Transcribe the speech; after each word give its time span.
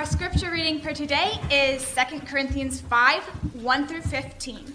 Our 0.00 0.06
scripture 0.06 0.50
reading 0.50 0.80
for 0.80 0.94
today 0.94 1.38
is 1.50 1.94
2 1.94 2.20
Corinthians 2.20 2.80
5 2.80 3.22
1 3.62 3.86
through 3.86 4.00
15. 4.00 4.74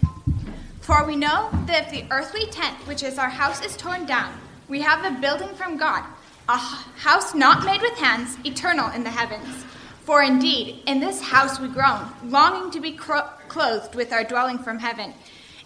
For 0.81 1.03
we 1.03 1.15
know 1.15 1.49
that 1.65 1.85
if 1.85 1.89
the 1.89 2.05
earthly 2.13 2.45
tent, 2.51 2.77
which 2.85 3.01
is 3.01 3.17
our 3.17 3.31
house, 3.31 3.65
is 3.65 3.75
torn 3.75 4.05
down, 4.05 4.39
we 4.69 4.81
have 4.81 5.03
a 5.03 5.19
building 5.19 5.47
from 5.55 5.77
God, 5.77 6.03
a 6.47 6.57
house 6.57 7.33
not 7.33 7.65
made 7.65 7.81
with 7.81 7.97
hands, 7.97 8.37
eternal 8.45 8.91
in 8.91 9.03
the 9.03 9.09
heavens. 9.09 9.65
For 10.03 10.21
indeed, 10.21 10.83
in 10.85 10.99
this 10.99 11.21
house 11.21 11.59
we 11.59 11.69
groan, 11.69 12.07
longing 12.23 12.69
to 12.69 12.79
be 12.79 12.91
cro- 12.91 13.31
clothed 13.47 13.95
with 13.95 14.13
our 14.13 14.23
dwelling 14.23 14.59
from 14.59 14.77
heaven, 14.77 15.15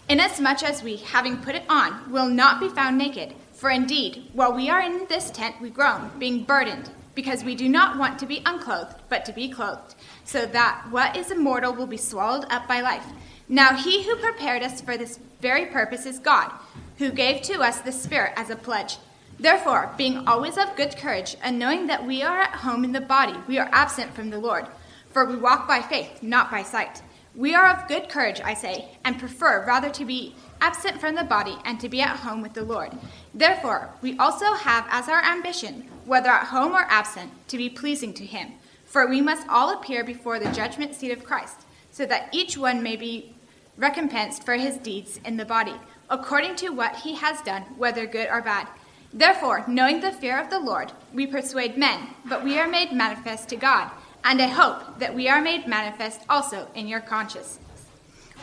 inasmuch 0.08 0.62
as 0.62 0.82
we, 0.82 0.96
having 0.96 1.36
put 1.36 1.54
it 1.54 1.64
on, 1.68 2.10
will 2.10 2.30
not 2.30 2.60
be 2.60 2.70
found 2.70 2.96
naked. 2.96 3.34
For 3.52 3.68
indeed, 3.68 4.30
while 4.32 4.54
we 4.54 4.70
are 4.70 4.80
in 4.80 5.06
this 5.10 5.30
tent, 5.30 5.60
we 5.60 5.68
groan, 5.68 6.12
being 6.18 6.44
burdened, 6.44 6.90
because 7.14 7.44
we 7.44 7.54
do 7.54 7.68
not 7.68 7.98
want 7.98 8.18
to 8.18 8.26
be 8.26 8.42
unclothed, 8.46 8.96
but 9.08 9.24
to 9.24 9.32
be 9.32 9.48
clothed, 9.48 9.94
so 10.24 10.46
that 10.46 10.86
what 10.90 11.16
is 11.16 11.30
immortal 11.30 11.74
will 11.74 11.86
be 11.86 11.96
swallowed 11.96 12.46
up 12.50 12.66
by 12.68 12.80
life. 12.80 13.06
Now 13.48 13.74
he 13.74 14.04
who 14.04 14.16
prepared 14.16 14.62
us 14.62 14.80
for 14.80 14.96
this 14.96 15.18
very 15.40 15.66
purpose 15.66 16.06
is 16.06 16.18
God, 16.18 16.52
who 16.98 17.10
gave 17.10 17.42
to 17.42 17.60
us 17.60 17.80
the 17.80 17.92
Spirit 17.92 18.32
as 18.36 18.50
a 18.50 18.56
pledge. 18.56 18.98
Therefore, 19.38 19.92
being 19.96 20.28
always 20.28 20.58
of 20.58 20.76
good 20.76 20.96
courage, 20.96 21.36
and 21.42 21.58
knowing 21.58 21.86
that 21.86 22.06
we 22.06 22.22
are 22.22 22.42
at 22.42 22.56
home 22.56 22.84
in 22.84 22.92
the 22.92 23.00
body, 23.00 23.34
we 23.48 23.58
are 23.58 23.70
absent 23.72 24.14
from 24.14 24.30
the 24.30 24.38
Lord. 24.38 24.66
For 25.08 25.24
we 25.24 25.36
walk 25.36 25.66
by 25.66 25.80
faith, 25.80 26.22
not 26.22 26.50
by 26.50 26.62
sight. 26.62 27.02
We 27.34 27.54
are 27.54 27.68
of 27.70 27.88
good 27.88 28.08
courage, 28.08 28.40
I 28.44 28.54
say, 28.54 28.98
and 29.04 29.18
prefer 29.18 29.64
rather 29.66 29.90
to 29.90 30.04
be 30.04 30.34
absent 30.60 31.00
from 31.00 31.14
the 31.14 31.24
body 31.24 31.56
and 31.64 31.80
to 31.80 31.88
be 31.88 32.00
at 32.00 32.18
home 32.18 32.42
with 32.42 32.54
the 32.54 32.64
Lord. 32.64 32.92
Therefore, 33.34 33.90
we 34.02 34.18
also 34.18 34.54
have 34.54 34.86
as 34.90 35.08
our 35.08 35.24
ambition, 35.24 35.88
whether 36.04 36.30
at 36.30 36.46
home 36.46 36.72
or 36.72 36.86
absent, 36.88 37.30
to 37.48 37.56
be 37.56 37.68
pleasing 37.68 38.14
to 38.14 38.26
Him. 38.26 38.52
For 38.84 39.06
we 39.06 39.20
must 39.20 39.48
all 39.48 39.70
appear 39.72 40.02
before 40.02 40.38
the 40.38 40.50
judgment 40.52 40.94
seat 40.94 41.12
of 41.12 41.24
Christ, 41.24 41.60
so 41.92 42.04
that 42.06 42.28
each 42.32 42.58
one 42.58 42.82
may 42.82 42.96
be 42.96 43.34
recompensed 43.76 44.44
for 44.44 44.54
his 44.54 44.76
deeds 44.76 45.20
in 45.24 45.36
the 45.36 45.44
body, 45.44 45.74
according 46.08 46.56
to 46.56 46.70
what 46.70 46.96
he 46.96 47.14
has 47.14 47.40
done, 47.42 47.62
whether 47.78 48.04
good 48.06 48.28
or 48.28 48.42
bad. 48.42 48.68
Therefore, 49.12 49.64
knowing 49.66 50.00
the 50.00 50.12
fear 50.12 50.38
of 50.38 50.50
the 50.50 50.58
Lord, 50.58 50.92
we 51.14 51.26
persuade 51.26 51.78
men, 51.78 52.08
but 52.28 52.44
we 52.44 52.58
are 52.58 52.68
made 52.68 52.92
manifest 52.92 53.48
to 53.48 53.56
God, 53.56 53.90
and 54.22 54.40
I 54.40 54.46
hope 54.46 54.98
that 54.98 55.14
we 55.14 55.28
are 55.28 55.40
made 55.40 55.66
manifest 55.66 56.20
also 56.28 56.68
in 56.74 56.86
your 56.86 57.00
conscience. 57.00 57.58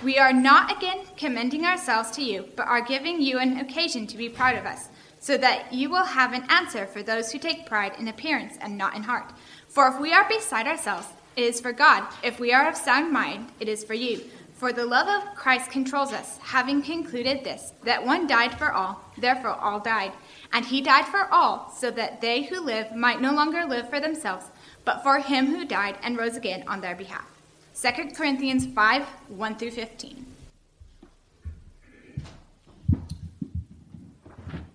We 0.03 0.19
are 0.19 0.31
not 0.31 0.77
again 0.77 1.05
commending 1.17 1.65
ourselves 1.65 2.11
to 2.11 2.23
you, 2.23 2.49
but 2.55 2.67
are 2.67 2.81
giving 2.81 3.19
you 3.19 3.39
an 3.39 3.57
occasion 3.57 4.05
to 4.07 4.17
be 4.17 4.29
proud 4.29 4.55
of 4.55 4.65
us, 4.65 4.89
so 5.19 5.37
that 5.39 5.73
you 5.73 5.89
will 5.89 6.03
have 6.03 6.33
an 6.33 6.45
answer 6.49 6.85
for 6.85 7.01
those 7.01 7.31
who 7.31 7.39
take 7.39 7.65
pride 7.65 7.93
in 7.97 8.07
appearance 8.07 8.57
and 8.61 8.77
not 8.77 8.95
in 8.95 9.01
heart. 9.01 9.33
For 9.67 9.87
if 9.87 9.99
we 9.99 10.13
are 10.13 10.29
beside 10.29 10.67
ourselves, 10.67 11.07
it 11.35 11.43
is 11.43 11.59
for 11.59 11.71
God. 11.71 12.03
If 12.21 12.39
we 12.39 12.53
are 12.53 12.69
of 12.69 12.77
sound 12.77 13.11
mind, 13.11 13.51
it 13.59 13.67
is 13.67 13.83
for 13.83 13.95
you. 13.95 14.21
For 14.53 14.71
the 14.71 14.85
love 14.85 15.07
of 15.07 15.35
Christ 15.35 15.71
controls 15.71 16.13
us, 16.13 16.37
having 16.37 16.83
concluded 16.83 17.43
this, 17.43 17.73
that 17.83 18.05
one 18.05 18.27
died 18.27 18.55
for 18.57 18.71
all, 18.71 19.03
therefore 19.17 19.55
all 19.55 19.79
died. 19.79 20.13
And 20.53 20.63
he 20.63 20.79
died 20.79 21.05
for 21.05 21.27
all, 21.31 21.73
so 21.75 21.89
that 21.91 22.21
they 22.21 22.43
who 22.43 22.61
live 22.61 22.95
might 22.95 23.19
no 23.19 23.33
longer 23.33 23.65
live 23.65 23.89
for 23.89 23.99
themselves, 23.99 24.45
but 24.85 25.01
for 25.01 25.17
him 25.17 25.47
who 25.47 25.65
died 25.65 25.97
and 26.03 26.17
rose 26.17 26.35
again 26.35 26.63
on 26.67 26.81
their 26.81 26.95
behalf. 26.95 27.36
2 27.79 27.89
Corinthians 28.15 28.65
5 28.65 29.03
1 29.03 29.55
through 29.55 29.69
15. 29.69 30.25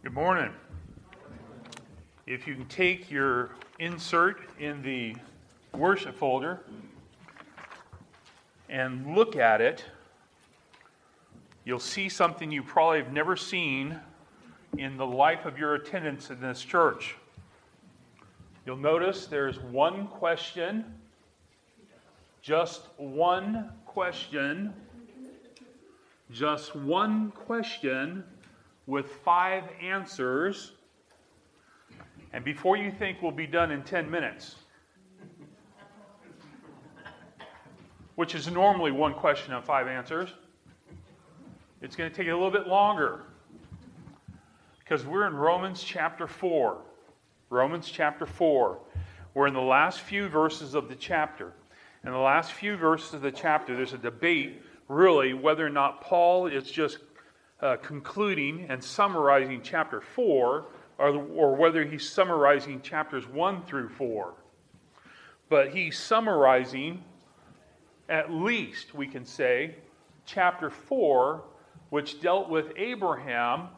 Good 0.05 0.13
morning. 0.13 0.53
If 2.29 2.47
you 2.47 2.55
can 2.55 2.67
take 2.67 3.11
your 3.11 3.51
insert 3.81 4.43
in 4.61 4.83
the 4.83 5.17
worship 5.77 6.17
folder 6.17 6.61
and 8.69 9.17
look 9.17 9.35
at 9.35 9.61
it, 9.61 9.85
you'll 11.65 11.81
see 11.81 12.09
something 12.09 12.53
you 12.53 12.63
probably 12.63 12.99
have 12.99 13.13
never 13.13 13.35
seen 13.35 13.99
in 14.79 14.97
the 14.97 15.07
life 15.07 15.45
of 15.45 15.59
your 15.59 15.75
attendance 15.75 16.31
in 16.31 16.41
this 16.41 16.63
church. 16.63 17.17
You'll 18.65 18.77
notice 18.77 19.27
there's 19.27 19.59
one 19.59 20.07
question, 20.07 20.85
just 22.43 22.89
one 22.97 23.71
question, 23.87 24.75
just 26.33 26.75
one 26.75 27.31
question 27.31 28.25
with 28.87 29.09
five 29.25 29.65
answers. 29.81 30.73
And 32.33 32.45
before 32.45 32.77
you 32.77 32.91
think 32.91 33.23
we'll 33.23 33.31
be 33.31 33.47
done 33.47 33.71
in 33.71 33.85
10 33.85 34.11
minutes, 34.11 34.57
which 38.17 38.35
is 38.35 38.51
normally 38.51 38.91
one 38.91 39.15
question 39.15 39.55
and 39.55 39.65
five 39.65 39.87
answers. 39.87 40.31
It's 41.81 41.97
going 41.97 42.11
to 42.11 42.17
take 42.17 42.29
a 42.29 42.33
little 42.33 42.51
bit 42.51 42.67
longer 42.67 43.23
because 44.81 45.07
we're 45.07 45.27
in 45.27 45.35
Romans 45.35 45.83
chapter 45.83 46.27
4. 46.27 46.79
Romans 47.51 47.89
chapter 47.91 48.27
4. 48.27 48.79
We're 49.35 49.47
in 49.47 49.55
the 49.55 49.61
last 49.61 50.01
few 50.01 50.29
verses 50.29 50.75
of 50.75 50.89
the 50.89 50.95
chapter. 50.95 51.53
In 52.05 52.11
the 52.11 52.19
last 52.19 52.53
few 52.53 52.77
verses 52.77 53.15
of 53.15 53.23
the 53.23 53.31
chapter, 53.31 53.77
there's 53.77 53.93
a 53.93 53.99
debate, 53.99 54.61
really, 54.89 55.35
whether 55.35 55.65
or 55.65 55.71
not 55.71 56.01
Paul 56.01 56.49
is 56.49 56.69
just 56.69 56.99
uh, 57.61 57.77
concluding 57.77 58.67
and 58.69 58.83
summarizing 58.83 59.61
chapter 59.63 60.01
4 60.01 60.67
or, 60.99 61.09
or 61.09 61.55
whether 61.55 61.85
he's 61.85 62.09
summarizing 62.09 62.81
chapters 62.81 63.27
1 63.29 63.63
through 63.67 63.89
4. 63.91 64.35
But 65.49 65.73
he's 65.73 65.97
summarizing 65.97 67.05
at 68.09 68.33
least, 68.33 68.95
we 68.95 69.07
can 69.07 69.25
say, 69.25 69.77
chapter 70.27 70.71
4, 70.71 71.45
which 71.91 72.21
dealt 72.21 72.49
with 72.49 72.73
Abraham 72.77 73.69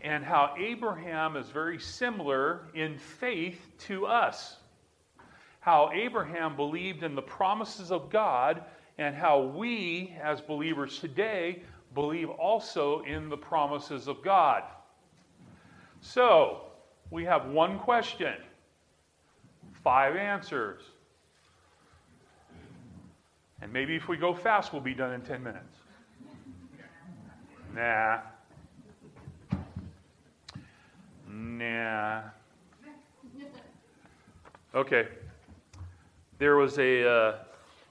and 0.00 0.24
how 0.24 0.54
Abraham 0.58 1.36
is 1.36 1.48
very 1.48 1.80
similar 1.80 2.68
in 2.72 2.98
faith 2.98 3.60
to 3.80 4.06
us. 4.06 4.58
How 5.64 5.90
Abraham 5.94 6.56
believed 6.56 7.04
in 7.04 7.14
the 7.14 7.22
promises 7.22 7.90
of 7.90 8.10
God, 8.10 8.64
and 8.98 9.16
how 9.16 9.40
we, 9.40 10.14
as 10.22 10.42
believers 10.42 10.98
today, 10.98 11.62
believe 11.94 12.28
also 12.28 13.00
in 13.04 13.30
the 13.30 13.36
promises 13.38 14.06
of 14.06 14.22
God. 14.22 14.62
So, 16.02 16.64
we 17.10 17.24
have 17.24 17.46
one 17.46 17.78
question, 17.78 18.34
five 19.82 20.16
answers. 20.16 20.82
And 23.62 23.72
maybe 23.72 23.96
if 23.96 24.06
we 24.06 24.18
go 24.18 24.34
fast, 24.34 24.70
we'll 24.70 24.82
be 24.82 24.92
done 24.92 25.14
in 25.14 25.22
10 25.22 25.42
minutes. 25.42 25.78
Nah. 27.74 28.18
Nah. 31.26 32.20
Okay. 34.74 35.08
There 36.44 36.56
was 36.56 36.78
a 36.78 37.08
uh, 37.08 37.34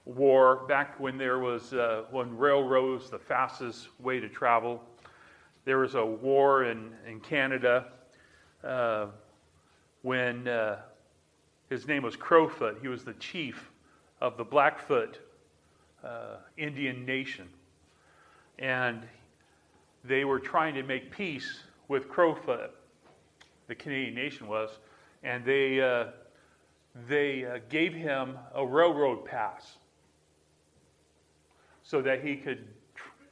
war 0.05 0.67
back 0.67 0.99
when 0.99 1.17
there 1.17 1.39
was 1.39 1.73
uh, 1.73 2.03
when 2.11 2.37
railroads 2.37 3.09
the 3.09 3.17
fastest 3.17 3.87
way 3.99 4.19
to 4.19 4.29
travel. 4.29 4.79
There 5.65 5.79
was 5.79 5.95
a 5.95 6.05
war 6.05 6.65
in 6.65 6.93
in 7.07 7.19
Canada 7.19 7.87
uh, 8.63 9.07
when 10.03 10.47
uh, 10.47 10.81
his 11.71 11.87
name 11.87 12.03
was 12.03 12.15
Crowfoot. 12.15 12.77
He 12.79 12.87
was 12.87 13.03
the 13.03 13.15
chief 13.15 13.71
of 14.21 14.37
the 14.37 14.43
Blackfoot 14.43 15.17
uh, 16.03 16.35
Indian 16.55 17.05
nation. 17.07 17.49
And 18.59 19.01
they 20.03 20.25
were 20.25 20.39
trying 20.39 20.75
to 20.75 20.83
make 20.83 21.09
peace 21.09 21.63
with 21.87 22.07
Crowfoot, 22.07 22.69
the 23.65 23.73
Canadian 23.73 24.13
nation 24.13 24.47
was, 24.47 24.77
and 25.23 25.43
they, 25.43 25.81
uh, 25.81 26.09
they 27.07 27.45
uh, 27.45 27.59
gave 27.69 27.93
him 27.93 28.37
a 28.53 28.65
railroad 28.65 29.25
pass 29.25 29.77
so 31.83 32.01
that 32.01 32.23
he 32.23 32.35
could 32.35 32.65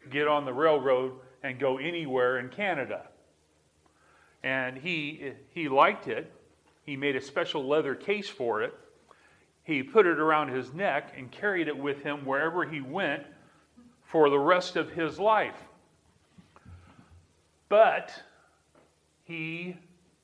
get 0.10 0.28
on 0.28 0.46
the 0.46 0.54
railroad 0.54 1.13
and 1.44 1.60
go 1.60 1.78
anywhere 1.78 2.40
in 2.40 2.50
Canada. 2.50 3.08
And 4.44 4.78
he, 4.78 5.34
he 5.50 5.69
liked 5.69 6.08
it. 6.08 6.31
He 6.84 6.98
made 6.98 7.16
a 7.16 7.22
special 7.22 7.68
leather 7.68 7.96
case 7.96 8.28
for 8.28 8.63
it 8.63 8.74
he 9.64 9.84
put 9.84 10.06
it 10.06 10.19
around 10.19 10.50
his 10.50 10.74
neck 10.74 11.14
and 11.16 11.31
carried 11.31 11.68
it 11.68 11.78
with 11.78 12.02
him 12.02 12.25
wherever 12.25 12.66
he 12.66 12.81
went 12.81 13.24
for 14.04 14.30
the 14.30 14.40
rest 14.40 14.75
of 14.75 14.92
his 14.92 15.19
life. 15.19 15.56
But 17.69 18.12
he 19.24 19.78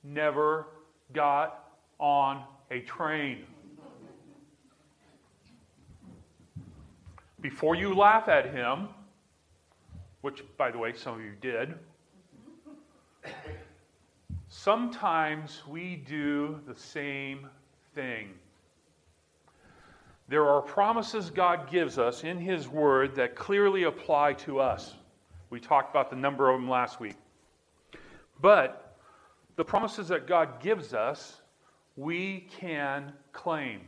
never 0.03 0.67
got 1.13 1.63
on 1.99 2.43
a 2.71 2.81
train. 2.81 3.45
Before 7.41 7.75
you 7.75 7.93
laugh 7.93 8.27
at 8.27 8.51
him, 8.51 8.89
which, 10.21 10.43
by 10.57 10.71
the 10.71 10.77
way, 10.77 10.93
some 10.93 11.15
of 11.15 11.21
you 11.21 11.33
did, 11.39 11.75
sometimes 14.49 15.61
we 15.67 15.95
do 15.95 16.59
the 16.67 16.75
same 16.75 17.47
thing. 17.93 18.29
there 20.27 20.45
are 20.45 20.61
promises 20.61 21.29
God 21.29 21.71
gives 21.71 21.97
us 21.97 22.23
in 22.23 22.37
His 22.37 22.67
Word 22.67 23.15
that 23.15 23.35
clearly 23.35 23.83
apply 23.83 24.33
to 24.33 24.59
us. 24.59 24.95
We 25.49 25.59
talked 25.59 25.89
about 25.89 26.09
the 26.09 26.15
number 26.15 26.49
of 26.49 26.59
them 26.59 26.69
last 26.69 26.99
week. 26.99 27.15
But 28.41 28.97
the 29.55 29.63
promises 29.63 30.09
that 30.09 30.27
God 30.27 30.59
gives 30.61 30.93
us, 30.93 31.41
we 31.97 32.47
can 32.59 33.11
claim. 33.33 33.81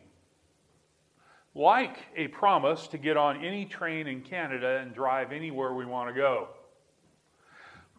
Like 1.56 1.98
a 2.18 2.28
promise 2.28 2.88
to 2.88 2.98
get 2.98 3.16
on 3.16 3.44
any 3.46 3.66
train 3.66 4.08
in 4.08 4.22
Canada 4.22 4.80
and 4.82 4.94
drive 4.94 5.32
anywhere 5.32 5.74
we 5.74 5.86
want 5.86 6.10
to 6.10 6.14
go. 6.14 6.50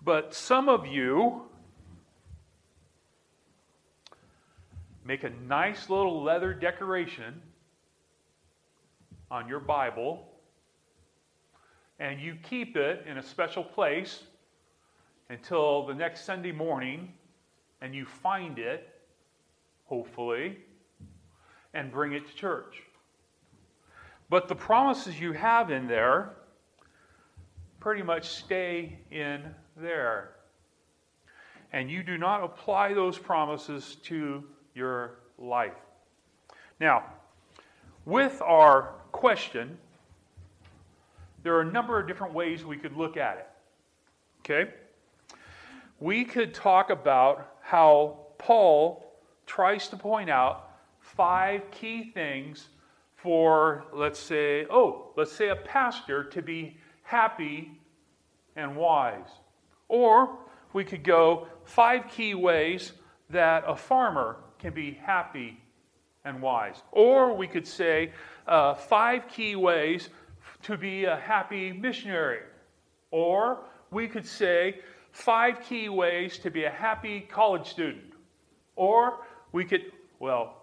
But 0.05 0.35
some 0.35 0.69
of 0.69 0.87
you 0.87 1.43
make 5.05 5.25
a 5.25 5.31
nice 5.49 5.89
little 5.89 6.23
leather 6.23 6.55
decoration 6.55 7.41
on 9.31 9.49
your 9.49 9.61
Bible 9.61 10.27
and 11.99 12.21
you 12.21 12.35
keep 12.43 12.77
it 12.77 13.05
in 13.07 13.19
a 13.19 13.23
special 13.23 13.63
place 13.63 14.23
until 15.29 15.87
the 15.87 15.95
next 15.95 16.25
Sunday 16.25 16.51
morning 16.51 17.13
and 17.83 17.95
you 17.95 18.07
find 18.07 18.59
it, 18.59 19.00
hopefully, 19.91 20.57
and 21.75 21.91
bring 21.91 22.13
it 22.13 22.27
to 22.27 22.35
church. 22.35 22.85
But 24.31 24.47
the 24.47 24.55
promises 24.55 25.21
you 25.21 25.33
have 25.33 25.73
in 25.73 25.89
there 25.89 26.37
pretty 27.81 28.03
much 28.03 28.29
stay 28.29 28.99
in 29.11 29.43
there. 29.77 30.31
And 31.73 31.91
you 31.91 32.05
do 32.05 32.17
not 32.17 32.45
apply 32.45 32.95
those 32.95 33.19
promises 33.19 33.97
to 34.05 34.45
your 34.75 35.19
life. 35.39 35.75
Now, 36.79 37.05
with 38.05 38.41
our 38.43 38.95
question, 39.11 39.77
there 41.43 41.57
are 41.57 41.63
a 41.63 41.73
number 41.73 41.99
of 41.99 42.07
different 42.07 42.33
ways 42.33 42.65
we 42.65 42.77
could 42.77 42.97
look 42.97 43.17
at 43.17 43.39
it. 43.39 43.49
Okay? 44.41 44.71
We 45.99 46.25
could 46.25 46.55
talk 46.55 46.91
about 46.91 47.57
how 47.61 48.19
Paul 48.39 49.10
tries 49.51 49.89
to 49.89 49.97
point 49.97 50.31
out 50.31 50.71
five 51.01 51.69
key 51.73 52.13
things 52.13 52.69
for, 53.17 53.85
let's 53.93 54.21
say, 54.21 54.65
oh, 54.71 55.11
let's 55.17 55.33
say 55.33 55.49
a 55.49 55.57
pastor 55.57 56.23
to 56.23 56.41
be 56.41 56.77
happy 57.03 57.73
and 58.55 58.77
wise. 58.77 59.29
Or 59.89 60.39
we 60.73 60.85
could 60.85 61.03
go 61.03 61.49
five 61.65 62.09
key 62.09 62.35
ways 62.35 62.93
that 63.31 63.65
a 63.67 63.75
farmer 63.75 64.37
can 64.61 64.73
be 64.73 64.93
happy 64.93 65.61
and 66.25 66.41
wise. 66.41 66.83
Or 66.93 67.37
we 67.37 67.49
could 67.49 67.67
say 67.67 68.13
uh, 68.47 68.75
five 68.75 69.27
key 69.27 69.57
ways 69.57 70.11
to 70.63 70.79
be 70.79 71.07
a 71.07 71.17
happy 71.17 71.73
missionary. 71.73 72.43
Or 73.11 73.65
we 73.91 74.07
could 74.07 74.27
say 74.27 74.79
five 75.11 75.61
key 75.61 75.89
ways 75.89 76.39
to 76.39 76.53
be 76.53 76.65
a 76.65 76.71
happy 76.71 77.23
college 77.23 77.69
student. 77.69 78.13
Or 78.77 79.19
we 79.53 79.65
could, 79.65 79.93
well, 80.19 80.57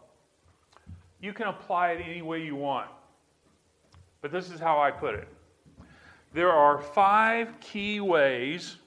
you 1.19 1.33
can 1.33 1.47
apply 1.47 1.91
it 1.91 2.03
any 2.05 2.21
way 2.21 2.43
you 2.43 2.55
want. 2.55 2.89
But 4.21 4.31
this 4.31 4.51
is 4.51 4.59
how 4.59 4.79
I 4.79 4.91
put 4.91 5.15
it. 5.15 5.27
There 6.33 6.51
are 6.51 6.79
five 6.79 7.59
key 7.59 7.99
ways 7.99 8.77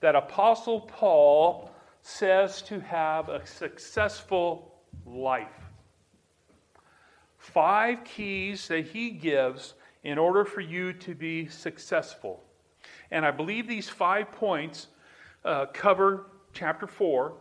that 0.00 0.14
Apostle 0.14 0.80
Paul 0.80 1.70
says 2.02 2.62
to 2.62 2.80
have 2.80 3.28
a 3.28 3.46
successful 3.46 4.74
life. 5.06 5.48
Five 7.38 8.04
keys 8.04 8.68
that 8.68 8.86
he 8.86 9.10
gives 9.10 9.74
in 10.04 10.18
order 10.18 10.44
for 10.44 10.60
you 10.60 10.92
to 10.92 11.14
be 11.14 11.48
successful. 11.48 12.42
And 13.10 13.24
I 13.24 13.30
believe 13.30 13.68
these 13.68 13.88
five 13.88 14.30
points 14.32 14.88
uh, 15.44 15.66
cover 15.72 16.26
chapter 16.52 16.86
4, 16.86 17.32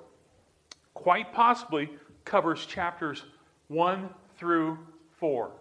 quite 1.01 1.33
possibly 1.33 1.89
covers 2.25 2.65
chapters 2.65 3.23
1 3.69 4.09
through 4.37 4.77
4. 5.17 5.51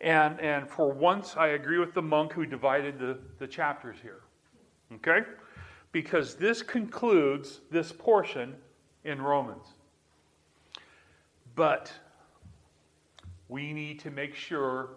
And, 0.00 0.40
and 0.40 0.68
for 0.68 0.92
once, 0.92 1.36
I 1.36 1.48
agree 1.48 1.78
with 1.78 1.94
the 1.94 2.02
monk 2.02 2.32
who 2.32 2.44
divided 2.44 2.98
the, 2.98 3.18
the 3.38 3.46
chapters 3.46 3.96
here. 4.02 4.20
Okay? 4.94 5.26
Because 5.92 6.34
this 6.34 6.62
concludes 6.62 7.60
this 7.70 7.92
portion 7.92 8.56
in 9.04 9.20
Romans. 9.22 9.66
But 11.54 11.92
we 13.48 13.72
need 13.72 14.00
to 14.00 14.10
make 14.10 14.34
sure 14.34 14.90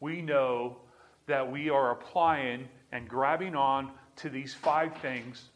we 0.00 0.22
know 0.22 0.78
that 1.26 1.50
we 1.50 1.70
are 1.70 1.92
applying 1.92 2.68
and 2.92 3.08
grabbing 3.08 3.54
on 3.54 3.90
to 4.16 4.28
these 4.28 4.54
five 4.54 4.96
things, 4.98 5.50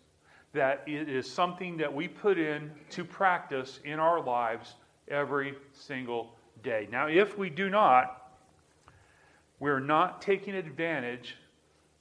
that 0.59 0.83
it 0.89 1.09
is 1.09 1.31
something 1.31 1.77
that 1.77 1.95
we 1.95 2.09
put 2.09 2.37
in 2.37 2.73
to 2.91 3.05
practice 3.05 3.79
in 3.85 4.01
our 4.01 4.21
lives 4.21 4.75
every 5.07 5.55
single 5.73 6.35
day. 6.65 6.89
Now, 6.91 7.07
if 7.07 7.39
we 7.39 7.49
do 7.49 7.71
not, 7.71 8.33
we're 9.61 9.79
not 9.79 10.21
taking 10.21 10.57
advantage 10.57 11.37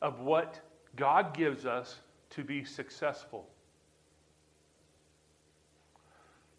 of 0.02 0.22
what 0.22 0.60
God 0.96 1.38
gives 1.38 1.68
us 1.68 1.98
to 2.32 2.44
be 2.44 2.64
successful. 2.64 3.48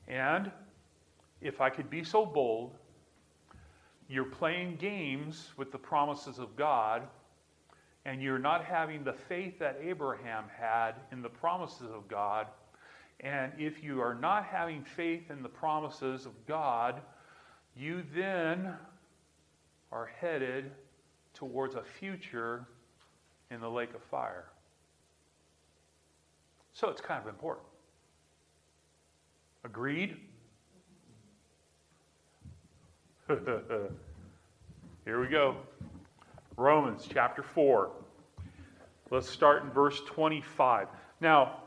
And 0.06 0.52
if 1.40 1.60
I 1.60 1.68
could 1.68 1.90
be 1.90 2.04
so 2.04 2.24
bold, 2.24 2.76
you're 4.08 4.24
playing 4.24 4.76
games 4.76 5.48
with 5.56 5.72
the 5.72 5.78
promises 5.78 6.38
of 6.38 6.54
God, 6.54 7.08
and 8.08 8.22
you're 8.22 8.38
not 8.38 8.64
having 8.64 9.04
the 9.04 9.12
faith 9.12 9.58
that 9.58 9.78
Abraham 9.84 10.44
had 10.58 10.92
in 11.12 11.20
the 11.20 11.28
promises 11.28 11.90
of 11.94 12.08
God. 12.08 12.46
And 13.20 13.52
if 13.58 13.84
you 13.84 14.00
are 14.00 14.14
not 14.14 14.46
having 14.46 14.82
faith 14.82 15.30
in 15.30 15.42
the 15.42 15.48
promises 15.48 16.24
of 16.24 16.32
God, 16.46 17.02
you 17.76 18.02
then 18.14 18.72
are 19.92 20.10
headed 20.20 20.70
towards 21.34 21.74
a 21.74 21.82
future 21.82 22.66
in 23.50 23.60
the 23.60 23.68
lake 23.68 23.92
of 23.94 24.02
fire. 24.04 24.46
So 26.72 26.88
it's 26.88 27.02
kind 27.02 27.20
of 27.20 27.28
important. 27.28 27.66
Agreed? 29.64 30.16
Here 33.28 35.20
we 35.20 35.26
go. 35.26 35.56
Romans 36.58 37.06
chapter 37.08 37.44
4. 37.44 37.92
Let's 39.12 39.30
start 39.30 39.62
in 39.62 39.70
verse 39.70 40.00
25. 40.06 40.88
Now, 41.20 41.62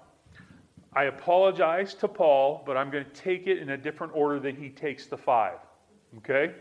I 0.94 1.06
apologize 1.06 1.94
to 1.96 2.10
Paul, 2.10 2.62
but 2.66 2.76
I'm 2.76 2.92
going 2.92 3.06
to 3.06 3.12
take 3.12 3.48
it 3.48 3.60
in 3.60 3.70
a 3.70 3.78
different 3.78 4.12
order 4.14 4.38
than 4.38 4.58
he 4.58 4.68
takes 4.68 5.06
the 5.06 5.16
five. 5.16 5.60
Okay? 6.18 6.54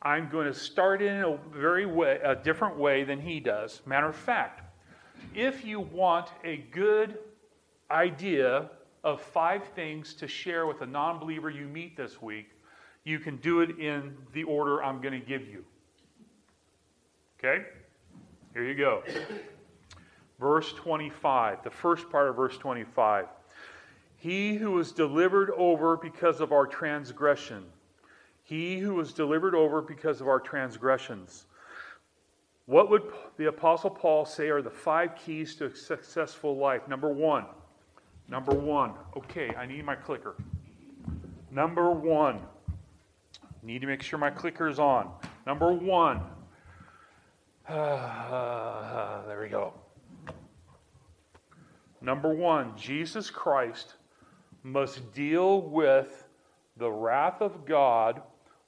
I'm 0.00 0.28
going 0.30 0.46
to 0.46 0.54
start 0.54 1.02
in 1.02 1.24
a 1.24 1.36
very 1.52 1.86
way, 1.86 2.20
a 2.22 2.36
different 2.36 2.78
way 2.78 3.02
than 3.02 3.20
he 3.20 3.40
does. 3.40 3.82
Matter 3.84 4.08
of 4.08 4.16
fact, 4.16 4.62
if 5.34 5.64
you 5.64 5.80
want 5.80 6.28
a 6.44 6.58
good 6.70 7.18
idea 7.90 8.70
of 9.02 9.20
five 9.20 9.64
things 9.74 10.14
to 10.14 10.28
share 10.28 10.66
with 10.66 10.82
a 10.82 10.86
non 10.86 11.18
believer 11.18 11.50
you 11.50 11.66
meet 11.66 11.96
this 11.96 12.22
week, 12.22 12.50
you 13.02 13.18
can 13.18 13.38
do 13.38 13.60
it 13.60 13.76
in 13.80 14.16
the 14.34 14.44
order 14.44 14.84
I'm 14.84 15.00
going 15.02 15.20
to 15.20 15.26
give 15.26 15.48
you. 15.48 15.64
Okay? 17.44 17.66
Here 18.54 18.64
you 18.64 18.74
go. 18.74 19.02
Verse 20.40 20.72
25, 20.72 21.62
the 21.62 21.70
first 21.70 22.08
part 22.08 22.28
of 22.28 22.36
verse 22.36 22.56
25. 22.56 23.26
He 24.16 24.54
who 24.54 24.70
was 24.70 24.92
delivered 24.92 25.50
over 25.50 25.98
because 25.98 26.40
of 26.40 26.52
our 26.52 26.66
transgression. 26.66 27.64
He 28.44 28.78
who 28.78 28.94
was 28.94 29.12
delivered 29.12 29.54
over 29.54 29.82
because 29.82 30.22
of 30.22 30.28
our 30.28 30.40
transgressions. 30.40 31.44
What 32.64 32.88
would 32.88 33.02
the 33.36 33.46
Apostle 33.48 33.90
Paul 33.90 34.24
say 34.24 34.48
are 34.48 34.62
the 34.62 34.70
five 34.70 35.14
keys 35.14 35.54
to 35.56 35.66
a 35.66 35.76
successful 35.76 36.56
life? 36.56 36.88
Number 36.88 37.10
one. 37.10 37.44
Number 38.26 38.54
one. 38.54 38.92
Okay, 39.18 39.54
I 39.54 39.66
need 39.66 39.84
my 39.84 39.96
clicker. 39.96 40.34
Number 41.50 41.90
one. 41.90 42.40
Need 43.62 43.82
to 43.82 43.86
make 43.86 44.02
sure 44.02 44.18
my 44.18 44.30
clicker 44.30 44.66
is 44.66 44.78
on. 44.78 45.10
Number 45.46 45.72
one. 45.72 46.22
Uh, 47.68 49.22
there 49.26 49.40
we 49.40 49.48
go. 49.48 49.72
Number 52.00 52.34
one, 52.34 52.76
Jesus 52.76 53.30
Christ 53.30 53.94
must 54.62 55.12
deal 55.12 55.62
with 55.62 56.26
the 56.76 56.90
wrath 56.90 57.40
of 57.40 57.64
God 57.64 58.22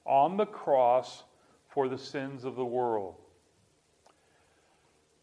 on 0.06 0.36
the 0.36 0.46
cross 0.46 1.24
for 1.68 1.88
the 1.88 1.98
sins 1.98 2.44
of 2.44 2.56
the 2.56 2.64
world. 2.64 3.16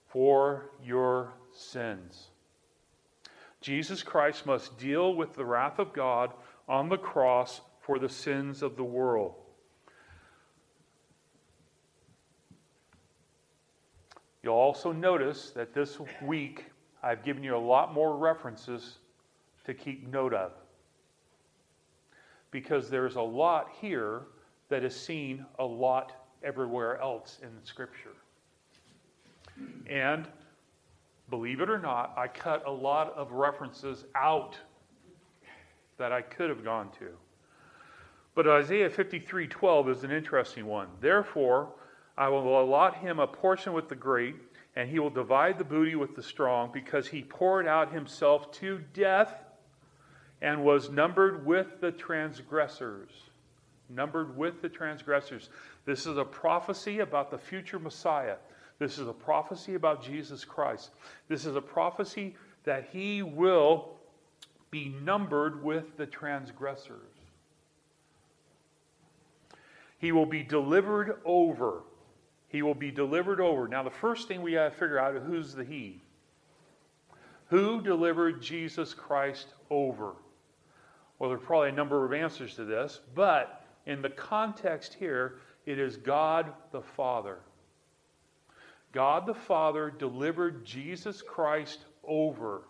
For 0.07 0.69
your 0.83 1.33
sins. 1.51 2.27
Jesus 3.61 4.03
Christ 4.03 4.45
must 4.45 4.77
deal 4.77 5.15
with 5.15 5.33
the 5.33 5.45
wrath 5.45 5.79
of 5.79 5.93
God 5.93 6.33
on 6.67 6.89
the 6.89 6.97
cross 6.97 7.61
for 7.79 7.97
the 7.97 8.09
sins 8.09 8.61
of 8.61 8.75
the 8.75 8.83
world. 8.83 9.33
You'll 14.43 14.55
also 14.55 14.91
notice 14.91 15.51
that 15.51 15.73
this 15.73 15.97
week 16.21 16.65
I've 17.01 17.23
given 17.23 17.43
you 17.43 17.55
a 17.55 17.57
lot 17.57 17.93
more 17.93 18.17
references 18.17 18.97
to 19.65 19.73
keep 19.73 20.07
note 20.07 20.33
of. 20.33 20.51
Because 22.51 22.89
there's 22.89 23.15
a 23.15 23.21
lot 23.21 23.69
here 23.79 24.23
that 24.69 24.83
is 24.83 24.95
seen 24.95 25.45
a 25.59 25.65
lot 25.65 26.27
everywhere 26.43 26.99
else 27.01 27.39
in 27.41 27.49
Scripture. 27.63 28.15
And 29.87 30.27
believe 31.29 31.61
it 31.61 31.69
or 31.69 31.79
not, 31.79 32.13
I 32.17 32.27
cut 32.27 32.67
a 32.67 32.71
lot 32.71 33.13
of 33.15 33.31
references 33.31 34.03
out 34.13 34.57
that 35.97 36.11
I 36.11 36.21
could 36.21 36.49
have 36.49 36.63
gone 36.63 36.89
to. 36.99 37.09
But 38.35 38.47
Isaiah 38.47 38.89
53 38.89 39.47
12 39.47 39.89
is 39.89 40.03
an 40.03 40.11
interesting 40.11 40.65
one. 40.65 40.87
Therefore, 40.99 41.73
I 42.17 42.29
will 42.29 42.61
allot 42.61 42.97
him 42.97 43.19
a 43.19 43.27
portion 43.27 43.73
with 43.73 43.89
the 43.89 43.95
great, 43.95 44.35
and 44.75 44.89
he 44.89 44.99
will 44.99 45.09
divide 45.09 45.57
the 45.57 45.63
booty 45.63 45.95
with 45.95 46.15
the 46.15 46.23
strong, 46.23 46.71
because 46.71 47.07
he 47.07 47.23
poured 47.23 47.67
out 47.67 47.91
himself 47.91 48.51
to 48.53 48.79
death 48.93 49.33
and 50.41 50.63
was 50.63 50.89
numbered 50.89 51.45
with 51.45 51.79
the 51.79 51.91
transgressors. 51.91 53.09
Numbered 53.89 54.37
with 54.37 54.61
the 54.61 54.69
transgressors. 54.69 55.49
This 55.85 56.05
is 56.05 56.17
a 56.17 56.25
prophecy 56.25 56.99
about 56.99 57.31
the 57.31 57.37
future 57.37 57.79
Messiah. 57.79 58.35
This 58.79 58.97
is 58.97 59.07
a 59.07 59.13
prophecy 59.13 59.75
about 59.75 60.03
Jesus 60.03 60.43
Christ. 60.43 60.91
This 61.27 61.45
is 61.45 61.55
a 61.55 61.61
prophecy 61.61 62.35
that 62.63 62.89
he 62.91 63.21
will 63.21 63.93
be 64.71 64.95
numbered 65.03 65.63
with 65.63 65.97
the 65.97 66.05
transgressors. 66.05 66.97
He 69.99 70.11
will 70.11 70.25
be 70.25 70.43
delivered 70.43 71.19
over. 71.23 71.83
He 72.53 72.61
will 72.61 72.75
be 72.75 72.91
delivered 72.91 73.41
over. 73.41 73.67
Now, 73.67 73.81
the 73.81 73.89
first 73.89 74.27
thing 74.27 74.43
we 74.43 74.53
got 74.53 74.69
to 74.69 74.71
figure 74.71 74.99
out 74.99 75.15
is 75.15 75.23
who's 75.25 75.55
the 75.55 75.63
He? 75.65 75.99
Who 77.49 77.81
delivered 77.81 78.43
Jesus 78.43 78.93
Christ 78.93 79.47
over? 79.71 80.13
Well, 81.17 81.31
there 81.31 81.39
are 81.39 81.41
probably 81.41 81.69
a 81.69 81.73
number 81.73 82.05
of 82.05 82.13
answers 82.13 82.55
to 82.55 82.63
this, 82.63 82.99
but 83.15 83.65
in 83.87 84.03
the 84.03 84.11
context 84.11 84.93
here, 84.93 85.39
it 85.65 85.79
is 85.79 85.97
God 85.97 86.53
the 86.71 86.81
Father. 86.81 87.39
God 88.91 89.25
the 89.25 89.33
Father 89.33 89.89
delivered 89.89 90.63
Jesus 90.63 91.23
Christ 91.23 91.85
over 92.03 92.61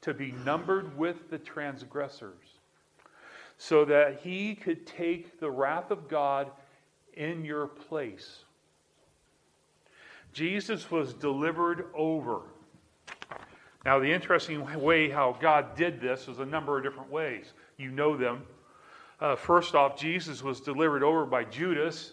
to 0.00 0.14
be 0.14 0.32
numbered 0.42 0.96
with 0.96 1.28
the 1.28 1.38
transgressors 1.38 2.60
so 3.58 3.84
that 3.84 4.20
he 4.22 4.54
could 4.54 4.86
take 4.86 5.38
the 5.38 5.50
wrath 5.50 5.90
of 5.90 6.08
God 6.08 6.50
in 7.12 7.44
your 7.44 7.66
place. 7.66 8.44
Jesus 10.32 10.90
was 10.90 11.14
delivered 11.14 11.86
over. 11.94 12.40
Now, 13.84 13.98
the 13.98 14.12
interesting 14.12 14.80
way 14.80 15.08
how 15.08 15.36
God 15.40 15.76
did 15.76 16.00
this 16.00 16.28
is 16.28 16.38
a 16.38 16.46
number 16.46 16.76
of 16.76 16.84
different 16.84 17.10
ways. 17.10 17.52
You 17.76 17.90
know 17.90 18.16
them. 18.16 18.42
Uh, 19.20 19.34
first 19.34 19.74
off, 19.74 19.98
Jesus 19.98 20.42
was 20.42 20.60
delivered 20.60 21.02
over 21.02 21.24
by 21.24 21.44
Judas 21.44 22.12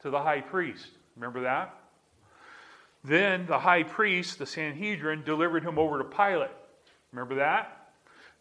to 0.00 0.10
the 0.10 0.20
high 0.20 0.40
priest. 0.40 0.88
Remember 1.16 1.42
that? 1.42 1.74
Then 3.04 3.46
the 3.46 3.58
high 3.58 3.82
priest, 3.82 4.38
the 4.38 4.46
Sanhedrin, 4.46 5.24
delivered 5.24 5.64
him 5.64 5.78
over 5.78 5.98
to 5.98 6.04
Pilate. 6.04 6.50
Remember 7.12 7.36
that? 7.36 7.92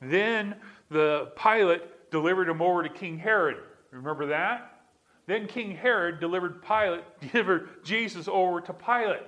Then 0.01 0.55
the 0.89 1.31
Pilate 1.41 2.11
delivered 2.11 2.49
him 2.49 2.61
over 2.61 2.83
to 2.83 2.89
King 2.89 3.17
Herod. 3.17 3.57
Remember 3.91 4.27
that? 4.27 4.80
Then 5.27 5.47
King 5.47 5.75
Herod 5.75 6.19
delivered 6.19 6.61
Pilate, 6.61 7.03
delivered 7.31 7.83
Jesus 7.83 8.27
over 8.27 8.61
to 8.61 8.73
Pilate. 8.73 9.27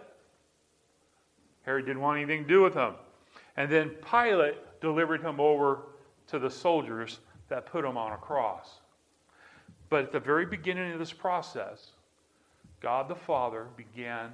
Herod 1.64 1.86
didn't 1.86 2.02
want 2.02 2.18
anything 2.20 2.44
to 2.44 2.48
do 2.48 2.62
with 2.62 2.74
him. 2.74 2.94
And 3.56 3.72
then 3.72 3.92
Pilate 4.10 4.58
delivered 4.82 5.22
him 5.22 5.40
over 5.40 5.84
to 6.28 6.40
the 6.40 6.50
soldiers 6.50 7.20
that 7.50 7.66
put 7.66 7.86
him 7.86 7.98
on 7.98 8.12
a 8.12 8.18
cross. 8.18 8.82
But 9.90 10.06
at 10.06 10.12
the 10.12 10.20
very 10.20 10.46
beginning 10.46 10.92
of 10.92 11.00
this 11.00 11.14
process, 11.14 11.92
God 12.82 13.08
the 13.08 13.16
Father 13.16 13.68
began 13.78 14.32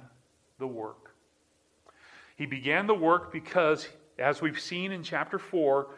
the 0.58 0.66
work. 0.66 1.14
He 2.36 2.46
began 2.46 2.86
the 2.86 2.94
work 2.94 3.30
because, 3.30 3.86
as 4.18 4.40
we've 4.40 4.58
seen 4.58 4.90
in 4.90 5.02
chapter 5.02 5.38
4, 5.38 5.88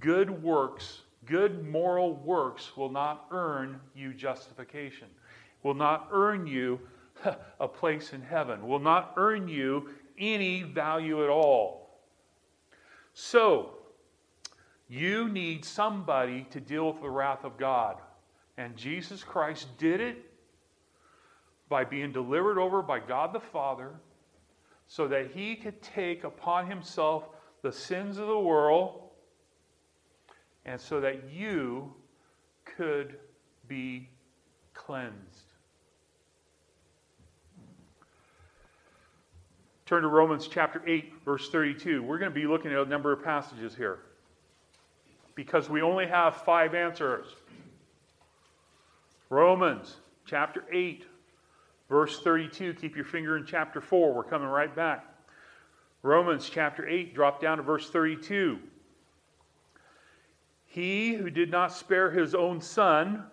good 0.00 0.42
works, 0.42 1.02
good 1.26 1.66
moral 1.66 2.14
works 2.14 2.76
will 2.76 2.90
not 2.90 3.26
earn 3.30 3.80
you 3.94 4.12
justification, 4.14 5.08
will 5.62 5.74
not 5.74 6.08
earn 6.12 6.46
you 6.46 6.80
a 7.60 7.68
place 7.68 8.12
in 8.12 8.22
heaven, 8.22 8.66
will 8.66 8.78
not 8.78 9.12
earn 9.16 9.48
you 9.48 9.90
any 10.18 10.62
value 10.62 11.24
at 11.24 11.30
all. 11.30 12.00
So, 13.14 13.78
you 14.88 15.28
need 15.28 15.64
somebody 15.64 16.46
to 16.50 16.60
deal 16.60 16.92
with 16.92 17.00
the 17.00 17.10
wrath 17.10 17.44
of 17.44 17.56
God. 17.56 17.96
And 18.56 18.76
Jesus 18.76 19.24
Christ 19.24 19.66
did 19.78 20.00
it 20.00 20.30
by 21.68 21.84
being 21.84 22.12
delivered 22.12 22.58
over 22.58 22.82
by 22.82 23.00
God 23.00 23.32
the 23.32 23.40
Father 23.40 23.92
so 24.86 25.08
that 25.08 25.30
he 25.32 25.56
could 25.56 25.80
take 25.82 26.24
upon 26.24 26.68
himself 26.68 27.24
the 27.62 27.72
sins 27.72 28.18
of 28.18 28.28
the 28.28 28.38
world 28.38 29.03
and 30.66 30.80
so 30.80 31.00
that 31.00 31.30
you 31.30 31.92
could 32.64 33.16
be 33.68 34.08
cleansed. 34.72 35.44
Turn 39.86 40.02
to 40.02 40.08
Romans 40.08 40.48
chapter 40.48 40.82
8, 40.86 41.12
verse 41.24 41.50
32. 41.50 42.02
We're 42.02 42.18
going 42.18 42.30
to 42.30 42.34
be 42.34 42.46
looking 42.46 42.72
at 42.72 42.78
a 42.78 42.86
number 42.86 43.12
of 43.12 43.22
passages 43.22 43.74
here 43.74 43.98
because 45.34 45.68
we 45.68 45.82
only 45.82 46.06
have 46.06 46.36
five 46.36 46.74
answers. 46.74 47.26
Romans 49.28 49.96
chapter 50.26 50.64
8, 50.72 51.04
verse 51.90 52.20
32. 52.20 52.74
Keep 52.74 52.96
your 52.96 53.04
finger 53.04 53.36
in 53.36 53.44
chapter 53.44 53.80
4. 53.80 54.14
We're 54.14 54.24
coming 54.24 54.48
right 54.48 54.74
back. 54.74 55.04
Romans 56.02 56.48
chapter 56.50 56.88
8, 56.88 57.14
drop 57.14 57.40
down 57.40 57.58
to 57.58 57.62
verse 57.62 57.90
32. 57.90 58.58
He 60.74 61.14
who 61.14 61.30
did 61.30 61.50
not 61.50 61.72
spare 61.72 62.10
his 62.10 62.34
own 62.34 62.60
son, 62.60 63.24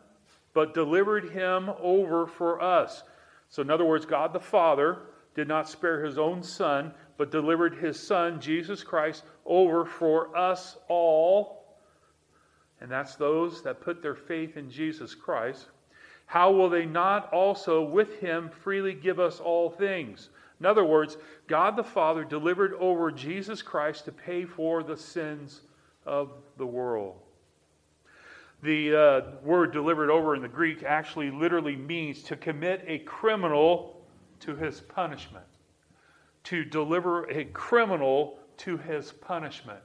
but 0.54 0.76
delivered 0.76 1.32
him 1.32 1.72
over 1.80 2.28
for 2.28 2.62
us. 2.62 3.04
So, 3.50 3.62
in 3.62 3.72
other 3.72 3.86
words, 3.86 4.06
God 4.06 4.32
the 4.32 4.40
Father 4.40 5.00
did 5.34 5.48
not 5.48 5.68
spare 5.68 6.04
his 6.04 6.20
own 6.20 6.44
son, 6.44 6.94
but 7.18 7.32
delivered 7.32 7.76
his 7.76 8.00
son, 8.00 8.40
Jesus 8.40 8.84
Christ, 8.84 9.24
over 9.46 9.86
for 9.86 10.36
us 10.38 10.78
all. 10.88 11.78
And 12.80 12.92
that's 12.92 13.16
those 13.16 13.64
that 13.64 13.82
put 13.82 14.02
their 14.02 14.16
faith 14.16 14.56
in 14.56 14.70
Jesus 14.70 15.16
Christ 15.16 15.68
how 16.32 16.50
will 16.50 16.70
they 16.70 16.86
not 16.86 17.34
also 17.34 17.82
with 17.82 18.22
him 18.22 18.50
freely 18.64 18.94
give 18.94 19.20
us 19.20 19.42
all 19.42 19.70
things? 19.70 20.30
In 20.62 20.66
other 20.66 20.86
words, 20.86 21.18
God 21.48 21.76
the 21.76 21.84
Father 21.84 22.24
delivered 22.24 22.74
over 22.76 23.12
Jesus 23.12 23.62
Christ 23.62 24.06
to 24.06 24.14
pay 24.14 24.46
for 24.46 24.82
the 24.82 24.96
sins 24.96 25.60
of 26.06 26.32
the 26.58 26.66
world. 26.66 27.20
The 28.64 28.96
uh, 28.96 29.22
word 29.44 29.72
delivered 29.72 30.12
over 30.12 30.36
in 30.36 30.42
the 30.42 30.48
Greek 30.48 30.84
actually 30.84 31.32
literally 31.32 31.76
means 31.76 32.22
to 32.24 32.36
commit 32.36 32.84
a 32.88 33.00
criminal 33.00 34.02
to 34.42 34.56
his 34.56 34.82
punishment. 34.82 35.46
To 36.46 36.64
deliver 36.64 37.30
a 37.30 37.46
criminal 37.46 38.40
to 38.58 38.78
his 38.78 39.12
punishment. 39.12 39.80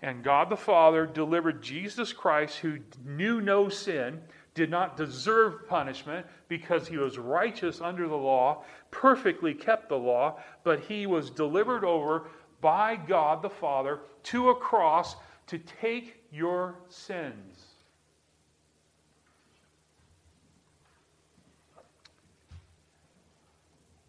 And 0.00 0.22
God 0.22 0.48
the 0.48 0.56
Father 0.56 1.06
delivered 1.06 1.62
Jesus 1.62 2.12
Christ, 2.12 2.58
who 2.58 2.78
knew 3.04 3.40
no 3.40 3.68
sin, 3.68 4.22
did 4.54 4.70
not 4.70 4.96
deserve 4.96 5.68
punishment 5.68 6.26
because 6.48 6.88
he 6.88 6.96
was 6.96 7.18
righteous 7.18 7.80
under 7.80 8.08
the 8.08 8.16
law, 8.16 8.64
perfectly 8.90 9.54
kept 9.54 9.88
the 9.88 9.98
law, 9.98 10.40
but 10.64 10.80
he 10.80 11.06
was 11.06 11.30
delivered 11.30 11.84
over 11.84 12.28
by 12.60 12.96
God 12.96 13.42
the 13.42 13.50
Father 13.50 14.00
to 14.24 14.50
a 14.50 14.54
cross 14.54 15.16
to 15.46 15.58
take 15.58 16.24
your 16.30 16.76
sins. 16.88 17.47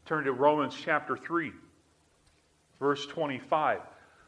Turn 0.09 0.23
to 0.23 0.33
Romans 0.33 0.75
chapter 0.75 1.15
3, 1.15 1.51
verse 2.79 3.05
25. 3.05 3.81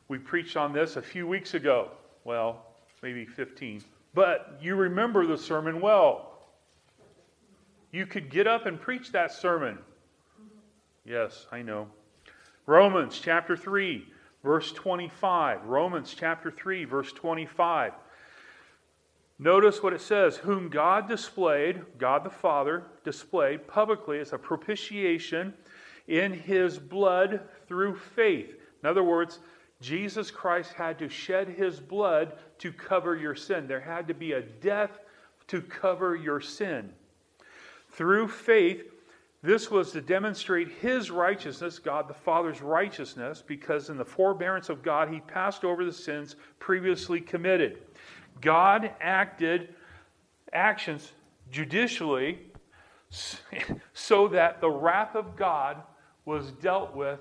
We 0.09 0.19
preached 0.19 0.55
on 0.55 0.73
this 0.73 0.95
a 0.95 1.01
few 1.01 1.25
weeks 1.25 1.55
ago. 1.55 1.89
Well, 2.23 2.67
maybe 3.01 3.25
15. 3.25 3.83
But 4.13 4.59
you 4.61 4.75
remember 4.75 5.25
the 5.25 5.39
sermon 5.39 5.81
well. 5.81 6.43
You 7.91 8.05
could 8.05 8.29
get 8.29 8.45
up 8.45 8.67
and 8.67 8.79
preach 8.79 9.11
that 9.13 9.31
sermon. 9.31 9.79
Yes, 11.03 11.47
I 11.51 11.63
know. 11.63 11.87
Romans 12.67 13.19
chapter 13.19 13.57
3, 13.57 14.05
verse 14.43 14.71
25. 14.73 15.65
Romans 15.65 16.13
chapter 16.15 16.51
3, 16.51 16.85
verse 16.85 17.11
25. 17.11 17.93
Notice 19.39 19.81
what 19.81 19.93
it 19.93 20.01
says 20.01 20.37
Whom 20.37 20.69
God 20.69 21.07
displayed, 21.07 21.81
God 21.97 22.23
the 22.23 22.29
Father 22.29 22.83
displayed 23.03 23.67
publicly 23.67 24.19
as 24.19 24.31
a 24.31 24.37
propitiation 24.37 25.55
in 26.07 26.33
his 26.33 26.77
blood 26.77 27.41
through 27.67 27.95
faith. 27.95 28.55
In 28.83 28.89
other 28.89 29.03
words, 29.03 29.39
Jesus 29.81 30.29
Christ 30.29 30.73
had 30.73 30.99
to 30.99 31.09
shed 31.09 31.49
his 31.49 31.79
blood 31.79 32.33
to 32.59 32.71
cover 32.71 33.15
your 33.15 33.35
sin. 33.35 33.67
There 33.67 33.79
had 33.79 34.07
to 34.07 34.13
be 34.13 34.33
a 34.33 34.41
death 34.41 34.91
to 35.47 35.61
cover 35.61 36.15
your 36.15 36.39
sin. 36.39 36.91
Through 37.91 38.29
faith, 38.29 38.85
this 39.43 39.71
was 39.71 39.91
to 39.91 40.01
demonstrate 40.01 40.69
his 40.69 41.09
righteousness, 41.09 41.79
God 41.79 42.07
the 42.07 42.13
Father's 42.13 42.61
righteousness, 42.61 43.43
because 43.45 43.89
in 43.89 43.97
the 43.97 44.05
forbearance 44.05 44.69
of 44.69 44.83
God, 44.83 45.09
he 45.09 45.19
passed 45.19 45.65
over 45.65 45.83
the 45.83 45.91
sins 45.91 46.35
previously 46.59 47.19
committed. 47.19 47.79
God 48.39 48.91
acted 49.01 49.73
actions 50.53 51.11
judicially 51.51 52.39
so 53.93 54.27
that 54.27 54.61
the 54.61 54.69
wrath 54.69 55.15
of 55.15 55.35
God 55.35 55.81
was 56.31 56.51
dealt 56.53 56.95
with 56.95 57.19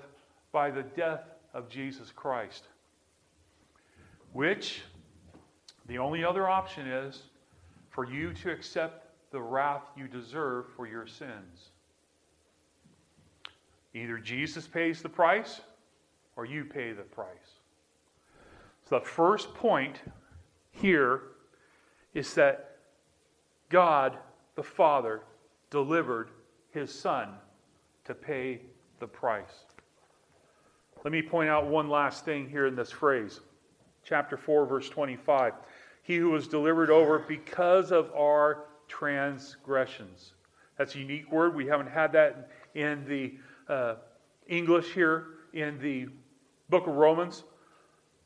by 0.53 0.71
the 0.71 0.83
death 0.83 1.25
of 1.53 1.67
Jesus 1.67 2.13
Christ. 2.13 2.63
Which, 4.31 4.83
the 5.87 5.97
only 5.97 6.23
other 6.23 6.47
option 6.47 6.87
is 6.87 7.23
for 7.89 8.05
you 8.05 8.31
to 8.35 8.51
accept 8.51 9.07
the 9.31 9.41
wrath 9.41 9.81
you 9.97 10.07
deserve 10.07 10.67
for 10.77 10.87
your 10.87 11.07
sins. 11.07 11.71
Either 13.93 14.17
Jesus 14.17 14.65
pays 14.65 15.01
the 15.01 15.09
price 15.09 15.59
or 16.37 16.45
you 16.45 16.63
pay 16.63 16.93
the 16.93 17.01
price. 17.01 17.27
So 18.89 18.97
the 18.97 19.05
first 19.05 19.53
point 19.53 19.99
here 20.71 21.23
is 22.13 22.33
that 22.35 22.77
God 23.67 24.17
the 24.55 24.63
Father 24.63 25.23
delivered 25.69 26.29
his 26.71 26.97
Son 26.97 27.27
to 28.05 28.13
pay 28.13 28.61
the 29.01 29.07
price. 29.07 29.65
Let 31.03 31.11
me 31.11 31.21
point 31.21 31.49
out 31.49 31.65
one 31.65 31.89
last 31.89 32.23
thing 32.23 32.47
here 32.47 32.67
in 32.67 32.75
this 32.75 32.91
phrase. 32.91 33.41
Chapter 34.05 34.37
4, 34.37 34.65
verse 34.65 34.87
25. 34.87 35.53
He 36.03 36.15
who 36.17 36.29
was 36.29 36.47
delivered 36.47 36.89
over 36.89 37.19
because 37.19 37.91
of 37.91 38.11
our 38.15 38.65
transgressions. 38.87 40.33
That's 40.77 40.95
a 40.95 40.99
unique 40.99 41.31
word. 41.31 41.55
We 41.55 41.65
haven't 41.65 41.89
had 41.89 42.13
that 42.13 42.49
in 42.75 43.03
the 43.05 43.33
uh, 43.67 43.95
English 44.47 44.93
here 44.93 45.25
in 45.53 45.79
the 45.79 46.07
book 46.69 46.87
of 46.87 46.95
Romans. 46.95 47.43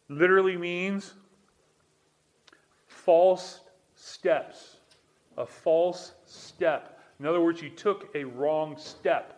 Literally 0.10 0.58
means 0.58 1.14
false 2.88 3.62
steps. 3.96 4.78
A 5.38 5.46
false 5.46 6.14
step. 6.26 7.00
In 7.20 7.26
other 7.26 7.42
words, 7.42 7.62
you 7.62 7.70
took 7.70 8.10
a 8.16 8.26
wrong 8.26 8.78
step. 8.78 9.35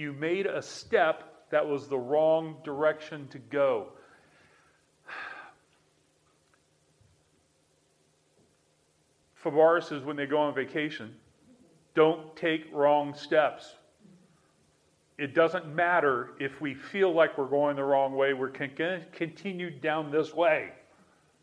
You 0.00 0.12
made 0.14 0.46
a 0.46 0.62
step 0.62 1.44
that 1.50 1.68
was 1.68 1.86
the 1.86 1.98
wrong 1.98 2.56
direction 2.64 3.28
to 3.28 3.38
go. 3.38 3.88
Fabaris 9.44 9.92
is 9.92 10.02
when 10.02 10.16
they 10.16 10.24
go 10.24 10.38
on 10.38 10.54
vacation. 10.54 11.14
Don't 11.94 12.34
take 12.34 12.62
wrong 12.72 13.12
steps. 13.12 13.74
It 15.18 15.34
doesn't 15.34 15.68
matter 15.68 16.30
if 16.40 16.62
we 16.62 16.72
feel 16.72 17.12
like 17.12 17.36
we're 17.36 17.44
going 17.44 17.76
the 17.76 17.84
wrong 17.84 18.16
way, 18.16 18.32
we're 18.32 18.48
going 18.48 18.74
to 18.76 19.04
continue 19.12 19.68
down 19.68 20.10
this 20.10 20.32
way 20.32 20.70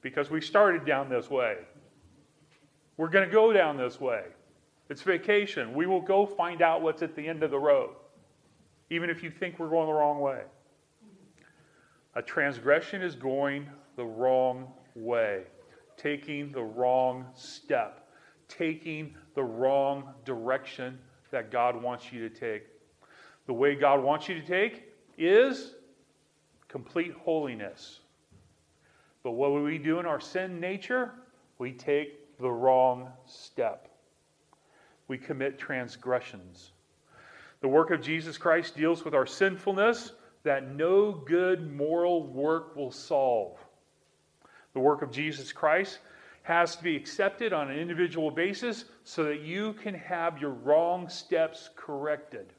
because 0.02 0.32
we 0.32 0.42
started 0.42 0.84
down 0.84 1.10
this 1.10 1.30
way. 1.30 1.58
We're 2.98 3.10
going 3.10 3.30
to 3.30 3.32
go 3.32 3.54
down 3.54 3.78
this 3.78 4.02
way. 4.02 4.24
It's 4.90 5.04
vacation. 5.04 5.76
We 5.76 5.86
will 5.86 6.02
go 6.02 6.26
find 6.26 6.64
out 6.64 6.82
what's 6.82 7.04
at 7.04 7.16
the 7.16 7.28
end 7.28 7.44
of 7.44 7.52
the 7.52 7.60
road, 7.60 7.92
even 8.90 9.10
if 9.10 9.24
you 9.24 9.30
think 9.30 9.60
we're 9.60 9.70
going 9.70 9.88
the 9.88 9.94
wrong 9.94 10.20
way. 10.20 10.42
A 12.16 12.22
transgression 12.22 13.02
is 13.02 13.16
going 13.16 13.68
the 13.96 14.06
wrong 14.06 14.68
way 14.96 15.44
taking 15.98 16.52
the 16.52 16.64
wrong 16.64 17.26
step, 17.34 18.08
taking 18.48 19.16
the 19.36 19.44
wrong 19.44 20.14
direction 20.24 20.98
that 21.32 21.52
God 21.52 21.82
wants 21.82 22.14
you 22.14 22.30
to 22.30 22.34
take. 22.34 22.64
The 23.48 23.54
way 23.54 23.76
God 23.76 24.02
wants 24.02 24.30
you 24.30 24.36
to 24.36 24.46
take 24.46 24.94
is 25.18 25.74
complete 26.68 27.14
holiness. 27.14 28.00
But 29.24 29.32
what 29.32 29.50
do 29.50 29.64
we 29.64 29.78
do 29.78 30.00
in 30.00 30.06
our 30.06 30.20
sin 30.20 30.60
nature? 30.60 31.12
We 31.58 31.74
take 31.74 32.38
the 32.38 32.50
wrong 32.50 33.12
step. 33.26 33.90
We 35.08 35.18
commit 35.18 35.58
transgressions. 35.58 36.72
The 37.62 37.68
work 37.68 37.92
of 37.92 38.02
Jesus 38.02 38.38
Christ 38.38 38.76
deals 38.76 39.04
with 39.04 39.16
our 39.16 39.26
sinfulness 39.26 40.12
that 40.44 40.72
no 40.76 41.12
good 41.12 41.76
moral 41.76 42.28
work 42.28 42.76
will 42.76 42.92
solve. 42.92 43.58
The 44.74 44.80
work 44.80 45.02
of 45.02 45.12
Jesus 45.12 45.52
Christ 45.52 46.00
has 46.44 46.76
to 46.76 46.84
be 46.84 46.96
accepted 46.96 47.52
on 47.52 47.70
an 47.70 47.78
individual 47.78 48.32
basis 48.32 48.86
so 49.04 49.24
that 49.24 49.42
you 49.42 49.74
can 49.74 49.94
have 49.94 50.40
your 50.40 50.52
wrong 50.52 51.10
steps 51.10 51.70
corrected 51.76 52.54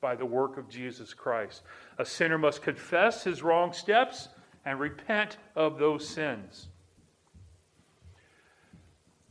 by 0.00 0.16
the 0.16 0.26
work 0.26 0.56
of 0.56 0.68
Jesus 0.68 1.12
Christ. 1.12 1.62
A 1.98 2.04
sinner 2.04 2.38
must 2.38 2.62
confess 2.62 3.22
his 3.22 3.42
wrong 3.42 3.72
steps 3.72 4.28
and 4.64 4.80
repent 4.80 5.36
of 5.54 5.78
those 5.78 6.08
sins. 6.08 6.68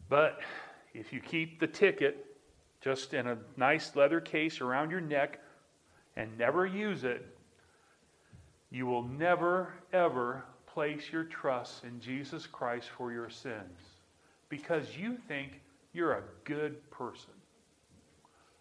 But 0.08 0.40
if 0.94 1.12
you 1.12 1.20
keep 1.20 1.60
the 1.60 1.68
ticket 1.68 2.27
just 2.88 3.14
in 3.14 3.28
a 3.28 3.38
nice 3.58 3.98
leather 3.98 4.22
case 4.22 4.62
around 4.62 4.92
your 4.92 5.02
neck 5.02 5.42
and 6.16 6.38
never 6.38 6.66
use 6.66 7.04
it, 7.04 7.38
you 8.72 8.86
will 8.86 9.04
never, 9.04 9.74
ever 9.92 10.46
place 10.66 11.12
your 11.12 11.26
trust 11.26 11.84
in 11.84 12.00
Jesus 12.00 12.48
Christ 12.48 12.88
for 12.98 13.12
your 13.12 13.30
sins 13.30 13.78
because 14.48 14.96
you 14.96 15.18
think 15.28 15.60
you're 15.92 16.14
a 16.14 16.24
good 16.46 16.90
person, 16.90 17.34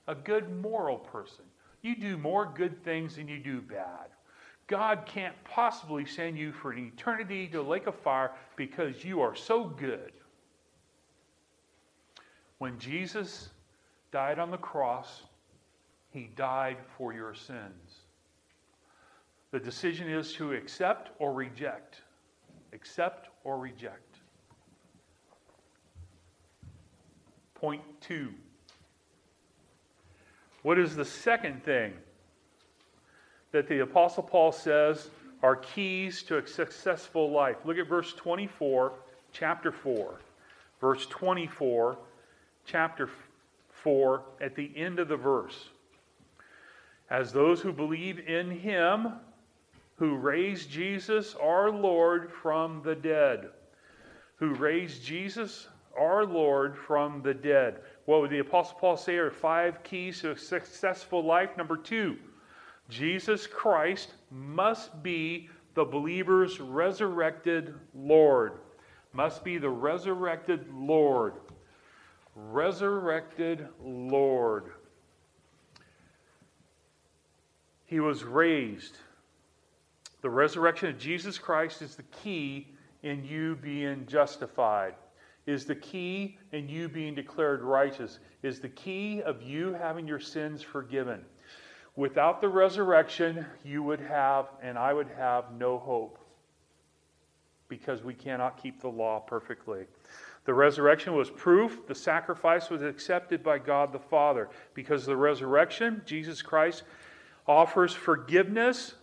a 0.08 0.14
good 0.16 0.60
moral 0.60 0.98
person. 0.98 1.44
You 1.82 1.94
do 1.94 2.18
more 2.18 2.52
good 2.52 2.82
things 2.82 3.14
than 3.14 3.28
you 3.28 3.38
do 3.38 3.60
bad. 3.60 4.08
God 4.66 5.06
can't 5.06 5.36
possibly 5.44 6.04
send 6.04 6.36
you 6.36 6.50
for 6.50 6.72
an 6.72 6.90
eternity 6.92 7.46
to 7.46 7.60
a 7.60 7.62
lake 7.62 7.86
of 7.86 7.94
fire 7.94 8.32
because 8.56 9.04
you 9.04 9.20
are 9.20 9.36
so 9.36 9.66
good. 9.66 10.10
When 12.58 12.76
Jesus 12.80 13.50
died 14.16 14.38
on 14.38 14.50
the 14.50 14.56
cross, 14.56 15.24
he 16.08 16.30
died 16.36 16.78
for 16.96 17.12
your 17.12 17.34
sins. 17.34 17.98
The 19.50 19.60
decision 19.60 20.08
is 20.08 20.32
to 20.36 20.54
accept 20.54 21.10
or 21.18 21.34
reject 21.34 22.00
accept 22.72 23.28
or 23.44 23.58
reject. 23.58 24.16
Point 27.56 27.82
two. 28.00 28.32
What 30.62 30.78
is 30.78 30.96
the 30.96 31.04
second 31.04 31.62
thing 31.62 31.92
that 33.52 33.68
the 33.68 33.80
Apostle 33.80 34.22
Paul 34.22 34.50
says 34.50 35.10
are 35.42 35.56
keys 35.56 36.22
to 36.22 36.38
a 36.38 36.46
successful 36.46 37.30
life? 37.30 37.56
Look 37.66 37.76
at 37.76 37.86
verse 37.86 38.14
24, 38.14 38.94
chapter 39.32 39.70
4. 39.70 40.14
Verse 40.80 41.04
24, 41.04 41.98
chapter 42.64 43.10
4, 43.82 44.22
at 44.40 44.54
the 44.54 44.70
end 44.76 44.98
of 44.98 45.08
the 45.08 45.16
verse. 45.16 45.68
As 47.10 47.32
those 47.32 47.60
who 47.60 47.72
believe 47.72 48.18
in 48.28 48.50
him, 48.50 49.12
who 49.96 50.16
raised 50.16 50.70
Jesus 50.70 51.34
our 51.40 51.70
Lord 51.70 52.30
from 52.30 52.82
the 52.82 52.94
dead. 52.94 53.48
Who 54.36 54.54
raised 54.54 55.04
Jesus 55.04 55.68
our 55.98 56.24
Lord 56.24 56.76
from 56.76 57.22
the 57.22 57.34
dead. 57.34 57.80
What 58.04 58.20
would 58.20 58.30
the 58.30 58.40
Apostle 58.40 58.78
Paul 58.78 58.96
say 58.96 59.16
are 59.16 59.30
five 59.30 59.82
keys 59.82 60.20
to 60.20 60.32
a 60.32 60.38
successful 60.38 61.24
life? 61.24 61.56
Number 61.56 61.76
two, 61.76 62.16
Jesus 62.88 63.46
Christ 63.46 64.12
must 64.30 65.02
be 65.02 65.48
the 65.74 65.84
believer's 65.84 66.60
resurrected 66.60 67.74
Lord. 67.94 68.52
Must 69.12 69.42
be 69.42 69.58
the 69.58 69.70
resurrected 69.70 70.66
Lord. 70.72 71.34
Resurrected 72.36 73.66
Lord. 73.82 74.72
He 77.86 77.98
was 77.98 78.24
raised. 78.24 78.98
The 80.20 80.28
resurrection 80.28 80.90
of 80.90 80.98
Jesus 80.98 81.38
Christ 81.38 81.80
is 81.80 81.96
the 81.96 82.02
key 82.04 82.68
in 83.02 83.24
you 83.24 83.56
being 83.56 84.04
justified, 84.06 84.94
is 85.46 85.64
the 85.64 85.76
key 85.76 86.36
in 86.52 86.68
you 86.68 86.88
being 86.88 87.14
declared 87.14 87.62
righteous, 87.62 88.18
is 88.42 88.60
the 88.60 88.68
key 88.68 89.22
of 89.22 89.42
you 89.42 89.72
having 89.72 90.06
your 90.06 90.20
sins 90.20 90.60
forgiven. 90.60 91.24
Without 91.94 92.42
the 92.42 92.48
resurrection, 92.48 93.46
you 93.64 93.82
would 93.82 94.00
have, 94.00 94.48
and 94.62 94.76
I 94.76 94.92
would 94.92 95.08
have, 95.16 95.52
no 95.52 95.78
hope 95.78 96.18
because 97.68 98.02
we 98.02 98.12
cannot 98.12 98.62
keep 98.62 98.80
the 98.80 98.88
law 98.88 99.20
perfectly. 99.20 99.86
The 100.46 100.54
resurrection 100.54 101.14
was 101.14 101.28
proof 101.28 101.86
the 101.86 101.94
sacrifice 101.94 102.70
was 102.70 102.80
accepted 102.80 103.42
by 103.42 103.58
God 103.58 103.92
the 103.92 103.98
Father. 103.98 104.48
Because 104.74 105.04
the 105.04 105.16
resurrection, 105.16 106.02
Jesus 106.06 106.40
Christ 106.40 106.84
offers 107.48 107.92
forgiveness 107.92 108.94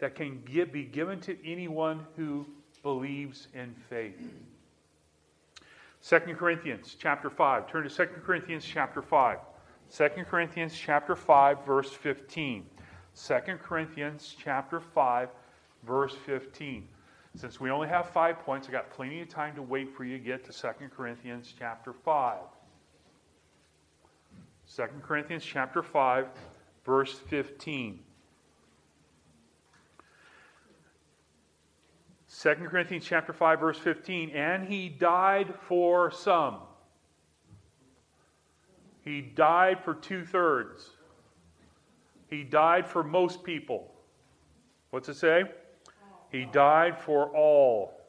that 0.00 0.16
can 0.16 0.42
give, 0.44 0.72
be 0.72 0.84
given 0.84 1.20
to 1.20 1.36
anyone 1.48 2.04
who 2.16 2.46
believes 2.82 3.46
in 3.54 3.74
faith. 3.88 4.20
2 6.02 6.18
Corinthians 6.34 6.96
chapter 6.98 7.30
5. 7.30 7.70
Turn 7.70 7.88
to 7.88 7.88
2 7.88 8.04
Corinthians 8.26 8.64
chapter 8.64 9.00
5. 9.00 9.38
2 9.90 10.08
Corinthians 10.28 10.74
chapter 10.76 11.14
5 11.14 11.64
verse 11.64 11.92
15. 11.92 12.66
2 13.16 13.34
Corinthians 13.62 14.34
chapter 14.38 14.80
5 14.80 15.28
verse 15.84 16.14
15. 16.26 16.88
Since 17.36 17.58
we 17.58 17.70
only 17.70 17.88
have 17.88 18.08
5 18.10 18.38
points, 18.40 18.68
I 18.68 18.72
got 18.72 18.90
plenty 18.90 19.20
of 19.20 19.28
time 19.28 19.56
to 19.56 19.62
wait 19.62 19.94
for 19.96 20.04
you 20.04 20.18
to 20.18 20.24
get 20.24 20.44
to 20.44 20.52
2 20.52 20.88
Corinthians 20.96 21.52
chapter 21.58 21.92
5. 21.92 22.38
2 24.76 24.82
Corinthians 25.02 25.44
chapter 25.44 25.82
5 25.82 26.28
verse 26.84 27.12
15. 27.12 28.00
2 32.40 32.54
Corinthians 32.54 33.04
chapter 33.04 33.32
5 33.32 33.60
verse 33.60 33.78
15 33.78 34.30
and 34.30 34.66
he 34.68 34.88
died 34.88 35.54
for 35.68 36.10
some. 36.10 36.58
He 39.02 39.20
died 39.20 39.80
for 39.84 39.94
two 39.94 40.24
thirds. 40.24 40.90
He 42.30 42.42
died 42.42 42.86
for 42.86 43.02
most 43.02 43.44
people. 43.44 43.92
What's 44.90 45.08
it 45.08 45.16
say? 45.16 45.44
He 46.34 46.46
died 46.46 46.98
for 46.98 47.28
all, 47.28 48.00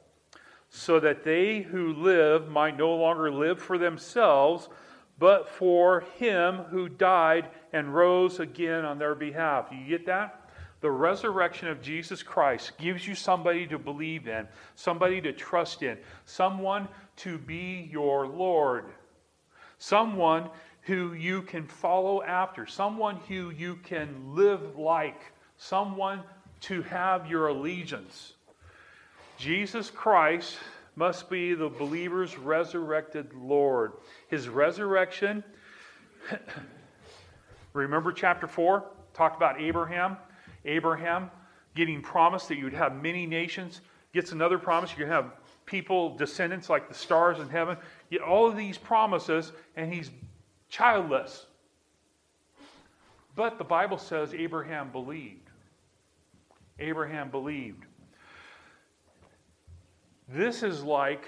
so 0.71 0.99
that 0.99 1.23
they 1.23 1.61
who 1.61 1.93
live 1.93 2.49
might 2.49 2.75
no 2.75 2.95
longer 2.95 3.31
live 3.31 3.61
for 3.61 3.77
themselves, 3.77 4.67
but 5.19 5.47
for 5.47 6.01
him 6.17 6.55
who 6.55 6.89
died 6.89 7.49
and 7.71 7.93
rose 7.93 8.39
again 8.39 8.83
on 8.83 8.97
their 8.97 9.13
behalf. 9.13 9.67
You 9.71 9.85
get 9.87 10.07
that? 10.07 10.49
The 10.81 10.89
resurrection 10.89 11.67
of 11.67 11.83
Jesus 11.83 12.23
Christ 12.23 12.75
gives 12.79 13.07
you 13.07 13.13
somebody 13.13 13.67
to 13.67 13.77
believe 13.77 14.27
in, 14.27 14.47
somebody 14.73 15.21
to 15.21 15.31
trust 15.31 15.83
in, 15.83 15.95
someone 16.25 16.87
to 17.17 17.37
be 17.37 17.87
your 17.91 18.25
Lord, 18.25 18.85
someone 19.77 20.49
who 20.81 21.13
you 21.13 21.43
can 21.43 21.67
follow 21.67 22.23
after, 22.23 22.65
someone 22.65 23.17
who 23.27 23.51
you 23.51 23.75
can 23.83 24.33
live 24.33 24.79
like, 24.79 25.31
someone 25.57 26.23
to 26.61 26.81
have 26.83 27.29
your 27.29 27.47
allegiance. 27.47 28.33
Jesus 29.37 29.89
Christ 29.89 30.57
must 30.95 31.29
be 31.29 31.53
the 31.53 31.69
believer's 31.69 32.37
resurrected 32.37 33.33
Lord. 33.33 33.93
His 34.29 34.47
resurrection, 34.47 35.43
remember 37.73 38.11
chapter 38.11 38.47
4? 38.47 38.85
Talked 39.13 39.35
about 39.35 39.59
Abraham. 39.59 40.17
Abraham 40.63 41.29
getting 41.75 42.01
promised 42.01 42.47
that 42.47 42.57
you'd 42.57 42.73
have 42.73 43.01
many 43.01 43.25
nations, 43.25 43.81
gets 44.13 44.31
another 44.31 44.57
promise 44.57 44.91
you're 44.97 45.07
going 45.07 45.23
to 45.23 45.29
have 45.29 45.37
people, 45.65 46.15
descendants 46.15 46.69
like 46.69 46.87
the 46.87 46.93
stars 46.93 47.39
in 47.39 47.49
heaven. 47.49 47.77
Get 48.09 48.21
all 48.21 48.47
of 48.47 48.55
these 48.55 48.77
promises, 48.77 49.51
and 49.75 49.93
he's 49.93 50.09
childless. 50.69 51.45
But 53.35 53.57
the 53.57 53.63
Bible 53.65 53.97
says 53.97 54.33
Abraham 54.33 54.91
believed. 54.91 55.49
Abraham 56.79 57.29
believed. 57.29 57.85
This 60.27 60.63
is 60.63 60.83
like 60.83 61.25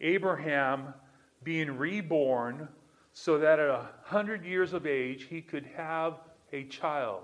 Abraham 0.00 0.94
being 1.42 1.76
reborn 1.76 2.68
so 3.12 3.38
that 3.38 3.58
at 3.58 3.68
a 3.68 3.88
hundred 4.04 4.44
years 4.44 4.72
of 4.72 4.86
age 4.86 5.26
he 5.28 5.40
could 5.40 5.66
have 5.76 6.20
a 6.52 6.64
child. 6.64 7.22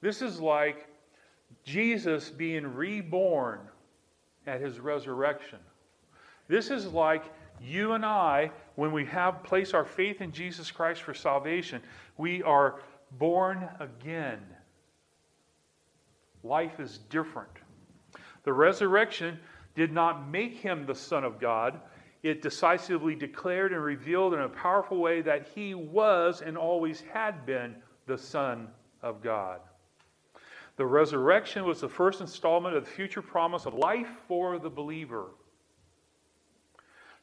This 0.00 0.22
is 0.22 0.40
like 0.40 0.86
Jesus 1.64 2.30
being 2.30 2.66
reborn 2.74 3.60
at 4.46 4.60
his 4.60 4.78
resurrection. 4.78 5.58
This 6.46 6.70
is 6.70 6.86
like 6.86 7.24
you 7.60 7.92
and 7.92 8.04
I, 8.04 8.50
when 8.76 8.92
we 8.92 9.04
have 9.06 9.42
place 9.42 9.74
our 9.74 9.84
faith 9.84 10.20
in 10.20 10.30
Jesus 10.30 10.70
Christ 10.70 11.02
for 11.02 11.14
salvation, 11.14 11.82
we 12.16 12.42
are 12.42 12.80
born 13.18 13.68
again. 13.80 14.40
Life 16.48 16.80
is 16.80 16.96
different. 17.10 17.50
The 18.44 18.52
resurrection 18.54 19.38
did 19.74 19.92
not 19.92 20.30
make 20.30 20.54
him 20.54 20.86
the 20.86 20.94
Son 20.94 21.22
of 21.22 21.38
God. 21.38 21.78
It 22.22 22.40
decisively 22.40 23.14
declared 23.14 23.74
and 23.74 23.84
revealed 23.84 24.32
in 24.32 24.40
a 24.40 24.48
powerful 24.48 24.96
way 24.96 25.20
that 25.20 25.46
he 25.54 25.74
was 25.74 26.40
and 26.40 26.56
always 26.56 27.02
had 27.12 27.44
been 27.44 27.76
the 28.06 28.16
Son 28.16 28.68
of 29.02 29.22
God. 29.22 29.60
The 30.76 30.86
resurrection 30.86 31.66
was 31.66 31.82
the 31.82 31.88
first 31.88 32.22
installment 32.22 32.74
of 32.74 32.86
the 32.86 32.90
future 32.90 33.20
promise 33.20 33.66
of 33.66 33.74
life 33.74 34.08
for 34.26 34.58
the 34.58 34.70
believer. 34.70 35.26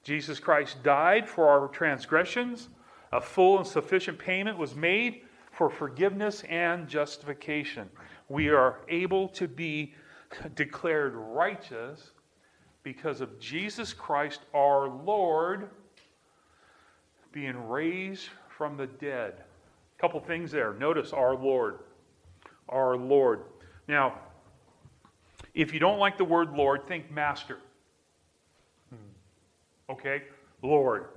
Jesus 0.04 0.40
Christ 0.40 0.84
died 0.84 1.28
for 1.28 1.50
our 1.50 1.68
transgressions. 1.70 2.70
A 3.12 3.20
full 3.20 3.58
and 3.58 3.66
sufficient 3.66 4.20
payment 4.20 4.60
was 4.60 4.76
made 4.76 5.24
for 5.52 5.68
forgiveness 5.70 6.44
and 6.44 6.88
justification. 6.88 7.90
We 8.30 8.50
are 8.50 8.80
able 8.88 9.28
to 9.30 9.48
be 9.48 9.94
declared 10.56 11.14
righteous 11.16 12.12
because 12.84 13.22
of 13.22 13.40
Jesus 13.40 13.94
Christ 13.94 14.42
our 14.54 14.88
Lord 14.88 15.70
being 17.32 17.68
raised 17.68 18.30
from 18.48 18.78
the 18.78 18.88
dead. 18.88 19.44
A 19.98 20.02
couple 20.02 20.20
things 20.20 20.52
there. 20.52 20.74
Notice 20.74 21.14
our 21.14 21.36
Lord. 21.36 21.80
Our 22.70 22.96
Lord. 22.96 23.42
Now, 23.88 24.20
if 25.54 25.74
you 25.74 25.80
don't 25.80 26.00
like 26.00 26.18
the 26.18 26.26
word 26.26 26.54
Lord, 26.54 26.88
think 26.88 27.12
master. 27.12 27.60
Hmm. 28.90 29.92
Okay? 29.92 30.24
Lord 30.62 31.08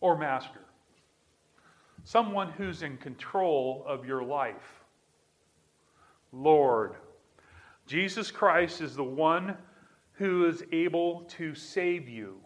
or 0.00 0.16
master. 0.16 0.60
Someone 2.04 2.50
who's 2.50 2.82
in 2.82 2.96
control 2.96 3.84
of 3.86 4.06
your 4.06 4.22
life. 4.22 4.79
Lord. 6.32 6.94
Jesus 7.86 8.30
Christ 8.30 8.80
is 8.80 8.94
the 8.94 9.04
one 9.04 9.56
who 10.12 10.46
is 10.46 10.62
able 10.70 11.22
to 11.22 11.54
save 11.54 12.08
you, 12.08 12.36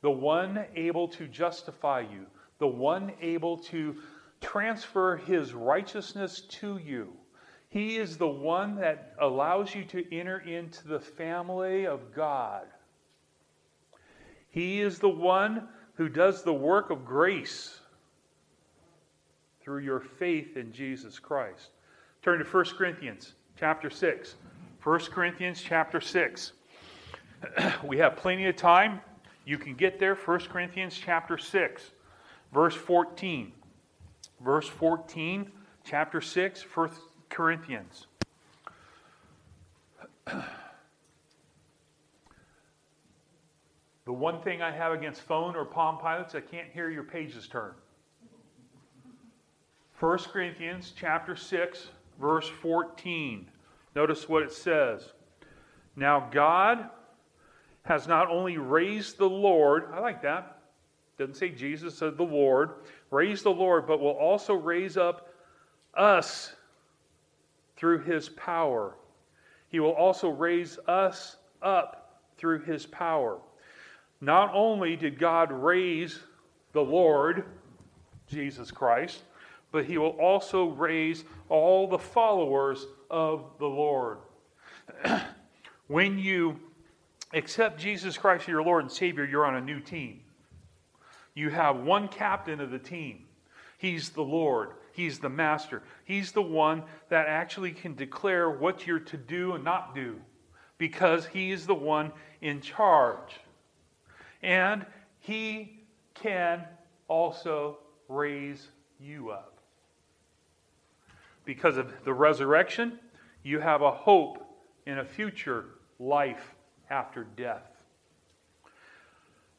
the 0.00 0.10
one 0.10 0.64
able 0.74 1.06
to 1.08 1.28
justify 1.28 2.00
you, 2.00 2.26
the 2.58 2.66
one 2.66 3.12
able 3.20 3.58
to 3.58 3.96
transfer 4.40 5.16
his 5.16 5.54
righteousness 5.54 6.40
to 6.40 6.78
you. 6.78 7.12
He 7.68 7.96
is 7.96 8.16
the 8.16 8.28
one 8.28 8.76
that 8.76 9.14
allows 9.20 9.74
you 9.74 9.84
to 9.86 10.14
enter 10.14 10.38
into 10.38 10.88
the 10.88 11.00
family 11.00 11.86
of 11.86 12.14
God. 12.14 12.66
He 14.50 14.80
is 14.80 14.98
the 14.98 15.08
one 15.08 15.68
who 15.94 16.08
does 16.08 16.42
the 16.42 16.52
work 16.52 16.90
of 16.90 17.04
grace 17.04 17.78
through 19.62 19.80
your 19.80 20.00
faith 20.00 20.56
in 20.56 20.72
Jesus 20.72 21.18
Christ. 21.18 21.70
Turn 22.22 22.38
to 22.38 22.44
1 22.44 22.64
Corinthians 22.76 23.34
chapter 23.58 23.90
6. 23.90 24.36
1 24.82 24.98
Corinthians 25.00 25.60
chapter 25.60 26.00
6. 26.00 26.52
we 27.84 27.98
have 27.98 28.16
plenty 28.16 28.46
of 28.46 28.56
time. 28.56 29.00
You 29.44 29.58
can 29.58 29.74
get 29.74 29.98
there. 29.98 30.14
1 30.14 30.38
Corinthians 30.40 30.96
chapter 30.96 31.36
6, 31.36 31.90
verse 32.52 32.74
14. 32.74 33.52
Verse 34.40 34.68
14, 34.68 35.50
chapter 35.84 36.20
6, 36.20 36.62
1 36.62 36.90
Corinthians. 37.28 38.06
The 44.04 44.12
one 44.12 44.42
thing 44.42 44.62
I 44.62 44.72
have 44.72 44.92
against 44.92 45.20
phone 45.20 45.54
or 45.54 45.64
Palm 45.64 45.96
Pilots, 45.96 46.34
I 46.34 46.40
can't 46.40 46.68
hear 46.72 46.90
your 46.90 47.04
pages 47.04 47.46
turn. 47.46 47.70
1 50.00 50.18
Corinthians 50.32 50.92
chapter 50.96 51.36
6, 51.36 51.86
verse 52.22 52.48
14. 52.48 53.50
Notice 53.96 54.28
what 54.28 54.44
it 54.44 54.52
says. 54.52 55.12
Now 55.96 56.30
God 56.32 56.88
has 57.82 58.06
not 58.06 58.30
only 58.30 58.56
raised 58.56 59.18
the 59.18 59.28
Lord, 59.28 59.88
I 59.92 59.98
like 59.98 60.22
that. 60.22 60.60
Doesn't 61.18 61.34
say 61.34 61.50
Jesus, 61.50 61.98
said 61.98 62.16
the 62.16 62.22
Lord, 62.22 62.70
raised 63.10 63.44
the 63.44 63.50
Lord, 63.50 63.86
but 63.86 64.00
will 64.00 64.10
also 64.10 64.54
raise 64.54 64.96
up 64.96 65.34
us 65.94 66.54
through 67.76 67.98
his 68.04 68.28
power. 68.30 68.94
He 69.68 69.80
will 69.80 69.90
also 69.90 70.30
raise 70.30 70.78
us 70.86 71.36
up 71.60 72.20
through 72.38 72.60
his 72.60 72.86
power. 72.86 73.38
Not 74.20 74.52
only 74.54 74.94
did 74.94 75.18
God 75.18 75.50
raise 75.50 76.20
the 76.72 76.80
Lord, 76.80 77.44
Jesus 78.28 78.70
Christ, 78.70 79.22
but 79.72 79.86
he 79.86 79.98
will 79.98 80.10
also 80.10 80.66
raise 80.66 81.24
all 81.48 81.88
the 81.88 81.98
followers 81.98 82.86
of 83.10 83.44
the 83.58 83.66
Lord. 83.66 84.18
when 85.88 86.18
you 86.18 86.60
accept 87.32 87.80
Jesus 87.80 88.16
Christ 88.16 88.42
as 88.42 88.48
your 88.48 88.62
Lord 88.62 88.84
and 88.84 88.92
Savior, 88.92 89.24
you're 89.24 89.46
on 89.46 89.56
a 89.56 89.60
new 89.60 89.80
team. 89.80 90.20
You 91.34 91.48
have 91.50 91.78
one 91.78 92.08
captain 92.08 92.60
of 92.60 92.70
the 92.70 92.78
team. 92.78 93.24
He's 93.78 94.10
the 94.10 94.22
Lord. 94.22 94.72
He's 94.92 95.18
the 95.18 95.30
master. 95.30 95.82
He's 96.04 96.32
the 96.32 96.42
one 96.42 96.82
that 97.08 97.26
actually 97.26 97.72
can 97.72 97.94
declare 97.94 98.50
what 98.50 98.86
you're 98.86 99.00
to 99.00 99.16
do 99.16 99.54
and 99.54 99.64
not 99.64 99.94
do 99.94 100.20
because 100.76 101.26
he 101.26 101.50
is 101.50 101.66
the 101.66 101.74
one 101.74 102.12
in 102.42 102.60
charge. 102.60 103.40
And 104.42 104.84
he 105.20 105.84
can 106.14 106.64
also 107.08 107.78
raise 108.08 108.68
you 109.00 109.30
up. 109.30 109.51
Because 111.44 111.76
of 111.76 111.92
the 112.04 112.14
resurrection, 112.14 112.98
you 113.42 113.58
have 113.58 113.82
a 113.82 113.90
hope 113.90 114.46
in 114.86 114.98
a 114.98 115.04
future 115.04 115.66
life 115.98 116.54
after 116.90 117.24
death. 117.36 117.62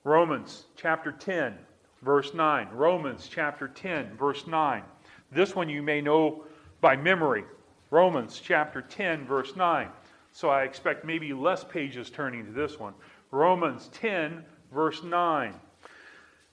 Romans 0.04 0.66
chapter 0.76 1.12
10, 1.12 1.58
verse 2.02 2.34
9. 2.34 2.70
Romans 2.74 3.30
chapter 3.32 3.68
10, 3.68 4.18
verse 4.18 4.48
9. 4.48 4.84
This 5.32 5.56
one 5.56 5.70
you 5.70 5.82
may 5.82 6.02
know 6.02 6.44
by 6.82 6.96
memory. 6.96 7.44
Romans 7.90 8.42
chapter 8.44 8.82
10, 8.82 9.26
verse 9.26 9.56
9. 9.56 9.88
So 10.32 10.50
I 10.50 10.64
expect 10.64 11.06
maybe 11.06 11.32
less 11.32 11.64
pages 11.64 12.10
turning 12.10 12.46
to 12.46 12.52
this 12.52 12.80
one. 12.80 12.94
Romans 13.32 13.90
10, 13.94 14.44
verse 14.74 15.04
9. 15.04 15.54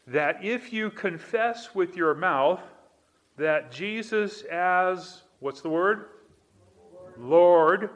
That 0.06 0.44
if 0.44 0.72
you 0.72 0.90
confess 0.90 1.74
with 1.74 1.96
your 1.96 2.14
mouth 2.14 2.60
that 3.40 3.72
Jesus 3.72 4.42
as, 4.42 5.22
what's 5.40 5.62
the 5.62 5.68
word? 5.68 6.07
Lord. 7.18 7.90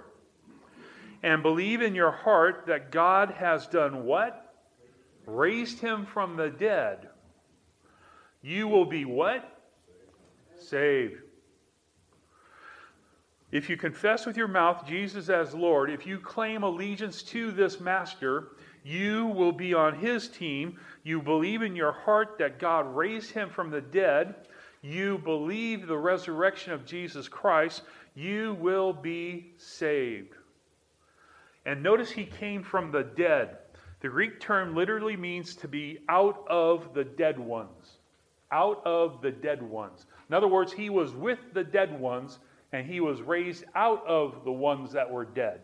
And 1.23 1.43
believe 1.43 1.83
in 1.83 1.95
your 1.95 2.11
heart 2.11 2.65
that 2.67 2.91
God 2.91 3.31
has 3.31 3.67
done 3.67 4.05
what? 4.05 4.55
Raised 5.27 5.81
him 5.81 6.07
from 6.07 6.37
the 6.37 6.51
dead. 6.51 7.09
You 8.43 8.69
will 8.69 8.85
be 8.85 9.05
what? 9.05 9.63
Saved. 10.59 11.21
If 13.53 13.69
you 13.69 13.77
confess 13.77 14.27
with 14.27 14.37
your 14.37 14.49
mouth 14.49 14.87
Jesus 14.87 15.29
as 15.29 15.55
Lord, 15.55 15.91
if 15.91 16.07
you 16.07 16.19
claim 16.19 16.63
allegiance 16.63 17.23
to 17.25 17.53
this 17.53 17.81
master, 17.81 18.49
you 18.83 19.27
will 19.27 19.53
be 19.53 19.75
on 19.75 19.95
his 19.95 20.29
team. 20.29 20.79
You 21.05 21.23
believe 21.23 21.63
in 21.63 21.77
your 21.77 21.93
heart 21.93 22.37
that 22.39 22.59
God 22.59 22.95
raised 22.95 23.31
him 23.31 23.51
from 23.51 23.71
the 23.71 23.81
dead. 23.81 24.35
You 24.85 25.17
believe 25.17 25.87
the 25.87 25.97
resurrection 25.97 26.75
of 26.75 26.85
Jesus 26.85 27.27
Christ. 27.27 27.81
You 28.15 28.53
will 28.61 28.93
be 28.93 29.55
saved. 29.57 30.35
And 31.65 31.83
notice 31.83 32.11
he 32.11 32.27
came 32.27 32.63
from 32.63 32.93
the 32.93 33.03
dead. 33.03 33.57
The 34.03 34.11
Greek 34.11 34.41
term 34.41 34.77
literally 34.77 35.17
means 35.17 35.57
to 35.57 35.69
be 35.69 36.01
out 36.11 36.45
of 36.51 36.93
the 36.93 37.03
dead 37.03 37.39
ones. 37.39 37.93
Out 38.53 38.83
of 38.85 39.23
the 39.23 39.31
dead 39.31 39.63
ones. 39.63 40.05
In 40.29 40.35
other 40.35 40.49
words, 40.49 40.71
he 40.71 40.91
was 40.91 41.15
with 41.15 41.39
the 41.55 41.65
dead 41.65 41.99
ones 41.99 42.39
and 42.73 42.87
he 42.87 43.01
was 43.01 43.23
raised 43.23 43.65
out 43.75 44.07
of 44.07 44.45
the 44.45 44.53
ones 44.53 44.93
that 44.93 45.11
were 45.11 45.25
dead. 45.25 45.61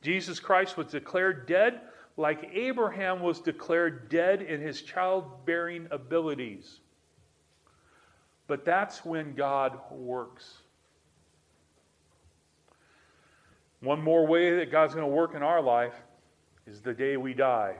Jesus 0.00 0.40
Christ 0.40 0.78
was 0.78 0.86
declared 0.86 1.46
dead 1.46 1.82
like 2.16 2.48
Abraham 2.54 3.20
was 3.20 3.40
declared 3.40 4.08
dead 4.08 4.40
in 4.40 4.62
his 4.62 4.80
childbearing 4.80 5.86
abilities. 5.90 6.80
But 8.48 8.64
that's 8.64 9.04
when 9.04 9.34
God 9.34 9.78
works. 9.92 10.58
One 13.80 14.02
more 14.02 14.26
way 14.26 14.56
that 14.56 14.72
God's 14.72 14.94
going 14.94 15.06
to 15.06 15.14
work 15.14 15.36
in 15.36 15.42
our 15.44 15.62
life 15.62 15.94
is 16.66 16.80
the 16.80 16.94
day 16.94 17.16
we 17.16 17.34
die. 17.34 17.76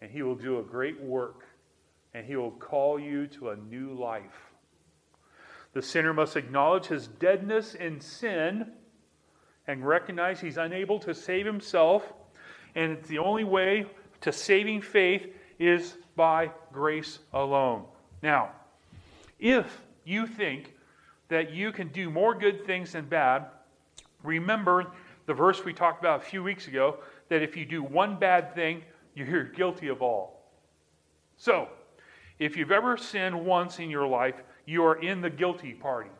And 0.00 0.10
He 0.10 0.22
will 0.22 0.36
do 0.36 0.60
a 0.60 0.62
great 0.62 1.00
work, 1.02 1.44
and 2.14 2.24
He 2.24 2.36
will 2.36 2.52
call 2.52 3.00
you 3.00 3.26
to 3.26 3.50
a 3.50 3.56
new 3.56 3.92
life. 3.94 4.50
The 5.72 5.82
sinner 5.82 6.12
must 6.12 6.36
acknowledge 6.36 6.86
his 6.86 7.06
deadness 7.06 7.74
in 7.74 8.00
sin 8.00 8.72
and 9.66 9.86
recognize 9.86 10.40
he's 10.40 10.56
unable 10.56 10.98
to 11.00 11.14
save 11.14 11.46
himself. 11.46 12.12
And 12.74 12.92
it's 12.92 13.08
the 13.08 13.18
only 13.18 13.44
way 13.44 13.86
to 14.22 14.32
saving 14.32 14.82
faith 14.82 15.28
is 15.58 15.96
by 16.16 16.50
grace 16.72 17.20
alone. 17.32 17.84
Now, 18.22 18.50
if 19.40 19.82
you 20.04 20.26
think 20.26 20.74
that 21.28 21.52
you 21.52 21.72
can 21.72 21.88
do 21.88 22.10
more 22.10 22.34
good 22.34 22.66
things 22.66 22.92
than 22.92 23.06
bad, 23.06 23.46
Remember 24.22 24.86
the 25.26 25.34
verse 25.34 25.64
we 25.64 25.72
talked 25.72 26.00
about 26.00 26.20
a 26.20 26.24
few 26.24 26.42
weeks 26.42 26.66
ago 26.66 26.98
that 27.28 27.42
if 27.42 27.56
you 27.56 27.64
do 27.64 27.82
one 27.82 28.16
bad 28.16 28.54
thing, 28.54 28.82
you're 29.14 29.44
guilty 29.44 29.88
of 29.88 30.02
all. 30.02 30.40
So, 31.36 31.68
if 32.38 32.56
you've 32.56 32.70
ever 32.70 32.96
sinned 32.96 33.44
once 33.44 33.78
in 33.78 33.90
your 33.90 34.06
life, 34.06 34.36
you 34.66 34.84
are 34.84 34.96
in 34.96 35.20
the 35.20 35.30
guilty 35.30 35.72
party. 35.72 36.10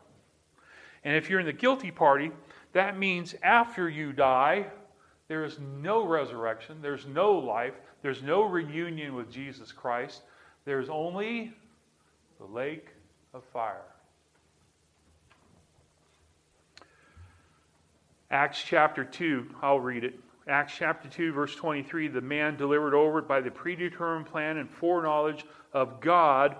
And 1.03 1.15
if 1.15 1.29
you're 1.29 1.39
in 1.39 1.45
the 1.45 1.53
guilty 1.53 1.89
party, 1.89 2.31
that 2.73 2.97
means 2.97 3.33
after 3.41 3.89
you 3.89 4.13
die, 4.13 4.67
there 5.27 5.43
is 5.43 5.57
no 5.81 6.05
resurrection, 6.05 6.77
there's 6.81 7.07
no 7.07 7.33
life, 7.33 7.73
there's 8.01 8.21
no 8.21 8.43
reunion 8.43 9.15
with 9.15 9.31
Jesus 9.31 9.71
Christ. 9.71 10.21
There's 10.65 10.89
only 10.89 11.53
the 12.39 12.45
lake 12.45 12.89
of 13.33 13.43
fire. 13.45 13.81
Acts 18.29 18.63
chapter 18.65 19.03
2, 19.03 19.55
I'll 19.61 19.79
read 19.79 20.03
it. 20.03 20.19
Acts 20.47 20.73
chapter 20.77 21.09
2, 21.09 21.33
verse 21.33 21.55
23 21.55 22.07
the 22.07 22.21
man 22.21 22.57
delivered 22.57 22.93
over 22.93 23.21
by 23.21 23.41
the 23.41 23.51
predetermined 23.51 24.25
plan 24.25 24.57
and 24.57 24.69
foreknowledge 24.69 25.45
of 25.73 26.01
God 26.01 26.55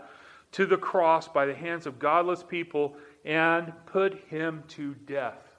to 0.54 0.66
the 0.66 0.78
cross 0.78 1.28
by 1.28 1.46
the 1.46 1.56
hands 1.56 1.86
of 1.86 1.98
godless 1.98 2.44
people 2.44 2.96
and 3.26 3.72
put 3.86 4.16
him 4.30 4.64
to 4.70 4.94
death. 5.06 5.56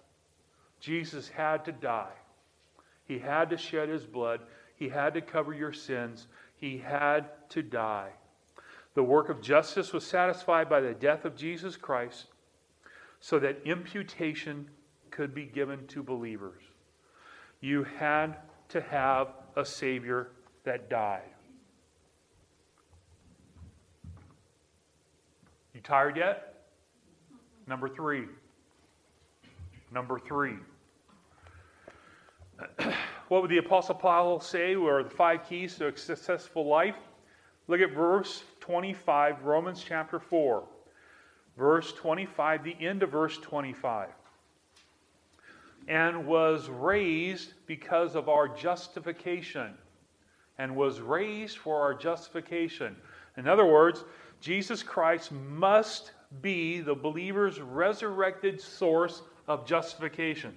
Jesus 0.81 1.29
had 1.29 1.64
to 1.64 1.72
die. 1.72 2.12
He 3.05 3.18
had 3.18 3.51
to 3.51 3.57
shed 3.57 3.88
his 3.88 4.05
blood. 4.05 4.40
He 4.77 4.88
had 4.88 5.14
to 5.14 5.20
cover 5.20 5.55
your 5.55 5.72
sins. 5.72 6.27
He 6.57 6.79
had 6.79 7.27
to 7.51 7.62
die. 7.62 8.11
The 8.94 9.02
work 9.02 9.28
of 9.28 9.40
justice 9.40 9.92
was 9.92 10.07
satisfied 10.07 10.68
by 10.68 10.81
the 10.81 10.92
death 10.92 11.24
of 11.24 11.37
Jesus 11.37 11.76
Christ 11.76 12.26
so 13.20 13.38
that 13.38 13.62
imputation 13.64 14.68
could 15.11 15.35
be 15.35 15.46
given 15.46 15.87
to 15.88 16.02
believers. 16.02 16.62
You 17.61 17.85
had 17.85 18.37
to 18.70 18.81
have 18.81 19.28
a 19.57 19.64
Savior 19.64 20.28
that 20.64 20.90
died. 20.90 21.22
You 25.74 25.81
tired 25.81 26.16
yet? 26.16 26.64
Number 27.66 27.88
three. 27.88 28.26
Number 29.90 30.18
three. 30.18 30.57
what 33.28 33.42
would 33.42 33.50
the 33.50 33.59
Apostle 33.59 33.94
Paul 33.94 34.40
say 34.40 34.76
were 34.76 35.02
the 35.02 35.11
five 35.11 35.48
keys 35.48 35.76
to 35.76 35.88
a 35.88 35.96
successful 35.96 36.66
life? 36.66 36.96
Look 37.68 37.81
at 37.81 37.92
verse 37.92 38.42
25, 38.62 39.44
Romans 39.44 39.85
chapter 39.87 40.18
4. 40.18 40.64
Verse 41.57 41.92
25, 41.92 42.64
the 42.64 42.77
end 42.81 43.03
of 43.03 43.11
verse 43.11 43.37
25 43.38 44.09
and 45.88 46.27
was 46.27 46.68
raised 46.68 47.55
because 47.66 48.14
of 48.14 48.29
our 48.29 48.48
justification. 48.48 49.75
And 50.59 50.77
was 50.77 51.01
raised 51.01 51.59
for 51.59 51.81
our 51.81 51.94
justification. 51.94 52.94
In 53.37 53.48
other 53.48 53.64
words, 53.64 54.05
Jesus 54.40 54.83
Christ 54.83 55.33
must 55.33 56.12
be 56.40 56.81
the 56.81 56.94
believer's 56.94 57.61
resurrected 57.61 58.61
source 58.61 59.22
of 59.48 59.66
justification. 59.66 60.57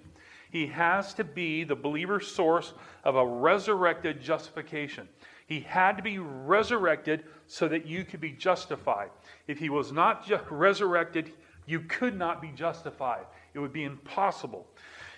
He 0.52 0.68
has 0.68 1.14
to 1.16 1.24
be 1.24 1.64
the 1.64 1.76
believer's 1.76 2.28
source 2.28 2.74
of 3.04 3.16
a 3.16 3.26
resurrected 3.26 4.22
justification. 4.22 5.08
He 5.48 5.60
had 5.60 5.98
to 5.98 6.04
be 6.04 6.18
resurrected 6.20 7.24
so 7.48 7.68
that 7.68 7.86
you 7.86 8.04
could 8.04 8.22
be 8.22 8.32
justified. 8.32 9.10
If 9.48 9.60
he 9.60 9.70
was 9.70 9.92
not 9.92 10.30
resurrected, 10.50 11.34
you 11.66 11.82
could 11.82 12.18
not 12.18 12.42
be 12.42 12.50
justified. 12.50 13.26
It 13.54 13.60
would 13.60 13.74
be 13.74 13.84
impossible. 13.84 14.68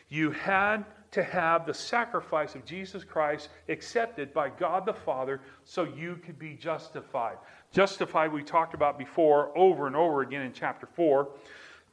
You 0.09 0.31
had 0.31 0.85
to 1.11 1.23
have 1.23 1.65
the 1.65 1.73
sacrifice 1.73 2.55
of 2.55 2.65
Jesus 2.65 3.03
Christ 3.03 3.49
accepted 3.69 4.33
by 4.33 4.49
God 4.49 4.85
the 4.85 4.93
Father 4.93 5.41
so 5.63 5.83
you 5.83 6.19
could 6.25 6.37
be 6.37 6.53
justified. 6.53 7.37
Justified, 7.71 8.31
we 8.31 8.43
talked 8.43 8.73
about 8.73 8.97
before 8.97 9.57
over 9.57 9.87
and 9.87 9.95
over 9.95 10.21
again 10.21 10.41
in 10.41 10.51
chapter 10.51 10.85
4, 10.85 11.29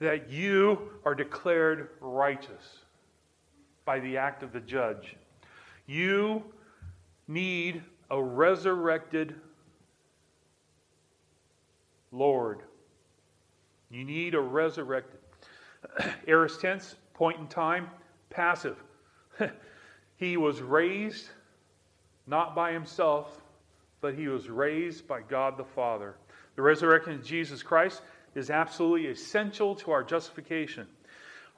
that 0.00 0.28
you 0.28 0.90
are 1.04 1.14
declared 1.14 1.90
righteous 2.00 2.78
by 3.84 4.00
the 4.00 4.16
act 4.16 4.42
of 4.42 4.52
the 4.52 4.60
judge. 4.60 5.16
You 5.86 6.42
need 7.28 7.82
a 8.14 8.22
resurrected 8.22 9.34
Lord. 12.12 12.62
You 13.90 14.04
need 14.04 14.36
a 14.36 14.40
resurrected. 14.40 15.18
Aorist 16.28 16.60
tense, 16.60 16.94
point 17.14 17.40
in 17.40 17.48
time 17.48 17.90
passive. 18.30 18.76
he 20.16 20.36
was 20.36 20.62
raised 20.62 21.26
not 22.28 22.54
by 22.54 22.70
himself, 22.70 23.42
but 24.00 24.14
he 24.14 24.28
was 24.28 24.48
raised 24.48 25.08
by 25.08 25.20
God 25.20 25.56
the 25.56 25.64
Father. 25.64 26.14
The 26.54 26.62
resurrection 26.62 27.14
of 27.14 27.24
Jesus 27.24 27.64
Christ 27.64 28.00
is 28.36 28.48
absolutely 28.48 29.08
essential 29.08 29.74
to 29.74 29.90
our 29.90 30.04
justification. 30.04 30.86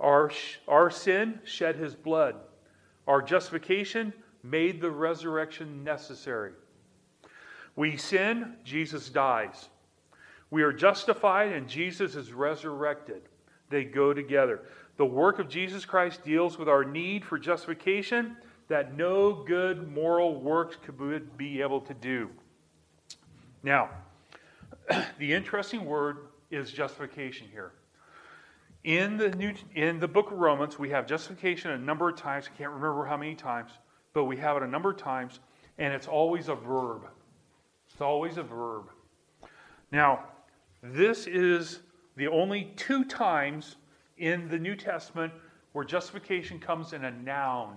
Our, 0.00 0.30
our 0.66 0.90
sin 0.90 1.38
shed 1.44 1.76
his 1.76 1.94
blood. 1.94 2.36
Our 3.06 3.20
justification 3.20 4.14
made 4.50 4.80
the 4.80 4.90
resurrection 4.90 5.84
necessary. 5.84 6.52
We 7.74 7.96
sin, 7.96 8.54
Jesus 8.64 9.08
dies. 9.08 9.68
We 10.50 10.62
are 10.62 10.72
justified, 10.72 11.52
and 11.52 11.68
Jesus 11.68 12.14
is 12.14 12.32
resurrected. 12.32 13.22
They 13.68 13.84
go 13.84 14.14
together. 14.14 14.62
The 14.96 15.04
work 15.04 15.38
of 15.38 15.48
Jesus 15.48 15.84
Christ 15.84 16.24
deals 16.24 16.56
with 16.56 16.68
our 16.68 16.84
need 16.84 17.24
for 17.24 17.38
justification 17.38 18.36
that 18.68 18.96
no 18.96 19.32
good 19.32 19.92
moral 19.92 20.40
works 20.40 20.76
could 20.82 21.36
be 21.36 21.60
able 21.60 21.80
to 21.82 21.94
do. 21.94 22.30
Now, 23.62 23.90
the 25.18 25.32
interesting 25.32 25.84
word 25.84 26.28
is 26.50 26.72
justification 26.72 27.48
here. 27.52 27.72
In 28.84 29.16
the, 29.16 29.30
New, 29.30 29.52
in 29.74 29.98
the 29.98 30.06
book 30.06 30.30
of 30.30 30.38
Romans, 30.38 30.78
we 30.78 30.90
have 30.90 31.06
justification 31.06 31.72
a 31.72 31.78
number 31.78 32.08
of 32.08 32.16
times. 32.16 32.48
I 32.52 32.56
can't 32.56 32.70
remember 32.70 33.04
how 33.04 33.16
many 33.16 33.34
times, 33.34 33.72
but 34.16 34.24
we 34.24 34.38
have 34.38 34.56
it 34.56 34.62
a 34.62 34.66
number 34.66 34.92
of 34.92 34.96
times, 34.96 35.40
and 35.76 35.92
it's 35.92 36.08
always 36.08 36.48
a 36.48 36.54
verb. 36.54 37.02
It's 37.86 38.00
always 38.00 38.38
a 38.38 38.42
verb. 38.42 38.84
Now, 39.92 40.24
this 40.82 41.26
is 41.26 41.80
the 42.16 42.26
only 42.28 42.72
two 42.76 43.04
times 43.04 43.76
in 44.16 44.48
the 44.48 44.58
New 44.58 44.74
Testament 44.74 45.34
where 45.72 45.84
justification 45.84 46.58
comes 46.58 46.94
in 46.94 47.04
a 47.04 47.10
noun, 47.10 47.76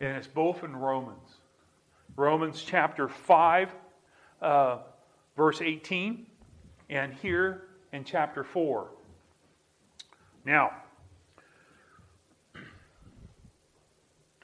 and 0.00 0.16
it's 0.16 0.26
both 0.26 0.64
in 0.64 0.74
Romans. 0.74 1.34
Romans 2.16 2.64
chapter 2.66 3.06
5, 3.06 3.74
uh, 4.40 4.78
verse 5.36 5.60
18, 5.60 6.24
and 6.88 7.12
here 7.12 7.64
in 7.92 8.04
chapter 8.04 8.42
4. 8.42 8.88
Now, 10.46 10.72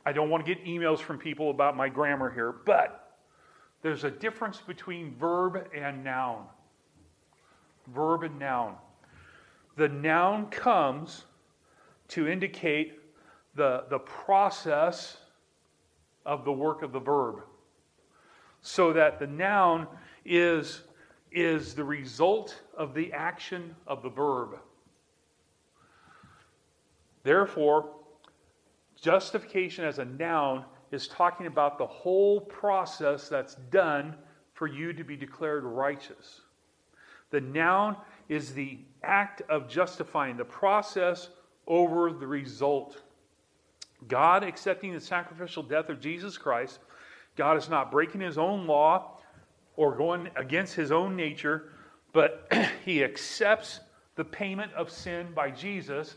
I 0.07 0.13
don't 0.13 0.31
want 0.31 0.47
to 0.47 0.55
get 0.55 0.65
emails 0.65 1.01
from 1.01 1.19
people 1.19 1.51
about 1.51 1.77
my 1.77 1.89
grammar 1.89 2.31
here, 2.31 2.55
but 2.65 3.19
there's 3.83 4.05
a 4.05 4.11
difference 4.11 4.59
between 4.59 5.17
verb 5.17 5.69
and 5.75 6.05
noun. 6.05 6.45
Verb 7.89 8.23
and 8.23 8.39
noun. 8.39 8.77
The 9.77 9.89
noun 9.89 10.47
comes 10.47 11.25
to 12.09 12.29
indicate 12.29 13.01
the, 13.57 13.85
the 13.91 13.99
process 13.99 15.17
of 16.25 16.45
the 16.45 16.53
work 16.53 16.83
of 16.83 16.93
the 16.93 17.01
verb. 17.01 17.43
So 18.61 18.93
that 18.93 19.19
the 19.19 19.27
noun 19.27 19.89
is, 20.25 20.83
is 21.33 21.75
the 21.75 21.85
result 21.85 22.63
of 22.77 22.95
the 22.95 23.13
action 23.13 23.75
of 23.89 24.05
the 24.05 24.09
verb. 24.09 24.61
Therefore, 27.25 27.96
justification 29.07 29.85
as 29.85 30.01
a 30.01 30.05
noun 30.05 30.65
is 30.91 31.07
talking 31.07 31.47
about 31.47 31.79
the 31.79 31.87
whole 31.87 32.41
process 32.41 33.29
that's 33.29 33.55
done 33.71 34.17
for 34.53 34.67
you 34.67 34.93
to 34.93 35.05
be 35.05 35.17
declared 35.17 35.63
righteous. 35.63 36.41
The 37.31 37.41
noun 37.41 37.97
is 38.29 38.53
the 38.53 38.81
act 39.05 39.43
of 39.49 39.69
justifying, 39.69 40.37
the 40.37 40.45
process 40.45 41.29
over 41.69 42.11
the 42.11 42.27
result. 42.27 43.01
God 44.09 44.43
accepting 44.43 44.93
the 44.93 45.01
sacrificial 45.01 45.63
death 45.63 45.89
of 45.89 46.01
Jesus 46.01 46.37
Christ, 46.37 46.81
God 47.37 47.57
is 47.57 47.69
not 47.69 47.93
breaking 47.93 48.23
his 48.23 48.39
own 48.39 48.67
law 48.67 49.19
or 49.77 49.95
going 49.95 50.31
against 50.35 50.75
his 50.75 50.91
own 50.91 51.15
nature, 51.15 51.71
but 52.13 52.53
he 52.85 53.05
accepts 53.05 53.79
the 54.17 54.25
payment 54.25 54.73
of 54.73 54.91
sin 54.91 55.29
by 55.33 55.53
Jesus 55.53 56.17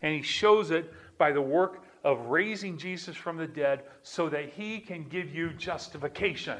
and 0.00 0.14
he 0.14 0.22
shows 0.22 0.70
it 0.70 0.90
by 1.18 1.32
the 1.32 1.42
work 1.42 1.84
of 2.04 2.26
raising 2.26 2.78
Jesus 2.78 3.16
from 3.16 3.36
the 3.36 3.46
dead 3.46 3.82
so 4.02 4.28
that 4.28 4.50
he 4.50 4.80
can 4.80 5.08
give 5.08 5.34
you 5.34 5.52
justification. 5.52 6.58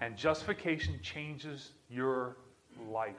And 0.00 0.16
justification 0.16 0.98
changes 1.02 1.72
your 1.90 2.36
life. 2.88 3.14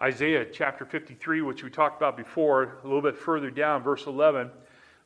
Isaiah 0.00 0.46
chapter 0.50 0.84
53, 0.84 1.42
which 1.42 1.62
we 1.62 1.70
talked 1.70 1.96
about 1.96 2.16
before, 2.16 2.78
a 2.82 2.86
little 2.86 3.02
bit 3.02 3.16
further 3.16 3.50
down, 3.50 3.82
verse 3.82 4.06
11, 4.06 4.50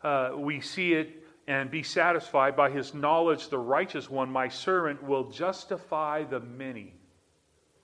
uh, 0.03 0.31
we 0.37 0.61
see 0.61 0.94
it 0.94 1.24
and 1.46 1.70
be 1.70 1.83
satisfied 1.83 2.57
by 2.57 2.70
his 2.70 2.94
knowledge, 2.94 3.48
the 3.48 3.59
righteous 3.59 4.09
one, 4.09 4.31
my 4.31 4.48
servant, 4.48 5.03
will 5.03 5.31
justify 5.31 6.24
the 6.24 6.40
many 6.40 6.94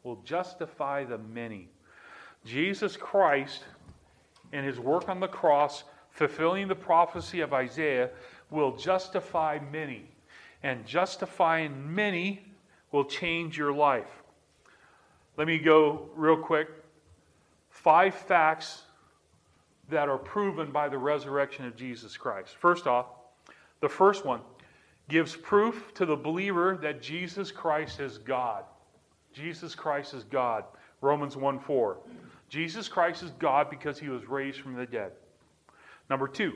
will 0.05 0.17
justify 0.17 1.03
the 1.03 1.19
many. 1.19 1.69
Jesus 2.45 2.97
Christ, 2.97 3.65
and 4.53 4.67
his 4.67 4.79
work 4.79 5.09
on 5.09 5.21
the 5.21 5.29
cross, 5.29 5.85
fulfilling 6.11 6.69
the 6.69 6.75
prophecy 6.75 7.41
of 7.41 7.53
Isaiah, 7.53 8.11
will 8.51 8.77
justify 8.77 9.59
many. 9.73 10.07
And 10.63 10.87
justifying 10.87 11.95
many 11.95 12.45
will 12.93 13.05
change 13.05 13.59
your 13.59 13.73
life. 13.73 14.23
Let 15.37 15.47
me 15.47 15.59
go 15.59 16.09
real 16.15 16.37
quick. 16.37 16.69
Five 17.71 18.15
facts 18.15 18.83
that 19.89 20.09
are 20.09 20.19
proven 20.19 20.71
by 20.71 20.89
the 20.89 20.99
resurrection 20.99 21.67
of 21.67 21.77
Jesus 21.77 22.17
Christ. 22.17 22.55
First 22.57 22.87
off, 22.87 23.07
the 23.81 23.89
first 23.89 24.25
one 24.25 24.41
gives 25.09 25.37
proof 25.37 25.93
to 25.95 26.07
the 26.07 26.17
believer 26.17 26.79
that 26.81 27.03
Jesus 27.03 27.51
Christ 27.51 28.01
is 28.01 28.17
God. 28.19 28.65
Jesus 29.33 29.75
Christ 29.75 30.15
is 30.15 30.25
God. 30.25 30.65
Romans 31.01 31.37
1 31.37 31.59
4. 31.59 31.99
Jesus 32.55 32.87
Christ 32.87 33.25
is 33.25 33.33
God 33.33 33.69
because 33.69 33.99
he 33.99 34.09
was 34.09 34.29
raised 34.29 34.61
from 34.61 34.75
the 34.75 34.87
dead. 34.87 35.11
Number 36.09 36.29
two, 36.29 36.53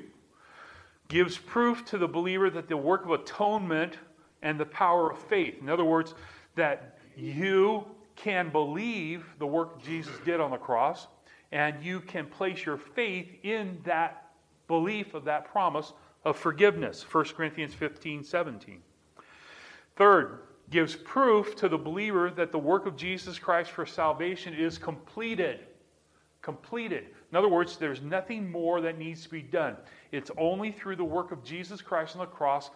gives 1.08 1.36
proof 1.36 1.84
to 1.86 1.98
the 1.98 2.06
believer 2.06 2.48
that 2.50 2.68
the 2.68 2.76
work 2.76 3.04
of 3.04 3.10
atonement 3.10 3.98
and 4.42 4.60
the 4.60 4.66
power 4.66 5.10
of 5.10 5.18
faith. 5.18 5.56
In 5.60 5.68
other 5.68 5.84
words, 5.84 6.14
that 6.54 7.00
you 7.16 7.84
can 8.14 8.48
believe 8.50 9.26
the 9.40 9.46
work 9.46 9.82
Jesus 9.82 10.14
did 10.24 10.38
on 10.38 10.52
the 10.52 10.56
cross 10.56 11.08
and 11.50 11.82
you 11.82 11.98
can 11.98 12.26
place 12.26 12.64
your 12.64 12.76
faith 12.76 13.26
in 13.42 13.80
that 13.82 14.30
belief 14.68 15.14
of 15.14 15.24
that 15.24 15.46
promise 15.46 15.94
of 16.24 16.36
forgiveness. 16.36 17.02
1 17.10 17.24
Corinthians 17.36 17.74
15 17.74 18.22
17. 18.22 18.80
Third, 19.96 20.42
gives 20.70 20.94
proof 20.94 21.56
to 21.56 21.68
the 21.68 21.78
believer 21.78 22.30
that 22.30 22.52
the 22.52 22.58
work 22.58 22.86
of 22.86 22.94
Jesus 22.94 23.36
Christ 23.36 23.72
for 23.72 23.84
salvation 23.84 24.54
is 24.54 24.78
completed. 24.78 25.60
Completed. 26.48 27.04
In 27.30 27.36
other 27.36 27.50
words, 27.50 27.76
there's 27.76 28.00
nothing 28.00 28.50
more 28.50 28.80
that 28.80 28.96
needs 28.96 29.22
to 29.24 29.28
be 29.28 29.42
done. 29.42 29.76
It's 30.12 30.30
only 30.38 30.72
through 30.72 30.96
the 30.96 31.04
work 31.04 31.30
of 31.30 31.44
Jesus 31.44 31.82
Christ 31.82 32.16
on 32.16 32.20
the 32.20 32.26
cross, 32.26 32.70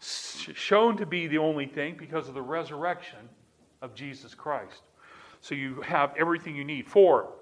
shown 0.00 0.96
to 0.96 1.04
be 1.04 1.26
the 1.26 1.36
only 1.36 1.66
thing 1.66 1.94
because 1.98 2.26
of 2.26 2.32
the 2.32 2.40
resurrection 2.40 3.18
of 3.82 3.94
Jesus 3.94 4.34
Christ. 4.34 4.80
So 5.42 5.54
you 5.54 5.82
have 5.82 6.14
everything 6.16 6.56
you 6.56 6.64
need. 6.64 6.88
Four, 6.88 7.34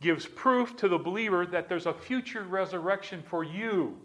gives 0.00 0.26
proof 0.26 0.76
to 0.78 0.88
the 0.88 0.98
believer 0.98 1.46
that 1.46 1.68
there's 1.68 1.86
a 1.86 1.94
future 1.94 2.42
resurrection 2.42 3.22
for 3.22 3.44
you. 3.44 3.96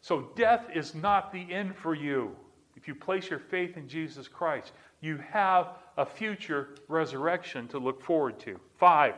So 0.00 0.30
death 0.36 0.68
is 0.72 0.94
not 0.94 1.32
the 1.32 1.52
end 1.52 1.74
for 1.74 1.96
you 1.96 2.36
if 2.78 2.86
you 2.86 2.94
place 2.94 3.28
your 3.28 3.40
faith 3.40 3.76
in 3.76 3.88
Jesus 3.88 4.28
Christ, 4.28 4.70
you 5.00 5.16
have 5.16 5.72
a 5.96 6.06
future 6.06 6.76
resurrection 6.86 7.66
to 7.68 7.78
look 7.78 8.00
forward 8.00 8.38
to. 8.38 8.58
Five, 8.76 9.14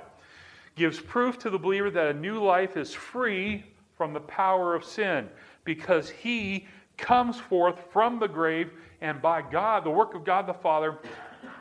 gives 0.80 0.98
proof 0.98 1.38
to 1.38 1.50
the 1.50 1.58
believer 1.58 1.90
that 1.90 2.06
a 2.06 2.14
new 2.14 2.42
life 2.42 2.74
is 2.74 2.94
free 2.94 3.62
from 3.98 4.14
the 4.14 4.20
power 4.20 4.74
of 4.74 4.82
sin 4.82 5.28
because 5.62 6.08
he 6.08 6.66
comes 6.96 7.38
forth 7.38 7.78
from 7.92 8.18
the 8.18 8.26
grave 8.26 8.70
and 9.02 9.20
by 9.20 9.42
God, 9.42 9.84
the 9.84 9.90
work 9.90 10.14
of 10.14 10.24
God 10.24 10.46
the 10.46 10.54
Father, 10.54 10.96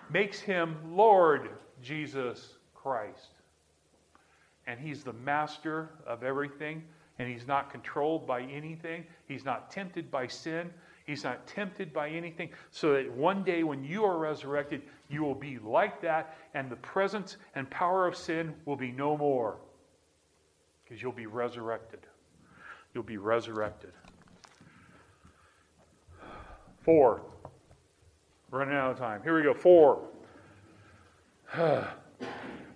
makes 0.10 0.40
him 0.40 0.78
Lord 0.90 1.50
Jesus 1.84 2.54
Christ. 2.74 3.32
And 4.68 4.80
he's 4.80 5.04
the 5.04 5.12
master 5.12 5.90
of 6.08 6.24
everything, 6.24 6.82
and 7.18 7.28
he's 7.28 7.46
not 7.46 7.70
controlled 7.70 8.26
by 8.26 8.44
anything, 8.44 9.04
he's 9.28 9.44
not 9.44 9.70
tempted 9.70 10.10
by 10.10 10.28
sin. 10.28 10.72
He's 11.10 11.24
not 11.24 11.48
tempted 11.48 11.92
by 11.92 12.10
anything, 12.10 12.52
so 12.70 12.94
that 12.94 13.12
one 13.12 13.44
day 13.44 13.64
when 13.64 13.84
you 13.84 14.06
are 14.06 14.20
resurrected, 14.20 14.84
you 15.10 15.24
will 15.24 15.34
be 15.34 15.58
like 15.58 16.00
that, 16.02 16.38
and 16.54 16.70
the 16.70 16.76
presence 16.76 17.38
and 17.56 17.68
power 17.72 18.06
of 18.06 18.16
sin 18.16 18.54
will 18.66 18.76
be 18.76 18.92
no 18.92 19.18
more. 19.18 19.58
Because 20.84 21.02
you'll 21.02 21.12
be 21.12 21.26
resurrected. 21.26 22.02
You'll 22.94 23.02
be 23.04 23.18
resurrected. 23.18 23.92
Four. 26.84 27.24
Running 28.52 28.76
out 28.76 28.92
of 28.92 29.00
time. 29.00 29.24
Here 29.24 29.36
we 29.36 29.42
go. 29.42 29.56
Four. 29.56 30.04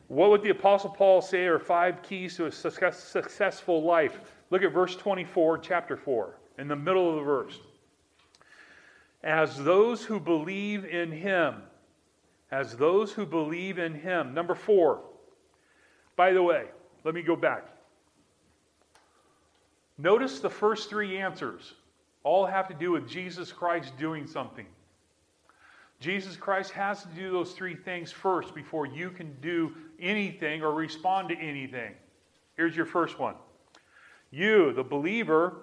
what 0.08 0.32
would 0.32 0.42
the 0.42 0.50
Apostle 0.50 0.90
Paul 0.90 1.22
say 1.22 1.46
are 1.46 1.60
five 1.60 2.02
keys 2.02 2.36
to 2.38 2.48
a 2.48 2.52
successful 2.52 3.84
life? 3.84 4.22
Look 4.50 4.64
at 4.64 4.74
verse 4.74 4.96
24, 4.96 5.60
chapter 5.60 5.96
4, 5.96 6.40
in 6.58 6.68
the 6.68 6.76
middle 6.76 7.12
of 7.12 7.18
the 7.18 7.22
verse. 7.22 7.60
As 9.24 9.58
those 9.64 10.04
who 10.04 10.20
believe 10.20 10.86
in 10.86 11.12
him. 11.12 11.56
As 12.52 12.76
those 12.76 13.12
who 13.12 13.26
believe 13.26 13.80
in 13.80 13.94
him. 13.94 14.34
Number 14.34 14.54
four. 14.54 15.02
By 16.16 16.34
the 16.34 16.44
way, 16.44 16.66
let 17.04 17.16
me 17.16 17.22
go 17.22 17.36
back. 17.36 17.68
Notice 19.98 20.40
the 20.40 20.50
first 20.50 20.90
three 20.90 21.18
answers 21.18 21.74
all 22.24 22.46
have 22.46 22.68
to 22.68 22.74
do 22.74 22.92
with 22.92 23.08
Jesus 23.08 23.52
Christ 23.52 23.98
doing 23.98 24.28
something. 24.28 24.66
Jesus 26.00 26.36
Christ 26.36 26.72
has 26.72 27.02
to 27.04 27.08
do 27.10 27.32
those 27.32 27.54
three 27.54 27.76
things 27.76 28.12
first 28.12 28.54
before 28.54 28.86
you 28.86 29.10
can 29.10 29.36
do 29.42 29.74
anything 30.00 30.62
or 30.62 30.74
respond 30.74 31.30
to 31.30 31.36
anything. 31.36 31.94
Here's 32.58 32.76
your 32.76 32.86
first 32.86 33.20
one 33.20 33.36
You, 34.32 34.74
the 34.74 34.84
believer, 34.84 35.62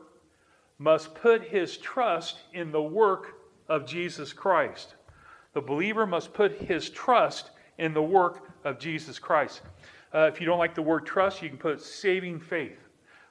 must 0.79 1.15
put 1.15 1.45
his 1.45 1.77
trust 1.77 2.39
in 2.55 2.73
the 2.73 2.83
work 2.83 3.40
of 3.71 3.87
Jesus 3.87 4.33
Christ. 4.33 4.97
The 5.55 5.61
believer 5.61 6.07
must 6.07 6.35
put 6.35 6.61
his 6.61 6.91
trust 6.91 7.53
in 7.79 7.95
the 7.95 8.03
work 8.03 8.49
of 8.65 8.79
Jesus 8.79 9.19
Christ. 9.19 9.63
Uh, 10.13 10.29
if 10.33 10.41
you 10.41 10.47
don't 10.47 10.59
like 10.59 10.75
the 10.75 10.83
word 10.83 11.07
trust, 11.07 11.41
you 11.41 11.49
can 11.49 11.57
put 11.57 11.81
saving 11.81 12.41
faith. 12.41 12.79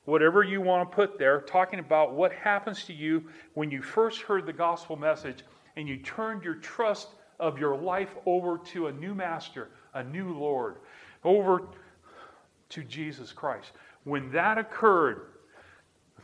Whatever 0.06 0.44
you 0.44 0.62
want 0.62 0.90
to 0.90 0.96
put 0.96 1.20
there, 1.20 1.42
talking 1.42 1.80
about 1.80 2.14
what 2.14 2.32
happens 2.32 2.86
to 2.86 2.94
you 2.94 3.26
when 3.54 3.70
you 3.70 3.82
first 3.82 4.22
heard 4.22 4.46
the 4.46 4.54
gospel 4.54 4.96
message 4.96 5.44
and 5.76 5.88
you 5.88 5.98
turned 5.98 6.44
your 6.44 6.56
trust 6.56 7.10
of 7.40 7.60
your 7.60 7.78
life 7.78 8.16
over 8.26 8.58
to 8.58 8.88
a 8.88 8.92
new 8.94 9.14
master, 9.14 9.70
a 9.94 10.04
new 10.04 10.34
Lord, 10.34 10.78
over 11.24 11.68
to 12.70 12.84
Jesus 12.84 13.34
Christ. 13.34 13.74
When 14.06 14.32
that 14.32 14.58
occurred, 14.58 15.28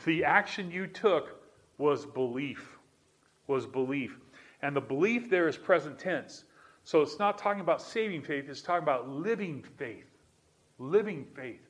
the 0.05 0.23
action 0.23 0.71
you 0.71 0.87
took 0.87 1.41
was 1.77 2.05
belief. 2.05 2.74
Was 3.47 3.65
belief. 3.65 4.17
And 4.61 4.75
the 4.75 4.81
belief 4.81 5.29
there 5.29 5.47
is 5.47 5.57
present 5.57 5.99
tense. 5.99 6.45
So 6.83 7.01
it's 7.01 7.19
not 7.19 7.37
talking 7.37 7.61
about 7.61 7.81
saving 7.81 8.21
faith, 8.21 8.45
it's 8.47 8.61
talking 8.61 8.83
about 8.83 9.09
living 9.09 9.63
faith. 9.77 10.05
Living 10.77 11.25
faith. 11.35 11.61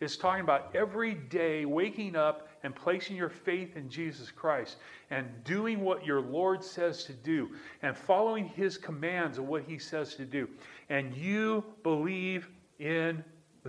It's 0.00 0.16
talking 0.16 0.42
about 0.42 0.74
every 0.74 1.14
day 1.14 1.64
waking 1.64 2.16
up 2.16 2.48
and 2.62 2.74
placing 2.74 3.16
your 3.16 3.28
faith 3.28 3.76
in 3.76 3.88
Jesus 3.88 4.30
Christ 4.30 4.76
and 5.10 5.26
doing 5.44 5.80
what 5.80 6.04
your 6.04 6.20
Lord 6.20 6.62
says 6.62 7.04
to 7.04 7.12
do 7.12 7.50
and 7.82 7.96
following 7.96 8.46
his 8.46 8.76
commands 8.76 9.38
of 9.38 9.46
what 9.46 9.64
he 9.64 9.78
says 9.78 10.14
to 10.16 10.24
do. 10.24 10.48
And 10.88 11.14
you 11.14 11.64
believe 11.82 12.48
in 12.78 13.24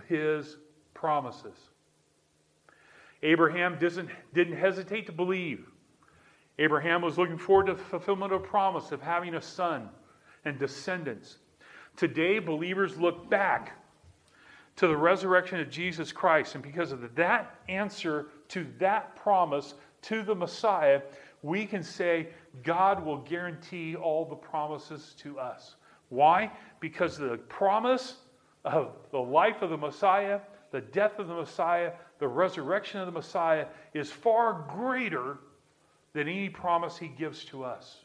his 0.08 0.58
promises. 0.94 1.58
Abraham 3.24 3.78
didn't, 3.80 4.10
didn't 4.34 4.58
hesitate 4.58 5.06
to 5.08 5.12
believe. 5.12 5.69
Abraham 6.60 7.02
was 7.02 7.18
looking 7.18 7.38
forward 7.38 7.68
to 7.68 7.74
the 7.74 7.80
fulfillment 7.80 8.34
of 8.34 8.44
promise 8.44 8.92
of 8.92 9.02
having 9.02 9.34
a 9.36 9.42
son 9.42 9.90
and 10.44 10.60
descendants. 10.60 11.38
Today, 11.96 12.40
believers 12.40 12.98
look 12.98 13.30
back 13.30 13.80
to 14.76 14.88
the 14.88 14.96
resurrection 14.96 15.62
of 15.62 15.70
Jesus 15.70 16.12
Christ. 16.12 16.56
And 16.56 16.64
because 16.64 16.92
of 16.92 17.16
that 17.16 17.56
answer 17.70 18.28
to 18.50 18.68
that 18.80 19.16
promise 19.16 19.74
to 20.04 20.22
the 20.22 20.36
Messiah, 20.36 21.02
we 21.44 21.66
can 21.66 21.82
say 21.82 22.28
God 22.64 23.06
will 23.06 23.20
guarantee 23.20 23.96
all 23.96 24.26
the 24.26 24.36
promises 24.36 25.16
to 25.20 25.40
us. 25.40 25.76
Why? 26.10 26.52
Because 26.82 27.18
the 27.18 27.38
promise 27.48 28.16
of 28.66 28.92
the 29.12 29.20
life 29.20 29.62
of 29.62 29.70
the 29.70 29.78
Messiah, 29.78 30.42
the 30.72 30.82
death 30.82 31.20
of 31.20 31.30
the 31.30 31.36
Messiah, 31.36 31.94
the 32.20 32.28
resurrection 32.28 33.00
of 33.00 33.06
the 33.06 33.14
Messiah 33.14 33.66
is 33.94 34.12
far 34.12 34.66
greater 34.76 35.38
than 36.14 36.28
any 36.28 36.50
promise 36.50 36.98
he 36.98 37.08
gives 37.08 37.44
to 37.46 37.64
us. 37.64 37.98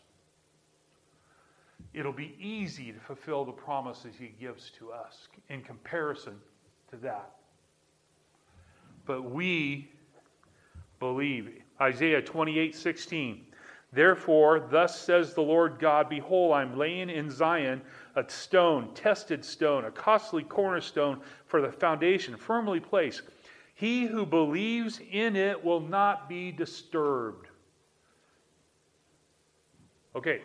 It'll 1.93 2.13
be 2.13 2.37
easy 2.41 2.93
to 2.93 2.99
fulfill 2.99 3.45
the 3.45 3.53
promises 3.53 4.15
he 4.19 4.35
gives 4.41 4.71
to 4.79 4.91
us 4.91 5.29
in 5.49 5.63
comparison 5.63 6.35
to 6.91 6.97
that. 6.97 7.31
But 9.07 9.23
we 9.31 9.91
believe. 10.99 11.63
Isaiah 11.81 12.23
28 12.23 12.75
16. 12.75 13.47
Therefore, 13.93 14.59
thus 14.71 15.01
says 15.01 15.35
the 15.35 15.43
Lord 15.43 15.79
God 15.79 16.09
Behold, 16.09 16.55
I'm 16.55 16.77
laying 16.77 17.11
in 17.11 17.31
Zion 17.31 17.81
a 18.17 18.29
stone, 18.29 18.93
tested 18.95 19.45
stone, 19.45 19.85
a 19.85 19.91
costly 19.91 20.43
cornerstone 20.43 21.21
for 21.47 21.61
the 21.61 21.71
foundation, 21.71 22.37
firmly 22.37 22.81
placed. 22.81 23.23
He 23.75 24.07
who 24.07 24.27
believes 24.27 25.01
in 25.11 25.37
it 25.37 25.63
will 25.63 25.81
not 25.81 26.29
be 26.29 26.51
disturbed. 26.51 27.49
Okay, 30.17 30.43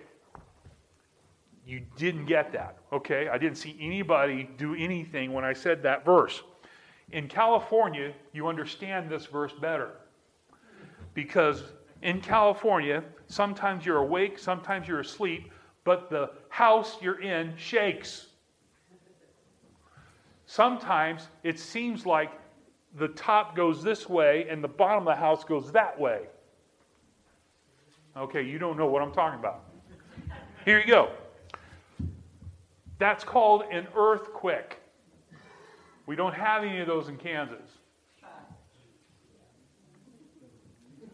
you 1.65 1.81
didn't 1.97 2.25
get 2.25 2.51
that. 2.53 2.77
Okay, 2.91 3.27
I 3.27 3.37
didn't 3.37 3.57
see 3.57 3.77
anybody 3.79 4.49
do 4.57 4.73
anything 4.73 5.33
when 5.33 5.45
I 5.45 5.53
said 5.53 5.83
that 5.83 6.03
verse. 6.03 6.41
In 7.11 7.27
California, 7.27 8.13
you 8.33 8.47
understand 8.47 9.09
this 9.09 9.27
verse 9.27 9.53
better. 9.53 9.91
Because 11.13 11.63
in 12.01 12.21
California, 12.21 13.03
sometimes 13.27 13.85
you're 13.85 13.97
awake, 13.97 14.39
sometimes 14.39 14.87
you're 14.87 15.01
asleep, 15.01 15.51
but 15.83 16.09
the 16.09 16.31
house 16.49 16.97
you're 17.01 17.21
in 17.21 17.55
shakes. 17.55 18.27
Sometimes 20.45 21.27
it 21.43 21.59
seems 21.59 22.05
like 22.05 22.31
the 22.97 23.09
top 23.09 23.55
goes 23.55 23.83
this 23.83 24.09
way 24.09 24.47
and 24.49 24.63
the 24.63 24.67
bottom 24.67 25.07
of 25.07 25.15
the 25.15 25.19
house 25.19 25.43
goes 25.43 25.71
that 25.71 25.99
way. 25.99 26.21
Okay, 28.19 28.41
you 28.41 28.59
don't 28.59 28.75
know 28.75 28.85
what 28.85 29.01
I'm 29.01 29.13
talking 29.13 29.39
about. 29.39 29.63
Here 30.65 30.77
you 30.77 30.85
go. 30.85 31.09
That's 32.97 33.23
called 33.23 33.63
an 33.71 33.87
earthquake. 33.95 34.77
We 36.05 36.17
don't 36.17 36.33
have 36.33 36.65
any 36.65 36.81
of 36.81 36.87
those 36.87 37.07
in 37.07 37.15
Kansas. 37.15 37.77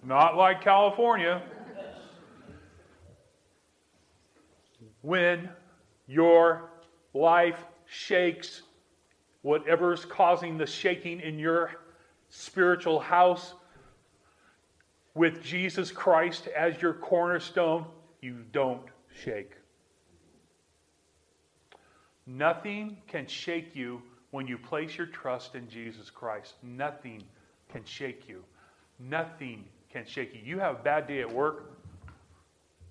Not 0.03 0.35
like 0.35 0.61
California. 0.61 1.43
When 5.03 5.47
your 6.07 6.71
life 7.13 7.59
shakes, 7.85 8.63
whatever's 9.43 10.05
causing 10.05 10.57
the 10.57 10.65
shaking 10.65 11.19
in 11.19 11.37
your 11.37 11.69
spiritual 12.29 12.99
house, 12.99 13.53
with 15.15 15.41
Jesus 15.41 15.91
Christ 15.91 16.47
as 16.47 16.81
your 16.81 16.93
cornerstone, 16.93 17.85
you 18.21 18.43
don't 18.51 18.83
shake. 19.23 19.53
Nothing 22.27 22.97
can 23.07 23.25
shake 23.25 23.75
you 23.75 24.01
when 24.31 24.47
you 24.47 24.57
place 24.57 24.97
your 24.97 25.07
trust 25.07 25.55
in 25.55 25.69
Jesus 25.69 26.09
Christ. 26.09 26.55
Nothing 26.61 27.23
can 27.71 27.83
shake 27.85 28.27
you. 28.27 28.43
Nothing 28.99 29.63
can 29.89 30.05
shake 30.05 30.33
you. 30.33 30.41
You 30.43 30.59
have 30.59 30.79
a 30.79 30.83
bad 30.83 31.07
day 31.07 31.21
at 31.21 31.31
work. 31.31 31.71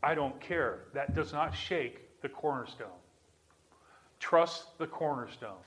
I 0.03 0.15
don't 0.15 0.41
care. 0.41 0.81
That 0.95 1.15
does 1.15 1.33
not 1.33 1.55
shake 1.55 2.21
the 2.23 2.29
cornerstone. 2.29 2.89
Trust 4.21 4.79
the 4.79 4.87
cornerstone. 4.87 5.61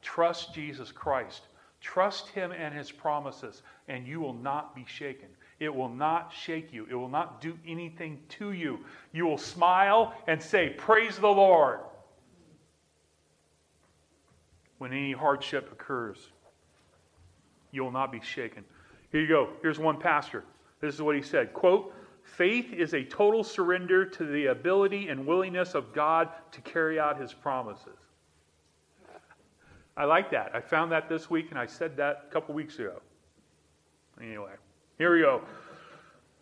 Trust 0.00 0.54
Jesus 0.54 0.92
Christ. 0.92 1.42
Trust 1.80 2.28
Him 2.28 2.52
and 2.52 2.74
His 2.74 2.90
promises, 2.90 3.62
and 3.88 4.06
you 4.06 4.20
will 4.20 4.34
not 4.34 4.74
be 4.74 4.84
shaken. 4.86 5.28
It 5.60 5.74
will 5.74 5.90
not 5.90 6.32
shake 6.32 6.72
you. 6.72 6.86
It 6.90 6.94
will 6.94 7.10
not 7.10 7.42
do 7.42 7.56
anything 7.66 8.18
to 8.30 8.52
you. 8.52 8.80
You 9.12 9.26
will 9.26 9.38
smile 9.38 10.14
and 10.26 10.42
say, 10.42 10.70
Praise 10.70 11.18
the 11.18 11.28
Lord 11.28 11.80
when 14.78 14.92
any 14.92 15.12
hardship 15.12 15.70
occurs. 15.70 16.16
You 17.70 17.84
will 17.84 17.92
not 17.92 18.10
be 18.10 18.20
shaken. 18.20 18.64
Here 19.12 19.20
you 19.20 19.28
go. 19.28 19.50
Here's 19.60 19.78
one 19.78 19.98
pastor. 19.98 20.44
This 20.80 20.94
is 20.94 21.02
what 21.02 21.14
he 21.14 21.22
said 21.22 21.52
quote, 21.52 21.92
faith 22.22 22.72
is 22.72 22.94
a 22.94 23.04
total 23.04 23.44
surrender 23.44 24.06
to 24.06 24.24
the 24.24 24.46
ability 24.46 25.08
and 25.08 25.26
willingness 25.26 25.74
of 25.74 25.92
God 25.92 26.30
to 26.52 26.60
carry 26.62 26.98
out 26.98 27.20
his 27.20 27.34
promises. 27.34 27.98
I 29.94 30.04
like 30.04 30.30
that. 30.30 30.52
I 30.54 30.60
found 30.60 30.92
that 30.92 31.10
this 31.10 31.28
week 31.28 31.50
and 31.50 31.58
I 31.58 31.66
said 31.66 31.98
that 31.98 32.24
a 32.28 32.32
couple 32.32 32.54
weeks 32.54 32.78
ago. 32.78 33.02
Anyway, 34.18 34.52
here 35.00 35.14
we 35.14 35.22
go. 35.22 35.40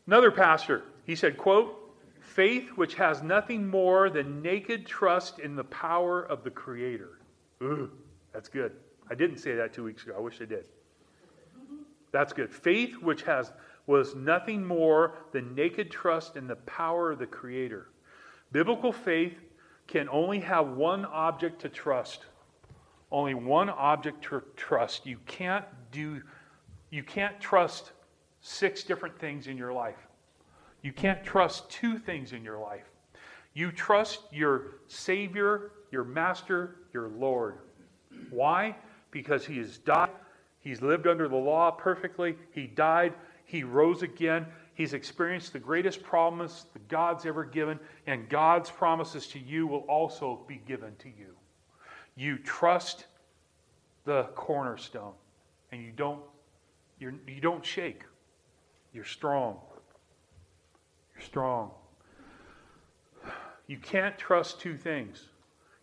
Another 0.09 0.33
pastor, 0.33 0.83
he 1.05 1.15
said, 1.15 1.37
quote, 1.37 1.77
faith 2.21 2.71
which 2.71 2.95
has 2.95 3.23
nothing 3.23 3.65
more 3.65 4.11
than 4.11 4.43
naked 4.43 4.85
trust 4.85 5.39
in 5.39 5.55
the 5.55 5.63
power 5.63 6.23
of 6.23 6.43
the 6.43 6.51
Creator. 6.51 7.21
Ugh. 7.63 7.89
That's 8.33 8.49
good. 8.49 8.73
I 9.09 9.15
didn't 9.15 9.39
say 9.39 9.55
that 9.55 9.73
two 9.73 9.85
weeks 9.85 10.03
ago. 10.03 10.15
I 10.17 10.21
wish 10.21 10.41
I 10.41 10.45
did. 10.45 10.65
That's 12.11 12.33
good. 12.33 12.53
Faith, 12.53 12.97
which 13.01 13.23
has 13.23 13.53
was 13.87 14.17
nothing 14.17 14.67
more 14.67 15.15
than 15.31 15.55
naked 15.55 15.89
trust 15.89 16.37
in 16.37 16.49
the 16.49 16.57
power 16.57 17.13
of 17.13 17.21
the 17.21 17.27
Creator. 17.27 17.87
Biblical 18.51 18.93
faith 18.93 19.39
can 19.87 20.09
only 20.09 20.41
have 20.41 20.71
one 20.71 21.05
object 21.05 21.61
to 21.61 21.69
trust. 21.69 22.27
Only 23.13 23.35
one 23.35 23.71
object 23.71 24.25
to 24.25 24.43
trust. 24.57 25.07
You 25.07 25.19
can't 25.27 25.65
do 25.93 26.23
you 26.91 27.05
can't 27.05 27.39
trust 27.39 27.93
six 28.49 28.83
different 28.83 29.19
things 29.19 29.47
in 29.47 29.59
your 29.59 29.73
life. 29.73 30.09
You 30.83 30.93
can't 30.93 31.23
trust 31.23 31.69
two 31.71 31.99
things 31.99 32.33
in 32.33 32.43
your 32.43 32.59
life. 32.59 32.91
You 33.53 33.71
trust 33.73 34.21
your 34.33 34.77
Savior, 34.87 35.73
your 35.91 36.05
Master, 36.05 36.77
your 36.93 37.09
Lord. 37.09 37.59
Why? 38.31 38.77
Because 39.11 39.45
He 39.45 39.59
has 39.59 39.79
died. 39.79 40.11
He's 40.61 40.81
lived 40.81 41.07
under 41.07 41.29
the 41.29 41.37
law 41.37 41.71
perfectly. 41.71 42.37
He 42.53 42.67
died. 42.67 43.13
He 43.45 43.65
rose 43.65 44.03
again. 44.03 44.47
He's 44.75 44.93
experienced 44.93 45.53
the 45.53 45.59
greatest 45.59 46.03
promise 46.03 46.67
that 46.73 46.89
God's 46.89 47.27
ever 47.27 47.45
given, 47.45 47.79
and 48.07 48.29
God's 48.29 48.71
promises 48.71 49.27
to 49.29 49.39
you 49.39 49.67
will 49.67 49.85
also 49.89 50.45
be 50.47 50.61
given 50.67 50.95
to 51.01 51.09
you. 51.09 51.35
You 52.17 52.39
trust 52.39 53.07
the 54.05 54.25
cornerstone, 54.35 55.15
and 55.73 55.83
you 55.83 55.91
don't, 55.91 56.21
you're, 56.99 57.15
you 57.27 57.41
don't 57.41 57.65
shake. 57.65 58.05
You're 58.93 59.05
strong. 59.05 59.59
You're 61.15 61.25
strong. 61.25 61.71
You 63.67 63.79
can't 63.79 64.17
trust 64.19 64.61
two 64.61 64.77
things. 64.77 65.27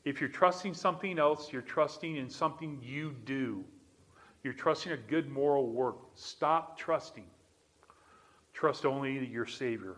If 0.06 0.20
you're 0.20 0.30
trusting 0.30 0.74
something 0.74 1.18
else, 1.18 1.52
you're 1.52 1.62
trusting 1.62 2.16
in 2.16 2.30
something 2.30 2.80
you 2.82 3.16
do. 3.26 3.64
You're 4.44 4.54
trusting 4.54 4.92
a 4.92 4.98
good 4.98 5.30
moral 5.30 5.68
work. 5.68 5.98
Stop 6.16 6.78
trusting. 6.78 7.26
Trust 8.54 8.86
only 8.86 9.26
your 9.26 9.48
Savior. 9.48 9.98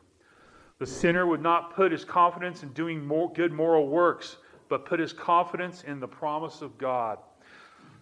The 0.79 0.85
sinner 0.85 1.25
would 1.25 1.41
not 1.41 1.75
put 1.75 1.91
his 1.91 2.05
confidence 2.05 2.63
in 2.63 2.69
doing 2.69 3.05
more 3.05 3.31
good 3.33 3.51
moral 3.51 3.87
works, 3.87 4.37
but 4.69 4.85
put 4.85 4.99
his 4.99 5.11
confidence 5.11 5.83
in 5.83 5.99
the 5.99 6.07
promise 6.07 6.61
of 6.61 6.77
God. 6.77 7.19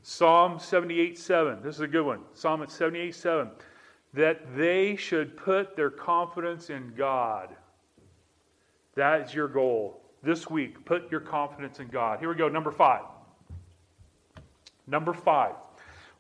Psalm 0.04 0.60
78 0.60 1.18
7. 1.18 1.64
This 1.64 1.76
is 1.76 1.82
a 1.82 1.88
good 1.88 2.06
one. 2.06 2.22
Psalm 2.34 2.64
78 2.68 3.16
7. 3.16 3.50
That 4.16 4.56
they 4.56 4.96
should 4.96 5.38
put 5.38 5.76
their 5.76 5.90
confidence 5.90 6.70
in 6.70 6.94
God. 6.96 7.50
That 8.96 9.22
is 9.22 9.34
your 9.34 9.48
goal. 9.48 10.02
This 10.24 10.50
week, 10.50 10.84
put 10.86 11.12
your 11.12 11.20
confidence 11.20 11.80
in 11.80 11.88
God. 11.88 12.20
Here 12.20 12.30
we 12.30 12.36
go. 12.36 12.48
Number 12.48 12.72
five. 12.72 13.04
Number 14.88 15.14
five. 15.14 15.56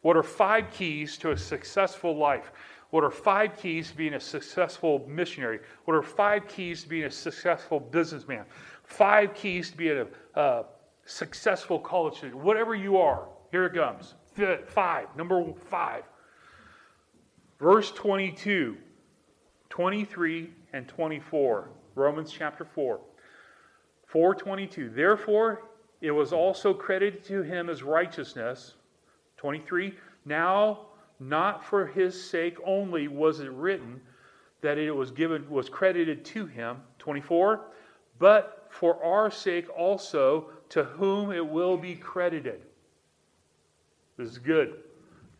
What 0.01 0.15
are 0.15 0.23
five 0.23 0.69
keys 0.71 1.17
to 1.19 1.31
a 1.31 1.37
successful 1.37 2.15
life? 2.15 2.51
What 2.91 3.03
are 3.03 3.09
five 3.09 3.57
keys 3.57 3.89
to 3.89 3.97
being 3.97 4.13
a 4.13 4.19
successful 4.19 5.03
missionary? 5.07 5.59
What 5.85 5.95
are 5.95 6.03
five 6.03 6.47
keys 6.47 6.83
to 6.83 6.89
being 6.89 7.05
a 7.05 7.11
successful 7.11 7.79
businessman? 7.79 8.45
Five 8.83 9.33
keys 9.33 9.71
to 9.71 9.77
being 9.77 10.05
a, 10.35 10.39
a 10.39 10.65
successful 11.05 11.79
college 11.79 12.17
student. 12.17 12.41
Whatever 12.41 12.75
you 12.75 12.97
are, 12.97 13.27
here 13.51 13.65
it 13.65 13.73
comes. 13.73 14.13
Five. 14.67 15.07
Number 15.15 15.53
five. 15.69 16.03
Verse 17.59 17.91
22, 17.91 18.77
23, 19.69 20.49
and 20.73 20.87
24. 20.87 21.69
Romans 21.95 22.31
chapter 22.31 22.65
4. 22.65 22.99
422. 24.07 24.89
Therefore, 24.89 25.63
it 26.01 26.11
was 26.11 26.33
also 26.33 26.73
credited 26.73 27.23
to 27.25 27.41
him 27.41 27.69
as 27.69 27.81
righteousness. 27.83 28.75
23. 29.37 29.93
Now 30.25 30.87
not 31.19 31.65
for 31.65 31.87
his 31.87 32.29
sake 32.29 32.57
only 32.65 33.07
was 33.07 33.39
it 33.39 33.51
written 33.51 34.01
that 34.61 34.77
it 34.77 34.91
was 34.91 35.11
given 35.11 35.49
was 35.49 35.69
credited 35.69 36.25
to 36.25 36.45
him 36.45 36.77
24 36.99 37.67
but 38.19 38.67
for 38.69 39.01
our 39.03 39.31
sake 39.31 39.67
also 39.77 40.49
to 40.69 40.83
whom 40.83 41.31
it 41.31 41.45
will 41.45 41.77
be 41.77 41.95
credited 41.95 42.61
this 44.17 44.29
is 44.29 44.37
good 44.37 44.75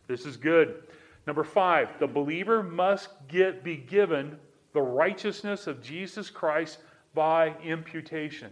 this 0.06 0.24
is 0.24 0.36
good 0.36 0.82
number 1.26 1.44
5 1.44 1.98
the 1.98 2.06
believer 2.06 2.62
must 2.62 3.08
get 3.28 3.62
be 3.62 3.76
given 3.76 4.38
the 4.72 4.82
righteousness 4.82 5.66
of 5.66 5.82
Jesus 5.82 6.30
Christ 6.30 6.78
by 7.14 7.54
imputation 7.62 8.50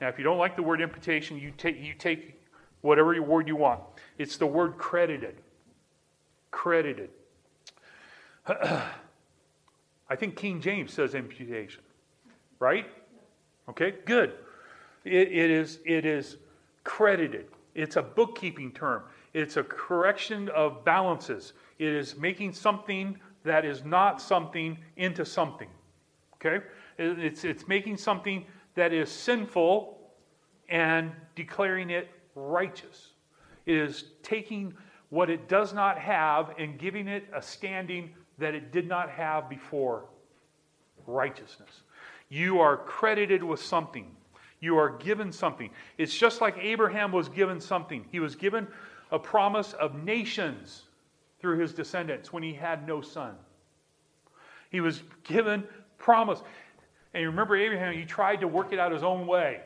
now 0.00 0.08
if 0.08 0.18
you 0.18 0.24
don't 0.24 0.38
like 0.38 0.56
the 0.56 0.62
word 0.62 0.80
imputation 0.80 1.38
you 1.38 1.52
take 1.56 1.80
you 1.80 1.94
take 1.94 2.40
whatever 2.80 3.20
word 3.22 3.46
you 3.48 3.56
want 3.56 3.80
it's 4.18 4.36
the 4.36 4.46
word 4.46 4.76
credited 4.78 5.36
credited. 6.52 7.10
I 8.46 10.14
think 10.16 10.36
King 10.36 10.60
James 10.60 10.92
says 10.92 11.16
imputation, 11.16 11.82
right? 12.60 12.86
Okay, 13.68 13.94
good. 14.04 14.34
It, 15.04 15.32
it, 15.32 15.50
is, 15.50 15.80
it 15.84 16.06
is 16.06 16.36
credited. 16.84 17.46
It's 17.74 17.96
a 17.96 18.02
bookkeeping 18.02 18.70
term. 18.70 19.02
It's 19.32 19.56
a 19.56 19.64
correction 19.64 20.48
of 20.50 20.84
balances. 20.84 21.54
It 21.82 21.94
is 21.94 22.16
making 22.16 22.52
something 22.52 23.18
that 23.42 23.64
is 23.64 23.84
not 23.84 24.22
something 24.22 24.78
into 24.96 25.24
something. 25.24 25.68
Okay? 26.36 26.64
It's, 26.96 27.44
it's 27.44 27.66
making 27.66 27.96
something 27.96 28.46
that 28.76 28.92
is 28.92 29.10
sinful 29.10 29.98
and 30.68 31.10
declaring 31.34 31.90
it 31.90 32.08
righteous. 32.36 33.14
It 33.66 33.76
is 33.76 34.04
taking 34.22 34.74
what 35.08 35.28
it 35.28 35.48
does 35.48 35.72
not 35.72 35.98
have 35.98 36.54
and 36.56 36.78
giving 36.78 37.08
it 37.08 37.24
a 37.34 37.42
standing 37.42 38.14
that 38.38 38.54
it 38.54 38.70
did 38.70 38.86
not 38.86 39.10
have 39.10 39.50
before 39.50 40.04
righteousness. 41.04 41.82
You 42.28 42.60
are 42.60 42.76
credited 42.76 43.42
with 43.42 43.60
something. 43.60 44.06
You 44.60 44.78
are 44.78 44.90
given 44.98 45.32
something. 45.32 45.70
It's 45.98 46.16
just 46.16 46.40
like 46.40 46.56
Abraham 46.58 47.10
was 47.10 47.28
given 47.28 47.60
something. 47.60 48.04
He 48.12 48.20
was 48.20 48.36
given 48.36 48.68
a 49.10 49.18
promise 49.18 49.72
of 49.72 50.04
nations 50.04 50.84
through 51.42 51.58
his 51.58 51.74
descendants 51.74 52.32
when 52.32 52.42
he 52.42 52.54
had 52.54 52.86
no 52.88 53.02
son. 53.02 53.34
He 54.70 54.80
was 54.80 55.02
given 55.24 55.64
promise. 55.98 56.40
And 57.12 57.20
you 57.20 57.28
remember 57.28 57.56
Abraham, 57.56 57.92
he 57.92 58.06
tried 58.06 58.40
to 58.40 58.48
work 58.48 58.72
it 58.72 58.78
out 58.78 58.90
his 58.92 59.02
own 59.02 59.26
way 59.26 59.60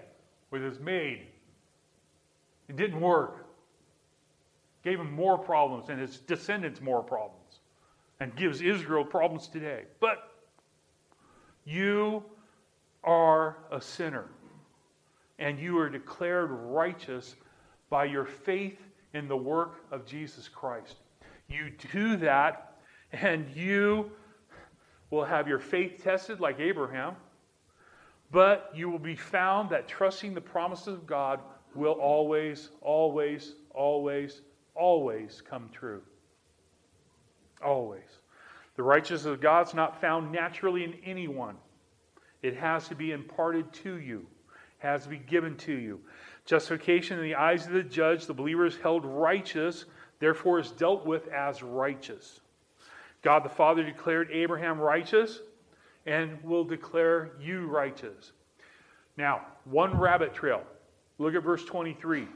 with 0.50 0.62
his 0.62 0.80
maid. 0.80 1.28
It 2.68 2.74
didn't 2.74 3.00
work 3.00 3.46
gave 4.86 5.00
him 5.00 5.10
more 5.10 5.36
problems 5.36 5.88
and 5.88 6.00
his 6.00 6.18
descendants 6.18 6.80
more 6.80 7.02
problems, 7.02 7.58
and 8.20 8.36
gives 8.36 8.60
Israel 8.60 9.04
problems 9.04 9.48
today. 9.48 9.82
But 9.98 10.30
you 11.64 12.22
are 13.02 13.56
a 13.72 13.80
sinner, 13.80 14.26
and 15.40 15.58
you 15.58 15.76
are 15.76 15.90
declared 15.90 16.52
righteous 16.52 17.34
by 17.90 18.04
your 18.04 18.24
faith 18.24 18.78
in 19.12 19.26
the 19.26 19.36
work 19.36 19.84
of 19.90 20.06
Jesus 20.06 20.46
Christ. 20.46 20.94
You 21.48 21.70
do 21.92 22.16
that, 22.18 22.76
and 23.12 23.46
you 23.54 24.10
will 25.10 25.24
have 25.24 25.48
your 25.48 25.58
faith 25.58 26.02
tested 26.02 26.40
like 26.40 26.58
Abraham, 26.60 27.14
but 28.30 28.70
you 28.74 28.90
will 28.90 28.98
be 28.98 29.16
found 29.16 29.70
that 29.70 29.86
trusting 29.86 30.34
the 30.34 30.40
promises 30.40 30.88
of 30.88 31.06
God 31.06 31.40
will 31.74 31.92
always, 31.92 32.70
always, 32.80 33.54
always, 33.70 34.42
always 34.74 35.42
come 35.48 35.70
true. 35.72 36.02
Always. 37.64 38.02
The 38.76 38.82
righteousness 38.82 39.24
of 39.24 39.40
God 39.40 39.68
is 39.68 39.74
not 39.74 40.00
found 40.00 40.32
naturally 40.32 40.84
in 40.84 40.94
anyone. 41.04 41.56
It 42.42 42.56
has 42.56 42.88
to 42.88 42.94
be 42.94 43.12
imparted 43.12 43.72
to 43.74 43.96
you, 43.98 44.26
it 44.80 44.86
has 44.86 45.04
to 45.04 45.08
be 45.08 45.18
given 45.18 45.56
to 45.58 45.72
you. 45.72 46.00
Justification 46.44 47.18
in 47.18 47.24
the 47.24 47.34
eyes 47.34 47.66
of 47.66 47.72
the 47.72 47.82
judge, 47.82 48.26
the 48.26 48.34
believer 48.34 48.66
is 48.66 48.76
held 48.76 49.04
righteous, 49.04 49.84
therefore 50.18 50.58
is 50.58 50.70
dealt 50.72 51.04
with 51.04 51.28
as 51.28 51.62
righteous. 51.62 52.40
God 53.22 53.44
the 53.44 53.48
Father 53.48 53.82
declared 53.82 54.30
Abraham 54.30 54.78
righteous 54.80 55.40
and 56.06 56.42
will 56.42 56.64
declare 56.64 57.32
you 57.40 57.66
righteous. 57.66 58.32
Now, 59.16 59.42
one 59.64 59.98
rabbit 59.98 60.34
trail. 60.34 60.62
Look 61.18 61.34
at 61.34 61.42
verse 61.42 61.64
23. 61.64 62.28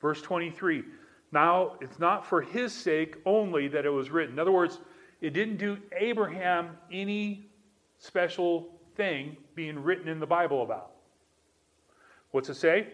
Verse 0.00 0.22
23 0.22 0.84
Now, 1.32 1.72
it's 1.80 1.98
not 1.98 2.26
for 2.26 2.40
his 2.40 2.72
sake 2.72 3.16
only 3.26 3.68
that 3.68 3.84
it 3.84 3.90
was 3.90 4.10
written. 4.10 4.34
In 4.34 4.38
other 4.38 4.52
words, 4.52 4.80
it 5.20 5.32
didn't 5.32 5.56
do 5.56 5.78
Abraham 5.98 6.76
any 6.92 7.46
special 7.98 8.68
thing 8.96 9.36
being 9.54 9.82
written 9.82 10.08
in 10.08 10.20
the 10.20 10.26
Bible 10.26 10.62
about. 10.62 10.92
What's 12.30 12.48
it 12.48 12.54
say? 12.54 12.88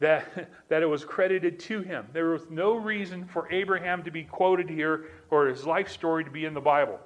That, 0.00 0.50
that 0.68 0.82
it 0.82 0.86
was 0.86 1.04
credited 1.04 1.58
to 1.60 1.80
him. 1.80 2.06
There 2.12 2.30
was 2.30 2.42
no 2.50 2.76
reason 2.76 3.26
for 3.26 3.50
Abraham 3.52 4.02
to 4.04 4.10
be 4.10 4.24
quoted 4.24 4.68
here 4.68 5.06
or 5.30 5.46
his 5.46 5.64
life 5.66 5.88
story 5.88 6.24
to 6.24 6.30
be 6.30 6.44
in 6.44 6.54
the 6.54 6.60
Bible. 6.60 6.98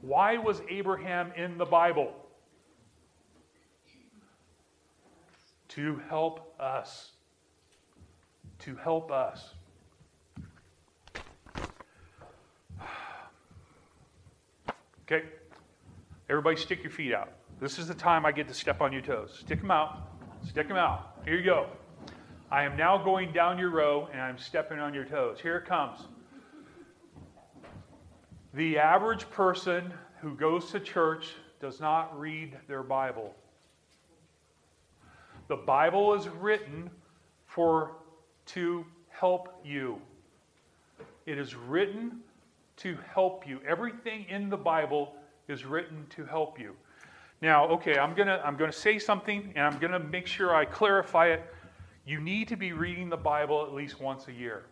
Why 0.00 0.38
was 0.38 0.62
Abraham 0.68 1.32
in 1.36 1.58
the 1.58 1.64
Bible? 1.64 2.12
To 5.68 6.00
help 6.08 6.54
us 6.60 7.12
to 8.60 8.76
help 8.76 9.10
us. 9.10 9.54
Okay? 15.08 15.22
Everybody 16.28 16.56
stick 16.56 16.82
your 16.82 16.90
feet 16.90 17.14
out. 17.14 17.30
This 17.60 17.78
is 17.78 17.86
the 17.86 17.94
time 17.94 18.26
I 18.26 18.32
get 18.32 18.48
to 18.48 18.54
step 18.54 18.80
on 18.80 18.92
your 18.92 19.02
toes. 19.02 19.36
Stick 19.38 19.60
them 19.60 19.70
out. 19.70 20.00
Stick 20.44 20.66
them 20.66 20.76
out. 20.76 21.20
Here 21.24 21.36
you 21.36 21.44
go. 21.44 21.68
I 22.50 22.62
am 22.62 22.76
now 22.76 22.96
going 22.96 23.32
down 23.32 23.58
your 23.58 23.70
row 23.70 24.08
and 24.12 24.20
I'm 24.20 24.38
stepping 24.38 24.78
on 24.78 24.94
your 24.94 25.04
toes. 25.04 25.40
Here 25.40 25.56
it 25.56 25.64
comes. 25.64 25.98
The 28.54 28.78
average 28.78 29.28
person 29.30 29.92
who 30.20 30.34
goes 30.34 30.70
to 30.70 30.78
church 30.78 31.34
does 31.60 31.80
not 31.80 32.18
read 32.18 32.56
their 32.68 32.84
Bible. 32.84 33.34
The 35.48 35.56
Bible 35.56 36.14
is 36.14 36.28
written 36.28 36.88
for 37.46 37.96
to 38.46 38.86
help 39.08 39.60
you. 39.64 40.00
It 41.26 41.38
is 41.38 41.56
written 41.56 42.20
to 42.76 42.96
help 43.12 43.46
you. 43.46 43.60
Everything 43.66 44.24
in 44.28 44.48
the 44.48 44.56
Bible 44.56 45.16
is 45.48 45.64
written 45.64 46.06
to 46.10 46.24
help 46.24 46.60
you. 46.60 46.76
Now, 47.42 47.66
okay, 47.70 47.98
I'm 47.98 48.14
going 48.14 48.28
to 48.28 48.40
I'm 48.46 48.56
going 48.56 48.70
to 48.70 48.76
say 48.76 48.98
something 48.98 49.52
and 49.56 49.66
I'm 49.66 49.78
going 49.80 49.92
to 49.92 49.98
make 49.98 50.26
sure 50.26 50.54
I 50.54 50.64
clarify 50.64 51.28
it. 51.28 51.42
You 52.06 52.20
need 52.20 52.48
to 52.48 52.56
be 52.56 52.72
reading 52.72 53.08
the 53.08 53.16
Bible 53.16 53.62
at 53.64 53.74
least 53.74 54.00
once 54.00 54.28
a 54.28 54.32
year. 54.32 54.66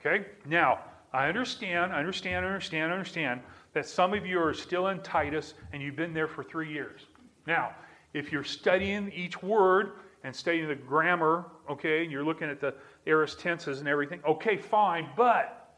Okay? 0.00 0.26
Now, 0.44 0.80
I 1.12 1.28
understand, 1.28 1.92
I 1.92 2.00
understand, 2.00 2.44
understand, 2.44 2.92
understand 2.92 3.40
that 3.72 3.86
some 3.86 4.12
of 4.12 4.26
you 4.26 4.40
are 4.42 4.52
still 4.52 4.88
in 4.88 5.00
Titus 5.00 5.54
and 5.72 5.80
you've 5.80 5.96
been 5.96 6.12
there 6.12 6.28
for 6.28 6.42
three 6.42 6.70
years. 6.70 7.02
Now, 7.46 7.74
if 8.12 8.32
you're 8.32 8.44
studying 8.44 9.10
each 9.12 9.42
word 9.42 9.92
and 10.24 10.34
studying 10.34 10.68
the 10.68 10.74
grammar, 10.74 11.46
okay, 11.70 12.02
and 12.02 12.10
you're 12.10 12.24
looking 12.24 12.50
at 12.50 12.60
the 12.60 12.74
aorist 13.06 13.38
tenses 13.38 13.78
and 13.78 13.88
everything, 13.88 14.20
okay, 14.26 14.56
fine, 14.56 15.08
but 15.16 15.76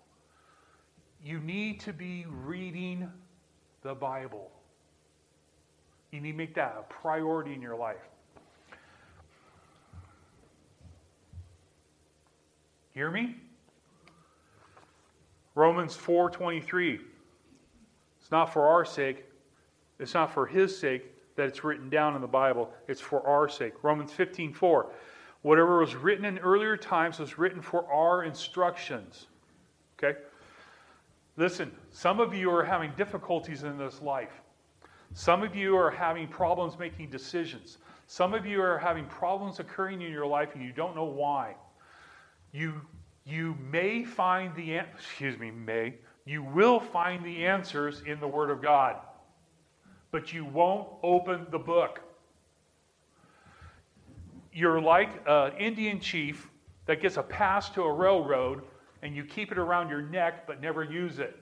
you 1.23 1.39
need 1.41 1.79
to 1.81 1.93
be 1.93 2.25
reading 2.27 3.11
the 3.83 3.95
Bible. 3.95 4.51
You 6.11 6.21
need 6.21 6.33
to 6.33 6.39
make 6.39 6.55
that 6.55 6.77
a 6.79 6.83
priority 6.93 7.53
in 7.53 7.61
your 7.61 7.77
life. 7.77 8.09
Hear 12.95 13.11
me? 13.11 13.37
Romans 15.55 15.97
4:23. 15.97 17.01
It's 18.21 18.31
not 18.31 18.53
for 18.53 18.67
our 18.67 18.85
sake. 18.85 19.25
It's 19.99 20.15
not 20.15 20.33
for 20.33 20.47
his 20.47 20.77
sake 20.79 21.37
that 21.37 21.47
it's 21.47 21.65
written 21.65 21.89
down 21.89 22.15
in 22.15 22.21
the 22.21 22.29
Bible. 22.29 22.73
It's 22.89 23.01
for 23.01 23.27
our 23.27 23.49
sake. 23.49 23.83
Romans 23.83 24.13
15:4. 24.13 24.91
Whatever 25.43 25.79
was 25.79 25.95
written 25.95 26.25
in 26.25 26.39
earlier 26.39 26.77
times 26.77 27.19
was 27.19 27.39
written 27.39 27.63
for 27.63 27.91
our 27.91 28.25
instructions. 28.25 29.29
Okay? 29.99 30.19
Listen, 31.37 31.75
some 31.91 32.21
of 32.21 32.35
you 32.35 32.51
are 32.51 32.65
having 32.65 32.93
difficulties 32.97 33.63
in 33.63 33.79
this 33.79 34.03
life. 34.03 34.43
Some 35.15 35.43
of 35.43 35.55
you 35.55 35.77
are 35.77 35.91
having 35.91 36.29
problems 36.29 36.79
making 36.79 37.11
decisions. 37.11 37.79
Some 38.07 38.35
of 38.35 38.45
you 38.45 38.63
are 38.63 38.79
having 38.79 39.07
problems 39.07 39.61
occurring 39.61 40.03
in 40.03 40.13
your 40.13 40.27
life 40.27 40.55
and 40.55 40.63
you 40.63 40.73
don't 40.73 40.95
know 40.95 41.05
why. 41.05 41.57
You, 42.53 42.81
you 43.25 43.57
may 43.71 44.05
find 44.05 44.55
the 44.55 44.77
excuse 44.77 45.39
me, 45.39 45.51
may 45.51 45.95
you 46.25 46.43
will 46.43 46.79
find 46.79 47.25
the 47.25 47.47
answers 47.47 48.03
in 48.07 48.21
the 48.21 48.29
Word 48.29 48.51
of 48.51 48.63
God, 48.63 48.97
but 50.11 50.33
you 50.33 50.45
won't 50.45 50.89
open 51.03 51.47
the 51.51 51.59
book. 51.59 52.01
You're 54.53 54.81
like 54.81 55.23
an 55.27 55.57
Indian 55.59 56.01
chief 56.01 56.49
that 56.87 57.01
gets 57.01 57.17
a 57.17 57.23
pass 57.23 57.71
to 57.71 57.83
a 57.83 57.93
railroad 57.93 58.63
and 59.03 59.17
you 59.17 59.25
keep 59.25 59.51
it 59.51 59.59
around 59.59 59.89
your 59.89 60.03
neck 60.03 60.47
but 60.47 60.61
never 60.61 60.85
use 60.85 61.19
it. 61.19 61.37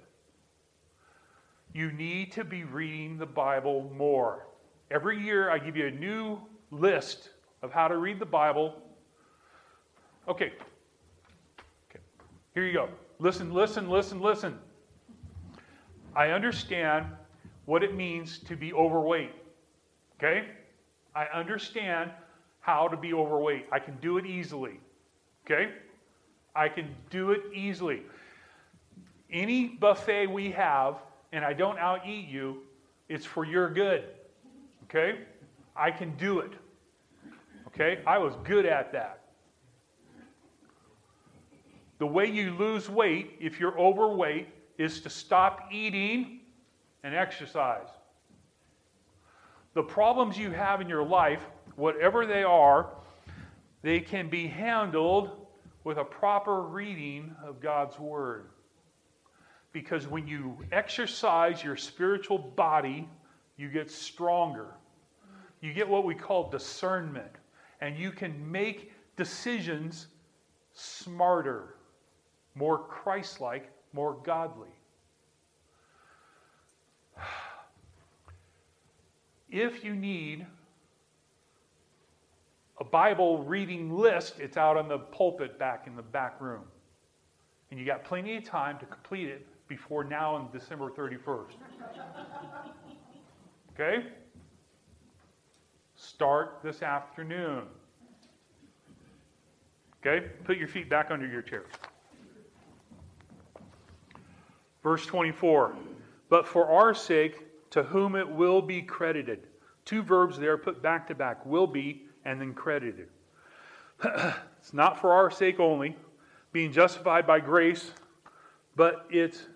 You 1.73 1.93
need 1.93 2.33
to 2.33 2.45
be 2.45 2.65
reading 2.65 3.19
the 3.19 3.27
Bible 3.27 3.91
more. 3.95 4.47
Every 4.91 5.23
year, 5.23 5.51
I 5.51 5.59
give 5.59 5.77
you 5.77 5.87
a 5.87 5.91
new 5.91 6.39
list 6.71 7.31
of 7.63 7.73
how 7.73 7.89
to 7.89 7.99
read 7.99 8.19
the 8.19 8.27
Bible. 8.27 8.83
Okay. 10.27 10.53
Here 12.59 12.67
you 12.67 12.73
go. 12.73 12.89
Listen, 13.21 13.53
listen, 13.53 13.89
listen, 13.89 14.21
listen. 14.21 14.59
I 16.17 16.31
understand 16.31 17.07
what 17.67 17.85
it 17.85 17.95
means 17.95 18.41
to 18.41 18.57
be 18.57 18.73
overweight. 18.73 19.31
Okay? 20.17 20.45
I 21.15 21.27
understand 21.27 22.11
how 22.59 22.89
to 22.89 22.97
be 22.97 23.15
overweight. 23.15 23.67
I 23.71 23.79
can 23.79 23.97
do 24.01 24.19
it 24.19 24.27
easily. 24.27 24.81
Okay? 25.47 25.71
I 26.57 26.69
can 26.69 26.93
do 27.11 27.31
it 27.31 27.43
easily. 27.55 28.03
Any 29.31 29.69
buffet 29.69 30.27
we 30.27 30.51
have, 30.51 30.97
and 31.31 31.45
I 31.45 31.53
don't 31.53 31.79
out 31.79 32.09
eat 32.09 32.27
you, 32.27 32.63
it's 33.09 33.25
for 33.25 33.45
your 33.45 33.73
good. 33.73 34.03
Okay? 34.83 35.21
I 35.77 35.93
can 35.93 36.17
do 36.17 36.41
it. 36.41 36.55
Okay? 37.69 38.03
I 38.05 38.19
was 38.19 38.35
good 38.43 38.67
at 38.67 38.91
that. 38.95 39.18
The 41.99 42.07
way 42.07 42.27
you 42.27 42.55
lose 42.55 42.89
weight, 42.89 43.37
if 43.41 43.59
you're 43.59 43.79
overweight, 43.79 44.49
is 44.79 45.01
to 45.01 45.11
stop 45.11 45.69
eating 45.73 46.41
and 47.03 47.15
exercise. 47.15 47.89
The 49.75 49.83
problems 49.83 50.39
you 50.39 50.51
have 50.51 50.81
in 50.81 50.89
your 50.89 51.05
life, 51.05 51.43
whatever 51.77 52.27
they 52.27 52.43
are, 52.43 52.91
they 53.83 54.01
can 54.01 54.29
be 54.29 54.47
handled 54.47 55.47
with 55.85 55.99
a 55.99 56.05
proper 56.05 56.63
reading 56.63 57.35
of 57.45 57.61
God's 57.61 57.99
Word. 57.99 58.51
Because 59.73 60.07
when 60.07 60.27
you 60.27 60.57
exercise 60.73 61.63
your 61.63 61.77
spiritual 61.77 62.39
body, 62.39 63.09
you 63.57 63.69
get 63.69 63.91
stronger. 63.91 64.75
You 65.61 65.73
get 65.73 65.89
what 65.89 66.05
we 66.05 66.15
call 66.15 66.51
discernment, 66.51 67.31
and 67.81 67.99
you 67.99 68.13
can 68.13 68.51
make 68.51 68.93
decisions 69.17 70.07
smarter, 70.73 71.75
more 72.59 72.79
Christ 72.79 73.41
like, 73.41 73.71
more 73.93 74.19
godly. 74.25 74.69
If 79.49 79.83
you 79.83 79.95
need 79.95 80.45
a 82.81 82.85
Bible 82.85 83.45
reading 83.45 83.97
list, 83.97 84.41
it's 84.41 84.57
out 84.57 84.77
on 84.77 84.89
the 84.89 84.99
pulpit 84.99 85.59
back 85.59 85.87
in 85.87 85.97
the 85.97 86.03
back 86.03 86.41
room. 86.41 86.65
And 87.71 87.81
you 87.81 87.87
got 87.87 88.05
plenty 88.05 88.37
of 88.37 88.45
time 88.45 88.79
to 88.79 88.87
complete 88.87 89.29
it 89.29 89.47
before 89.69 90.05
now 90.05 90.37
and 90.37 90.53
December 90.53 90.91
31st. 90.91 91.47
Okay? 93.81 94.07
Start 95.95 96.59
this 96.65 96.83
afternoon. 96.83 97.63
Okay? 100.01 100.27
Put 100.43 100.57
your 100.57 100.67
feet 100.67 100.91
back 100.91 101.13
under 101.13 101.29
your 101.29 101.43
chair. 101.43 101.63
Verse 104.83 105.05
24. 105.07 105.77
But 106.29 106.47
for 106.47 106.67
our 106.69 106.95
sake, 106.95 107.45
to 107.71 107.83
whom 107.83 108.17
it 108.17 108.29
will 108.29 108.63
be 108.63 108.83
credited. 108.83 109.47
Two 109.85 110.03
verbs 110.03 110.39
there 110.39 110.57
put 110.59 110.83
back 110.83 111.07
to 111.09 111.15
back 111.15 111.45
will 111.45 111.67
be 111.67 112.03
and 112.25 112.41
then 112.41 112.55
credited. 112.55 113.09
it's 114.05 114.73
not 114.73 115.01
for 115.01 115.13
our 115.13 115.31
sake 115.31 115.61
only, 115.61 115.97
being 116.53 116.73
justified 116.73 117.27
by 117.27 117.41
grace, 117.41 117.93
but 118.77 119.07
it 119.11 119.47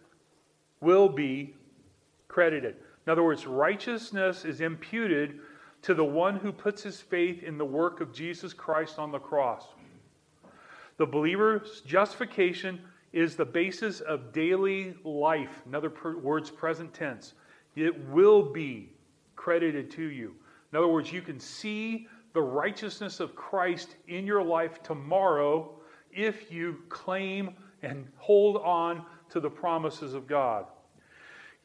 will 0.80 1.08
be 1.08 1.54
credited. 2.28 2.76
In 3.06 3.12
other 3.12 3.22
words, 3.22 3.46
righteousness 3.46 4.44
is 4.44 4.60
imputed 4.60 5.40
to 5.82 5.94
the 5.94 6.04
one 6.04 6.36
who 6.36 6.52
puts 6.52 6.82
his 6.82 7.00
faith 7.00 7.42
in 7.42 7.58
the 7.58 7.64
work 7.64 8.00
of 8.00 8.12
Jesus 8.12 8.52
Christ 8.52 8.98
on 8.98 9.10
the 9.10 9.18
cross. 9.18 9.66
The 10.96 11.06
believer's 11.06 11.80
justification 11.80 12.80
is 13.12 13.36
the 13.36 13.44
basis 13.44 14.00
of 14.00 14.32
daily 14.32 14.94
life. 15.04 15.62
In 15.66 15.74
other 15.74 15.92
words, 16.22 16.50
present 16.50 16.94
tense. 16.94 17.34
It 17.76 18.08
will 18.08 18.42
be 18.42 18.90
credited 19.36 19.90
to 19.92 20.02
you. 20.02 20.34
In 20.72 20.78
other 20.78 20.88
words, 20.88 21.12
you 21.12 21.20
can 21.20 21.38
see 21.38 22.08
the 22.32 22.40
righteousness 22.40 23.20
of 23.20 23.34
Christ 23.34 23.96
in 24.08 24.26
your 24.26 24.42
life 24.42 24.82
tomorrow 24.82 25.70
if 26.10 26.50
you 26.50 26.78
claim 26.88 27.54
and 27.82 28.06
hold 28.16 28.56
on 28.58 29.04
to 29.30 29.40
the 29.40 29.50
promises 29.50 30.14
of 30.14 30.26
God. 30.26 30.66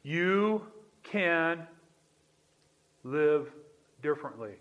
You 0.02 0.62
can 1.02 1.66
live 3.04 3.50
differently. 4.02 4.54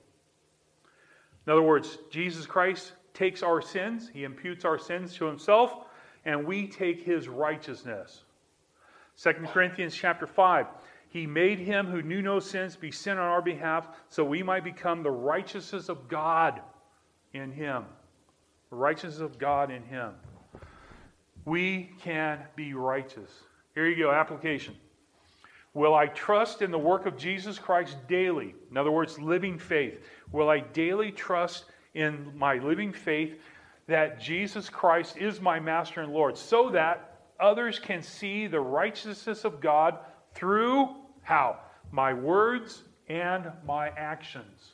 In 1.45 1.53
other 1.53 1.61
words, 1.61 1.97
Jesus 2.09 2.45
Christ 2.45 2.93
takes 3.13 3.41
our 3.41 3.61
sins, 3.61 4.09
he 4.13 4.23
imputes 4.23 4.63
our 4.63 4.77
sins 4.77 5.15
to 5.15 5.25
himself, 5.25 5.86
and 6.27 6.45
we 6.45 6.67
take 6.67 7.01
his 7.03 7.29
righteousness. 7.29 8.23
2 9.23 9.31
Corinthians 9.47 9.95
chapter 9.95 10.27
5. 10.27 10.67
He 11.09 11.25
made 11.25 11.57
him 11.57 11.87
who 11.87 12.01
knew 12.01 12.21
no 12.21 12.39
sins 12.39 12.75
be 12.75 12.91
sin 12.91 13.13
on 13.13 13.23
our 13.23 13.41
behalf, 13.41 13.87
so 14.09 14.25
we 14.25 14.43
might 14.43 14.65
become 14.65 15.01
the 15.01 15.09
righteousness 15.09 15.87
of 15.87 16.09
God 16.09 16.61
in 17.33 17.49
him. 17.49 17.85
The 18.69 18.75
righteousness 18.75 19.21
of 19.21 19.39
God 19.39 19.71
in 19.71 19.83
him. 19.83 20.11
We 21.45 21.91
can 22.01 22.39
be 22.57 22.73
righteous. 22.73 23.31
Here 23.73 23.87
you 23.87 23.95
go, 23.95 24.11
application. 24.11 24.75
Will 25.73 25.95
I 25.95 26.07
trust 26.07 26.61
in 26.61 26.71
the 26.71 26.77
work 26.77 27.05
of 27.05 27.15
Jesus 27.15 27.57
Christ 27.57 27.95
daily? 28.09 28.53
In 28.69 28.75
other 28.75 28.91
words, 28.91 29.17
living 29.17 29.57
faith. 29.57 30.03
Will 30.33 30.49
I 30.49 30.59
daily 30.59 31.13
trust 31.13 31.65
in 31.93 32.33
my 32.35 32.55
living 32.55 32.91
faith 32.91 33.39
that 33.87 34.19
Jesus 34.19 34.69
Christ 34.69 35.17
is 35.17 35.41
my 35.41 35.59
master 35.59 36.01
and 36.01 36.13
Lord 36.13 36.37
so 36.37 36.69
that 36.71 37.19
others 37.39 37.79
can 37.79 38.01
see 38.01 38.47
the 38.47 38.59
righteousness 38.59 39.45
of 39.45 39.61
God 39.61 39.97
through 40.33 40.89
how? 41.21 41.59
My 41.91 42.13
words 42.13 42.83
and 43.07 43.51
my 43.65 43.89
actions 43.89 44.73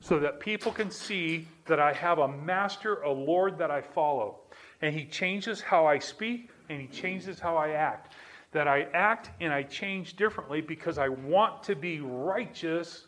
so 0.00 0.18
that 0.18 0.40
people 0.40 0.72
can 0.72 0.90
see 0.90 1.46
that 1.66 1.78
I 1.78 1.92
have 1.92 2.18
a 2.18 2.28
master, 2.28 3.02
a 3.02 3.10
Lord 3.10 3.58
that 3.58 3.70
I 3.70 3.82
follow. 3.82 4.40
And 4.80 4.94
He 4.94 5.04
changes 5.04 5.60
how 5.60 5.86
I 5.86 5.98
speak 5.98 6.48
and 6.68 6.80
He 6.80 6.86
changes 6.86 7.38
how 7.38 7.56
I 7.56 7.70
act. 7.70 8.14
That 8.52 8.66
I 8.66 8.88
act 8.94 9.30
and 9.40 9.52
I 9.52 9.62
change 9.62 10.16
differently 10.16 10.60
because 10.60 10.98
I 10.98 11.08
want 11.08 11.62
to 11.64 11.76
be 11.76 12.00
righteous 12.00 13.06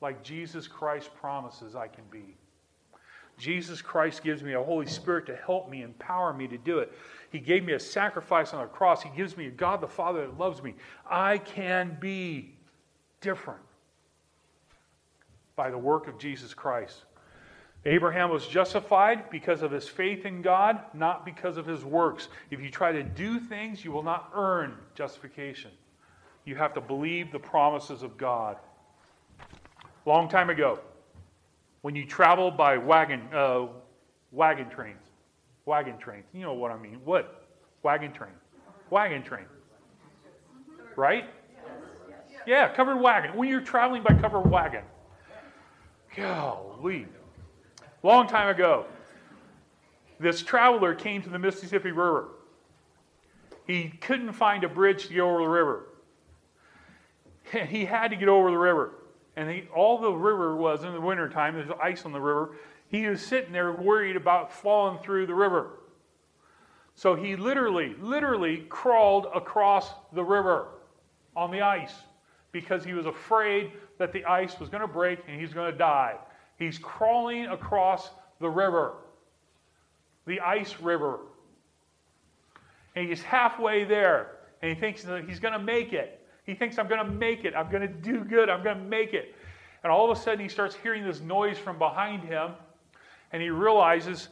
like 0.00 0.22
Jesus 0.22 0.66
Christ 0.66 1.10
promises 1.14 1.76
I 1.76 1.86
can 1.86 2.04
be. 2.10 2.36
Jesus 3.38 3.82
Christ 3.82 4.22
gives 4.22 4.42
me 4.42 4.52
a 4.52 4.62
Holy 4.62 4.86
Spirit 4.86 5.26
to 5.26 5.36
help 5.36 5.68
me, 5.68 5.82
empower 5.82 6.32
me 6.32 6.46
to 6.48 6.58
do 6.58 6.78
it. 6.78 6.92
He 7.30 7.40
gave 7.40 7.64
me 7.64 7.72
a 7.72 7.80
sacrifice 7.80 8.54
on 8.54 8.60
the 8.60 8.66
cross. 8.68 9.02
He 9.02 9.10
gives 9.16 9.36
me 9.36 9.46
a 9.46 9.50
God 9.50 9.80
the 9.80 9.88
Father 9.88 10.26
that 10.26 10.38
loves 10.38 10.62
me. 10.62 10.74
I 11.08 11.38
can 11.38 11.96
be 12.00 12.54
different 13.20 13.60
by 15.56 15.70
the 15.70 15.78
work 15.78 16.06
of 16.06 16.18
Jesus 16.18 16.54
Christ. 16.54 17.04
Abraham 17.86 18.30
was 18.30 18.46
justified 18.46 19.28
because 19.30 19.62
of 19.62 19.70
his 19.70 19.86
faith 19.86 20.24
in 20.24 20.40
God, 20.40 20.80
not 20.94 21.26
because 21.26 21.56
of 21.56 21.66
his 21.66 21.84
works. 21.84 22.28
If 22.50 22.60
you 22.60 22.70
try 22.70 22.92
to 22.92 23.02
do 23.02 23.38
things, 23.38 23.84
you 23.84 23.92
will 23.92 24.02
not 24.02 24.30
earn 24.34 24.74
justification. 24.94 25.70
You 26.44 26.56
have 26.56 26.72
to 26.74 26.80
believe 26.80 27.30
the 27.30 27.38
promises 27.38 28.02
of 28.02 28.16
God. 28.16 28.56
Long 30.06 30.28
time 30.28 30.50
ago, 30.50 30.78
when 31.84 31.94
you 31.94 32.06
travel 32.06 32.50
by 32.50 32.78
wagon, 32.78 33.20
uh, 33.30 33.66
wagon 34.32 34.70
trains, 34.70 35.02
wagon 35.66 35.98
trains, 35.98 36.24
you 36.32 36.40
know 36.40 36.54
what 36.54 36.70
I 36.70 36.78
mean. 36.78 36.98
What? 37.04 37.44
Wagon 37.82 38.10
train. 38.10 38.32
Wagon 38.88 39.22
train. 39.22 39.44
Right? 40.96 41.26
Yeah, 42.46 42.72
covered 42.72 42.96
wagon. 42.96 43.36
When 43.36 43.50
you're 43.50 43.60
traveling 43.60 44.02
by 44.02 44.14
covered 44.14 44.50
wagon, 44.50 44.82
Golly. 46.16 47.06
Long 48.02 48.28
time 48.28 48.48
ago, 48.48 48.86
this 50.18 50.42
traveler 50.42 50.94
came 50.94 51.20
to 51.20 51.28
the 51.28 51.38
Mississippi 51.38 51.92
River. 51.92 52.28
He 53.66 53.90
couldn't 53.90 54.32
find 54.32 54.64
a 54.64 54.70
bridge 54.70 55.08
to 55.08 55.12
get 55.12 55.20
over 55.20 55.40
the 55.40 55.48
river. 55.48 55.84
He 57.68 57.84
had 57.84 58.08
to 58.08 58.16
get 58.16 58.30
over 58.30 58.50
the 58.50 58.56
river. 58.56 58.94
And 59.36 59.50
he, 59.50 59.64
all 59.74 59.98
the 59.98 60.12
river 60.12 60.56
was 60.56 60.84
in 60.84 60.92
the 60.92 61.00
wintertime, 61.00 61.54
there's 61.54 61.70
ice 61.82 62.04
on 62.04 62.12
the 62.12 62.20
river. 62.20 62.56
He 62.88 63.06
was 63.06 63.20
sitting 63.20 63.52
there 63.52 63.72
worried 63.72 64.16
about 64.16 64.52
falling 64.52 64.98
through 64.98 65.26
the 65.26 65.34
river. 65.34 65.80
So 66.94 67.14
he 67.14 67.34
literally, 67.34 67.96
literally 68.00 68.66
crawled 68.68 69.26
across 69.34 69.90
the 70.12 70.22
river 70.22 70.68
on 71.34 71.50
the 71.50 71.60
ice 71.60 71.94
because 72.52 72.84
he 72.84 72.92
was 72.92 73.06
afraid 73.06 73.72
that 73.98 74.12
the 74.12 74.24
ice 74.24 74.60
was 74.60 74.68
going 74.68 74.80
to 74.80 74.88
break 74.88 75.18
and 75.26 75.40
he's 75.40 75.52
going 75.52 75.72
to 75.72 75.76
die. 75.76 76.16
He's 76.56 76.78
crawling 76.78 77.46
across 77.46 78.10
the 78.40 78.48
river, 78.48 78.94
the 80.26 80.40
ice 80.40 80.78
river. 80.80 81.18
And 82.94 83.08
he's 83.08 83.22
halfway 83.22 83.84
there 83.84 84.36
and 84.62 84.72
he 84.72 84.80
thinks 84.80 85.02
that 85.02 85.28
he's 85.28 85.40
going 85.40 85.52
to 85.52 85.58
make 85.58 85.92
it. 85.92 86.23
He 86.44 86.54
thinks, 86.54 86.78
I'm 86.78 86.88
going 86.88 87.04
to 87.04 87.10
make 87.10 87.44
it. 87.44 87.54
I'm 87.56 87.70
going 87.70 87.82
to 87.82 87.88
do 87.88 88.24
good. 88.24 88.48
I'm 88.48 88.62
going 88.62 88.76
to 88.76 88.84
make 88.84 89.14
it. 89.14 89.34
And 89.82 89.92
all 89.92 90.10
of 90.10 90.16
a 90.16 90.20
sudden, 90.20 90.40
he 90.40 90.48
starts 90.48 90.74
hearing 90.74 91.04
this 91.04 91.20
noise 91.20 91.58
from 91.58 91.78
behind 91.78 92.22
him. 92.24 92.52
And 93.32 93.42
he 93.42 93.50
realizes, 93.50 94.28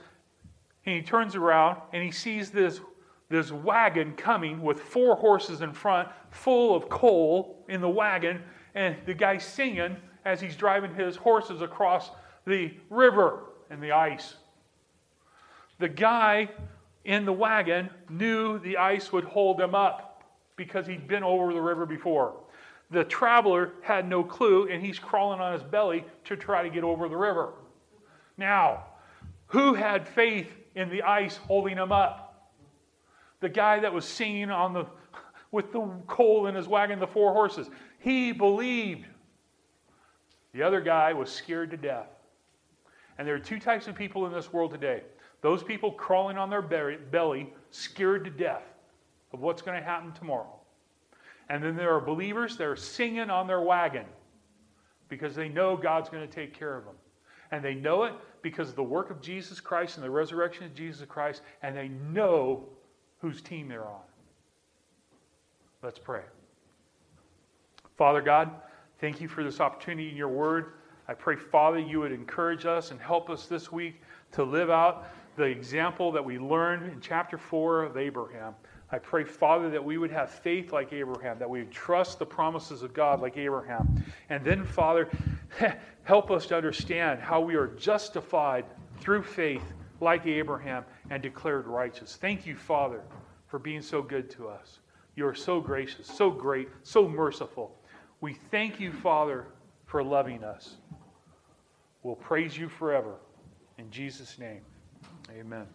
and 0.87 0.95
he 0.95 1.03
turns 1.03 1.35
around 1.35 1.81
and 1.93 2.03
he 2.03 2.11
sees 2.11 2.51
this, 2.51 2.81
this 3.29 3.51
wagon 3.51 4.13
coming 4.13 4.63
with 4.63 4.81
four 4.81 5.17
horses 5.17 5.61
in 5.61 5.73
front, 5.73 6.09
full 6.31 6.75
of 6.75 6.89
coal 6.89 7.65
in 7.69 7.81
the 7.81 7.89
wagon 7.89 8.43
and 8.75 8.97
the 9.07 9.15
guy 9.15 9.39
singing 9.39 9.97
as 10.25 10.41
he's 10.41 10.57
driving 10.57 10.95
his 10.95 11.17
horses 11.17 11.63
across 11.63 12.11
the 12.47 12.73
river 12.91 13.45
and 13.71 13.83
the 13.83 13.93
ice. 13.93 14.37
The 15.79 15.89
guy 15.89 16.49
in 17.05 17.25
the 17.25 17.33
wagon 17.33 17.91
knew 18.09 18.59
the 18.61 18.77
ice 18.77 19.13
would 19.13 19.25
hold 19.25 19.61
him 19.61 19.75
up 19.75 20.12
because 20.57 20.87
he'd 20.87 21.09
been 21.09 21.23
over 21.23 21.53
the 21.53 21.61
river 21.61 21.87
before. 21.87 22.35
The 22.91 23.05
traveler 23.05 23.73
had 23.83 24.09
no 24.09 24.23
clue, 24.23 24.69
and 24.69 24.85
he's 24.85 24.99
crawling 24.99 25.41
on 25.41 25.55
his 25.55 25.63
belly 25.63 26.05
to 26.25 26.37
try 26.37 26.63
to 26.63 26.69
get 26.69 26.85
over 26.85 27.09
the 27.09 27.17
river. 27.17 27.55
Now, 28.37 28.85
who 29.47 29.75
had 29.75 30.07
faith 30.07 30.49
in 30.75 30.91
the 30.91 31.03
ice 31.03 31.37
holding 31.37 31.77
him 31.79 31.91
up? 31.91 32.51
The 33.41 33.49
guy 33.49 33.81
that 33.81 33.93
was 33.93 34.05
singing 34.05 34.51
on 34.51 34.73
the 34.73 34.87
with 35.51 35.71
the 35.71 35.87
coal 36.07 36.47
in 36.47 36.55
his 36.55 36.67
wagon, 36.67 36.99
the 36.99 37.07
four 37.07 37.33
horses. 37.33 37.69
He 37.99 38.33
believed. 38.33 39.07
The 40.55 40.63
other 40.63 40.81
guy 40.81 41.13
was 41.13 41.31
scared 41.31 41.71
to 41.71 41.77
death. 41.77 42.09
And 43.19 43.29
there 43.29 43.35
are 43.35 43.39
two 43.39 43.59
types 43.59 43.87
of 43.87 43.95
people 43.95 44.27
in 44.27 44.33
this 44.33 44.53
world 44.53 44.71
today 44.71 45.03
those 45.43 45.63
people 45.63 45.91
crawling 45.93 46.39
on 46.39 46.49
their 46.49 46.63
belly, 46.63 47.53
scared 47.71 48.25
to 48.25 48.31
death 48.31 48.63
of 49.33 49.41
what's 49.41 49.63
going 49.63 49.79
to 49.79 49.85
happen 49.85 50.13
tomorrow. 50.13 50.59
And 51.49 51.63
then 51.63 51.77
there 51.77 51.95
are 51.95 52.01
believers 52.01 52.57
that 52.57 52.67
are 52.67 52.77
singing 52.77 53.31
on 53.31 53.47
their 53.47 53.61
wagon 53.61 54.07
because 55.09 55.35
they 55.35 55.49
know 55.49 55.77
God's 55.77 56.09
going 56.09 56.27
to 56.27 56.33
take 56.33 56.59
care 56.59 56.77
of 56.77 56.85
them. 56.85 56.95
And 57.51 57.63
they 57.63 57.75
know 57.75 58.05
it 58.05 58.15
because 58.41 58.71
of 58.71 58.77
the 58.77 58.83
work 58.83 59.11
of 59.11 59.21
Jesus 59.21 59.61
Christ 59.61 59.97
and 59.97 60.05
the 60.05 60.11
resurrection 60.11 60.65
of 60.65 60.75
Jesus 60.75 61.07
Christ, 61.07 61.43
and 61.63 61.77
they 61.77 61.89
know 61.89 62.65
whose 63.19 63.43
team 63.43 63.69
they're 63.69 63.85
on. 63.85 64.01
Let's 65.83 65.99
pray. 65.99 66.23
Father 67.99 68.23
God, 68.23 68.51
thank 69.01 69.21
you 69.21 69.29
for 69.29 69.45
this 69.45 69.61
opportunity 69.61 70.09
in 70.09 70.17
your 70.17 70.29
word. 70.29 70.73
I 71.09 71.15
pray, 71.15 71.37
Father, 71.37 71.79
you 71.79 72.01
would 72.01 72.13
encourage 72.13 72.65
us 72.65 72.91
and 72.91 73.01
help 73.01 73.29
us 73.29 73.47
this 73.47 73.71
week 73.71 74.01
to 74.33 74.45
live 74.45 74.71
out 74.71 75.09
the 75.37 75.45
example 75.45 76.13
that 76.13 76.25
we 76.25 76.39
learned 76.39 76.91
in 76.91 77.01
chapter 77.01 77.37
4 77.37 77.83
of 77.85 77.97
Abraham. 77.97 78.55
I 78.93 78.99
pray, 78.99 79.25
Father, 79.25 79.71
that 79.71 79.83
we 79.83 79.97
would 79.97 80.11
have 80.11 80.31
faith 80.31 80.71
like 80.71 80.93
Abraham, 80.93 81.39
that 81.39 81.49
we 81.49 81.61
would 81.61 81.73
trust 81.73 82.19
the 82.19 82.27
promises 82.27 82.83
of 82.83 82.93
God 82.93 83.21
like 83.21 83.39
Abraham. 83.39 84.05
And 84.29 84.45
then, 84.45 84.65
Father, 84.65 85.09
help 86.05 86.31
us 86.31 86.47
to 86.47 86.57
understand 86.57 87.19
how 87.21 87.41
we 87.41 87.55
are 87.55 87.69
justified 87.69 88.67
through 89.01 89.23
faith 89.23 89.65
like 90.01 90.27
Abraham 90.27 90.85
and 91.09 91.23
declared 91.23 91.67
righteous. 91.67 92.17
Thank 92.17 92.47
you, 92.47 92.55
Father, 92.55 93.01
for 93.49 93.59
being 93.59 93.81
so 93.81 94.03
good 94.03 94.29
to 94.33 94.49
us. 94.49 94.81
You 95.17 95.27
are 95.27 95.35
so 95.35 95.59
gracious, 95.59 96.07
so 96.07 96.31
great, 96.31 96.69
so 96.83 97.09
merciful. 97.09 97.75
We 98.21 98.35
thank 98.51 98.79
you, 98.79 98.93
Father, 98.93 99.47
for 99.87 100.03
loving 100.03 100.45
us. 100.45 100.77
We'll 102.03 102.17
praise 102.17 102.59
you 102.59 102.69
forever. 102.69 103.15
In 103.79 103.91
Jesus' 103.91 104.39
name, 104.39 104.61
amen. 105.31 105.67